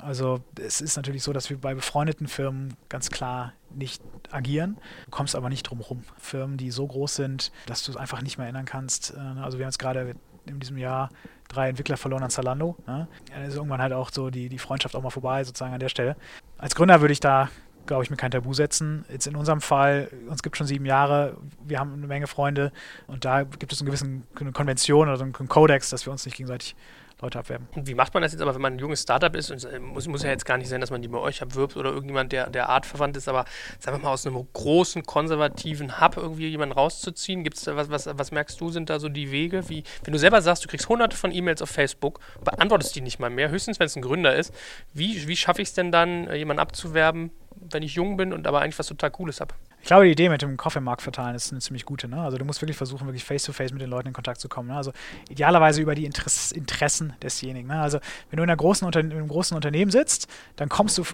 Also 0.04 0.42
es 0.60 0.80
ist 0.80 0.96
natürlich 0.96 1.24
so, 1.24 1.34
dass 1.34 1.50
wir 1.50 1.58
bei 1.58 1.74
befreundeten 1.74 2.28
Firmen 2.28 2.76
ganz 2.88 3.10
klar 3.10 3.54
nicht 3.72 4.04
agieren. 4.30 4.78
Du 5.06 5.12
kommst 5.12 5.36
aber 5.36 5.50
nicht 5.50 5.64
drum 5.64 5.80
rum. 5.80 6.04
Firmen, 6.20 6.58
die 6.58 6.70
so 6.70 6.86
groß 6.86 7.16
sind, 7.16 7.52
dass 7.66 7.84
du 7.84 7.92
es 7.92 7.98
einfach 7.98 8.22
nicht 8.22 8.38
mehr 8.38 8.48
ändern 8.48 8.66
kannst. 8.66 9.16
Äh, 9.16 9.18
ne? 9.18 9.44
Also 9.44 9.58
wir 9.58 9.66
haben 9.66 9.72
jetzt 9.72 9.80
gerade 9.80 10.16
in 10.46 10.60
diesem 10.60 10.78
Jahr 10.78 11.10
drei 11.48 11.70
Entwickler 11.70 11.98
verloren 11.98 12.22
an 12.22 12.30
Zalando. 12.30 12.76
Ne? 12.86 13.08
Dann 13.34 13.44
ist 13.44 13.56
irgendwann 13.56 13.82
halt 13.82 13.94
auch 13.94 14.12
so 14.12 14.30
die, 14.30 14.48
die 14.48 14.60
Freundschaft 14.60 14.96
auch 14.96 15.02
mal 15.02 15.10
vorbei, 15.10 15.44
sozusagen 15.44 15.74
an 15.74 15.80
der 15.80 15.90
Stelle. 15.90 16.16
Als 16.60 16.76
Gründer 16.76 17.02
würde 17.02 17.14
ich 17.14 17.20
da 17.20 17.50
glaube 17.86 18.04
ich, 18.04 18.10
mir 18.10 18.18
kein 18.18 18.32
Tabu 18.32 18.54
setzen. 18.54 19.06
Jetzt 19.10 19.28
in 19.28 19.36
unserem 19.36 19.62
Fall, 19.62 20.10
uns 20.28 20.44
gibt 20.44 20.58
schon 20.58 20.68
sieben 20.68 20.86
Jahre, 20.86 21.38
wir 21.66 21.80
haben 21.80 21.94
eine 21.94 22.08
Menge 22.08 22.28
Freunde 22.28 22.72
und 23.08 23.26
da 23.26 23.44
gibt 23.44 23.72
es 23.72 23.82
eine 23.82 23.90
gewisse 23.90 24.08
Konvention 24.54 25.08
oder 25.08 25.18
so 25.18 25.24
einen 25.24 25.34
Kodex, 25.34 25.90
dass 25.90 26.06
wir 26.06 26.12
uns 26.12 26.26
nicht 26.26 26.38
gegenseitig 26.38 26.76
Leute 27.22 27.40
abwerben. 27.40 27.68
Und 27.76 27.88
wie 27.88 27.96
macht 27.96 28.14
man 28.14 28.24
das 28.24 28.32
jetzt 28.32 28.42
aber, 28.42 28.56
wenn 28.56 28.62
man 28.62 28.74
ein 28.74 28.80
junges 28.80 29.02
Startup 29.02 29.36
ist? 29.36 29.52
Und 29.52 29.58
es 29.58 29.80
muss, 29.80 30.08
muss 30.08 30.24
ja 30.24 30.30
jetzt 30.30 30.46
gar 30.46 30.58
nicht 30.58 30.70
sein, 30.70 30.80
dass 30.80 30.90
man 30.90 31.02
die 31.02 31.08
bei 31.08 31.18
euch 31.18 31.42
abwirbt 31.42 31.76
oder 31.76 31.90
irgendjemand, 31.90 32.32
der 32.32 32.50
der 32.50 32.70
Art 32.70 32.86
verwandt 32.86 33.18
ist, 33.18 33.28
aber 33.28 33.46
sagen 33.80 33.98
wir 33.98 34.04
mal 34.04 34.14
aus 34.14 34.26
einem 34.26 34.48
großen 34.54 35.04
konservativen 35.04 36.00
Hub 36.00 36.18
irgendwie 36.18 36.48
jemanden 36.48 36.74
rauszuziehen. 36.74 37.44
Gibt 37.44 37.58
es 37.58 37.64
da 37.64 37.76
was, 37.76 37.90
was, 37.90 38.10
was 38.12 38.32
merkst 38.32 38.60
du, 38.60 38.70
sind 38.70 38.90
da 38.90 39.00
so 39.00 39.10
die 39.10 39.32
Wege? 39.32 39.68
Wie, 39.70 39.84
wenn 40.04 40.14
du 40.14 40.20
selber 40.20 40.42
sagst, 40.42 40.64
du 40.64 40.70
kriegst 40.70 40.88
hunderte 40.88 41.18
von 41.18 41.32
E-Mails 41.32 41.62
auf 41.62 41.70
Facebook, 41.70 42.20
beantwortest 42.44 42.96
die 42.96 43.02
nicht 43.02 43.20
mal 43.20 43.30
mehr, 43.30 43.50
höchstens 43.50 43.80
wenn 43.80 43.88
es 43.88 43.96
ein 43.96 44.02
Gründer 44.02 44.36
ist. 44.36 44.54
Wie, 44.94 45.28
wie 45.28 45.36
schaffe 45.36 45.62
ich 45.62 45.70
es 45.70 45.74
denn 45.74 45.92
dann, 45.92 46.28
äh, 46.28 46.36
jemanden 46.36 46.62
abzuwerben, 46.62 47.32
wenn 47.56 47.84
ich 47.84 47.96
jung 47.96 48.16
bin 48.18 48.32
und 48.32 48.48
aber 48.48 48.62
eigentlich 48.62 48.80
was 48.80 48.88
total 48.88 49.12
Cooles 49.12 49.42
habe? 49.42 49.54
Ich 49.82 49.88
glaube, 49.88 50.06
die 50.06 50.12
Idee 50.12 50.30
mit 50.30 50.42
dem 50.42 50.58
Kaffeemarkt 50.58 51.02
verteilen 51.02 51.36
ist 51.36 51.52
eine 51.52 51.62
ziemlich 51.62 51.86
gute. 51.86 52.08
Ne? 52.08 52.22
Also 52.22 52.38
du 52.38 52.46
musst 52.46 52.62
wirklich 52.62 52.78
versuchen, 52.78 53.08
wirklich 53.08 53.24
face-to-face 53.24 53.72
-face 53.72 53.74
mit 53.74 53.82
den 53.82 53.90
Leuten 53.90 54.10
in 54.10 54.14
Kontakt 54.14 54.40
zu 54.40 54.50
kommen. 54.50 54.70
Ne? 54.70 54.76
Also 54.76 54.92
idealerweise 55.30 55.82
über 55.82 55.96
die 55.96 56.06
Interess 56.06 56.52
Interessen 56.52 57.14
desjenigen. 57.22 57.70
Ne? 57.70 57.80
Also 57.80 58.00
wenn 58.30 58.38
du 58.38 58.44
in, 58.44 58.50
einer 58.50 58.58
großen 58.58 58.88
in 58.88 59.12
einem 59.12 59.28
großen 59.28 59.56
Unternehmen 59.56 59.92
sitzt, 59.92 60.28
dann 60.58 60.70
kommst 60.70 60.98
du 60.98 61.06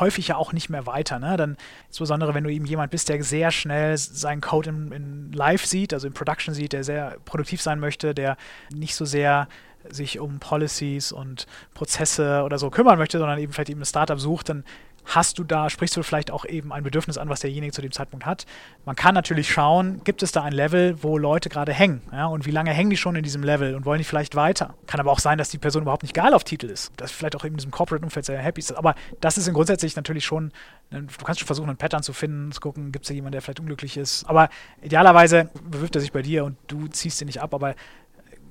häufig 0.00 0.28
ja 0.28 0.36
auch 0.36 0.52
nicht 0.52 0.68
mehr 0.68 0.86
weiter. 0.86 1.18
Ne? 1.18 1.36
Dann 1.36 1.56
insbesondere, 1.88 2.34
wenn 2.34 2.44
du 2.44 2.50
eben 2.50 2.64
jemand 2.64 2.90
bist, 2.90 3.08
der 3.08 3.22
sehr 3.22 3.50
schnell 3.50 3.96
seinen 3.96 4.40
Code 4.40 4.70
in, 4.70 4.92
in 4.92 5.32
Live 5.32 5.66
sieht, 5.66 5.92
also 5.92 6.06
in 6.06 6.14
Production 6.14 6.54
sieht, 6.54 6.72
der 6.72 6.84
sehr 6.84 7.18
produktiv 7.24 7.60
sein 7.60 7.78
möchte, 7.78 8.14
der 8.14 8.36
nicht 8.72 8.94
so 8.94 9.04
sehr 9.04 9.48
sich 9.90 10.20
um 10.20 10.38
Policies 10.38 11.12
und 11.12 11.46
Prozesse 11.74 12.42
oder 12.44 12.58
so 12.58 12.70
kümmern 12.70 12.98
möchte, 12.98 13.18
sondern 13.18 13.38
eben 13.38 13.52
vielleicht 13.52 13.70
eben 13.70 13.80
ein 13.80 13.86
Startup 13.86 14.18
sucht, 14.18 14.48
dann 14.48 14.64
hast 15.04 15.38
du 15.38 15.44
da, 15.44 15.68
sprichst 15.68 15.96
du 15.96 16.02
vielleicht 16.02 16.30
auch 16.30 16.44
eben 16.44 16.72
ein 16.72 16.82
Bedürfnis 16.82 17.18
an, 17.18 17.28
was 17.28 17.40
derjenige 17.40 17.72
zu 17.72 17.82
dem 17.82 17.92
Zeitpunkt 17.92 18.24
hat. 18.26 18.46
Man 18.84 18.96
kann 18.96 19.14
natürlich 19.14 19.50
schauen, 19.50 20.02
gibt 20.04 20.22
es 20.22 20.32
da 20.32 20.42
ein 20.42 20.52
Level, 20.52 21.02
wo 21.02 21.18
Leute 21.18 21.48
gerade 21.48 21.72
hängen? 21.72 22.02
Ja, 22.12 22.26
und 22.26 22.46
wie 22.46 22.50
lange 22.50 22.70
hängen 22.72 22.90
die 22.90 22.96
schon 22.96 23.16
in 23.16 23.22
diesem 23.22 23.42
Level 23.42 23.74
und 23.74 23.84
wollen 23.84 23.98
die 23.98 24.04
vielleicht 24.04 24.36
weiter? 24.36 24.74
Kann 24.86 25.00
aber 25.00 25.10
auch 25.10 25.18
sein, 25.18 25.38
dass 25.38 25.48
die 25.48 25.58
Person 25.58 25.82
überhaupt 25.82 26.02
nicht 26.02 26.14
geil 26.14 26.34
auf 26.34 26.44
Titel 26.44 26.66
ist. 26.66 26.92
Dass 26.96 27.10
vielleicht 27.10 27.36
auch 27.36 27.44
in 27.44 27.56
diesem 27.56 27.70
Corporate-Umfeld 27.70 28.26
sehr 28.26 28.38
happy 28.38 28.60
ist. 28.60 28.72
Aber 28.72 28.94
das 29.20 29.38
ist 29.38 29.52
grundsätzlich 29.52 29.96
natürlich 29.96 30.24
schon, 30.24 30.52
du 30.90 31.24
kannst 31.24 31.40
schon 31.40 31.46
versuchen, 31.46 31.68
einen 31.68 31.78
Pattern 31.78 32.02
zu 32.02 32.12
finden, 32.12 32.52
zu 32.52 32.60
gucken, 32.60 32.92
gibt 32.92 33.04
es 33.04 33.08
da 33.08 33.14
jemanden, 33.14 33.32
der 33.32 33.42
vielleicht 33.42 33.60
unglücklich 33.60 33.96
ist. 33.96 34.24
Aber 34.28 34.48
idealerweise 34.82 35.50
bewirft 35.64 35.96
er 35.96 36.00
sich 36.00 36.12
bei 36.12 36.22
dir 36.22 36.44
und 36.44 36.56
du 36.68 36.86
ziehst 36.88 37.20
ihn 37.20 37.26
nicht 37.26 37.40
ab, 37.40 37.54
aber 37.54 37.74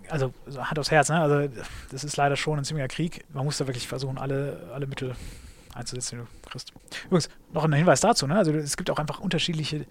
also 0.09 0.33
Hand 0.57 0.77
aufs 0.77 0.91
Herz, 0.91 1.09
ne? 1.09 1.21
Also 1.21 1.49
das 1.89 2.03
ist 2.03 2.17
leider 2.17 2.35
schon 2.35 2.57
ein 2.57 2.65
ziemlicher 2.65 2.89
Krieg. 2.89 3.23
Man 3.33 3.45
muss 3.45 3.57
da 3.57 3.67
wirklich 3.67 3.87
versuchen, 3.87 4.17
alle, 4.17 4.69
alle 4.73 4.85
Mittel 4.85 5.15
einzusetzen, 5.73 6.19
die 6.19 6.25
du 6.25 6.49
kriegst. 6.49 6.73
Übrigens, 7.05 7.29
noch 7.51 7.63
ein 7.63 7.73
Hinweis 7.73 8.01
dazu, 8.01 8.27
ne? 8.27 8.35
Also 8.37 8.53
es 8.53 8.77
gibt 8.77 8.89
auch 8.89 8.99
einfach 8.99 9.19
unterschiedliche 9.19 9.85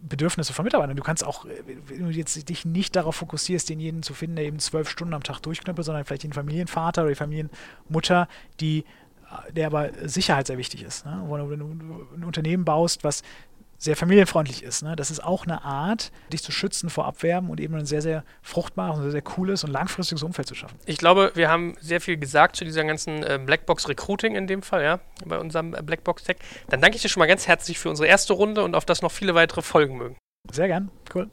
Bedürfnisse 0.00 0.52
von 0.52 0.64
Mitarbeitern. 0.64 0.96
Du 0.96 1.02
kannst 1.02 1.24
auch, 1.24 1.44
wenn 1.44 2.04
du 2.04 2.10
jetzt 2.10 2.48
dich 2.48 2.64
nicht 2.64 2.94
darauf 2.94 3.16
fokussierst, 3.16 3.68
denjenigen 3.68 4.02
zu 4.02 4.14
finden, 4.14 4.36
der 4.36 4.44
eben 4.44 4.58
zwölf 4.58 4.88
Stunden 4.88 5.14
am 5.14 5.22
Tag 5.22 5.40
durchknüppelt, 5.40 5.84
sondern 5.84 6.04
vielleicht 6.04 6.24
den 6.24 6.32
Familienvater 6.32 7.02
oder 7.02 7.10
die 7.10 7.16
Familienmutter, 7.16 8.28
die, 8.60 8.84
der 9.52 9.66
aber 9.66 9.90
Sicherheit 10.04 10.46
sehr 10.46 10.58
wichtig 10.58 10.82
ist. 10.82 11.06
Ne? 11.06 11.24
Wenn 11.26 11.58
du 11.58 11.66
ein 12.16 12.24
Unternehmen 12.24 12.64
baust, 12.64 13.02
was 13.02 13.22
sehr 13.84 13.96
familienfreundlich 13.96 14.62
ist. 14.62 14.82
Ne? 14.82 14.96
Das 14.96 15.10
ist 15.10 15.22
auch 15.22 15.44
eine 15.44 15.62
Art, 15.62 16.10
dich 16.32 16.42
zu 16.42 16.52
schützen 16.52 16.88
vor 16.88 17.04
Abwerben 17.04 17.50
und 17.50 17.60
eben 17.60 17.74
ein 17.74 17.84
sehr, 17.84 18.00
sehr 18.00 18.24
fruchtbares, 18.42 18.98
sehr, 19.00 19.10
sehr 19.10 19.22
cooles 19.22 19.62
und 19.62 19.70
langfristiges 19.70 20.22
Umfeld 20.22 20.48
zu 20.48 20.54
schaffen. 20.54 20.78
Ich 20.86 20.96
glaube, 20.96 21.32
wir 21.34 21.50
haben 21.50 21.76
sehr 21.80 22.00
viel 22.00 22.16
gesagt 22.16 22.56
zu 22.56 22.64
dieser 22.64 22.84
ganzen 22.84 23.22
äh, 23.22 23.38
Blackbox 23.44 23.88
Recruiting 23.88 24.34
in 24.34 24.46
dem 24.46 24.62
Fall, 24.62 24.82
ja, 24.82 25.00
bei 25.24 25.38
unserem 25.38 25.74
äh, 25.74 25.82
Blackbox 25.82 26.24
Tech. 26.24 26.36
Dann 26.68 26.80
danke 26.80 26.96
ich 26.96 27.02
dir 27.02 27.08
schon 27.08 27.20
mal 27.20 27.26
ganz 27.26 27.46
herzlich 27.46 27.78
für 27.78 27.90
unsere 27.90 28.08
erste 28.08 28.32
Runde 28.32 28.64
und 28.64 28.74
auf 28.74 28.86
das 28.86 29.02
noch 29.02 29.12
viele 29.12 29.34
weitere 29.34 29.60
Folgen 29.62 29.98
mögen. 29.98 30.16
Sehr 30.50 30.66
gern. 30.66 30.90
Cool. 31.14 31.28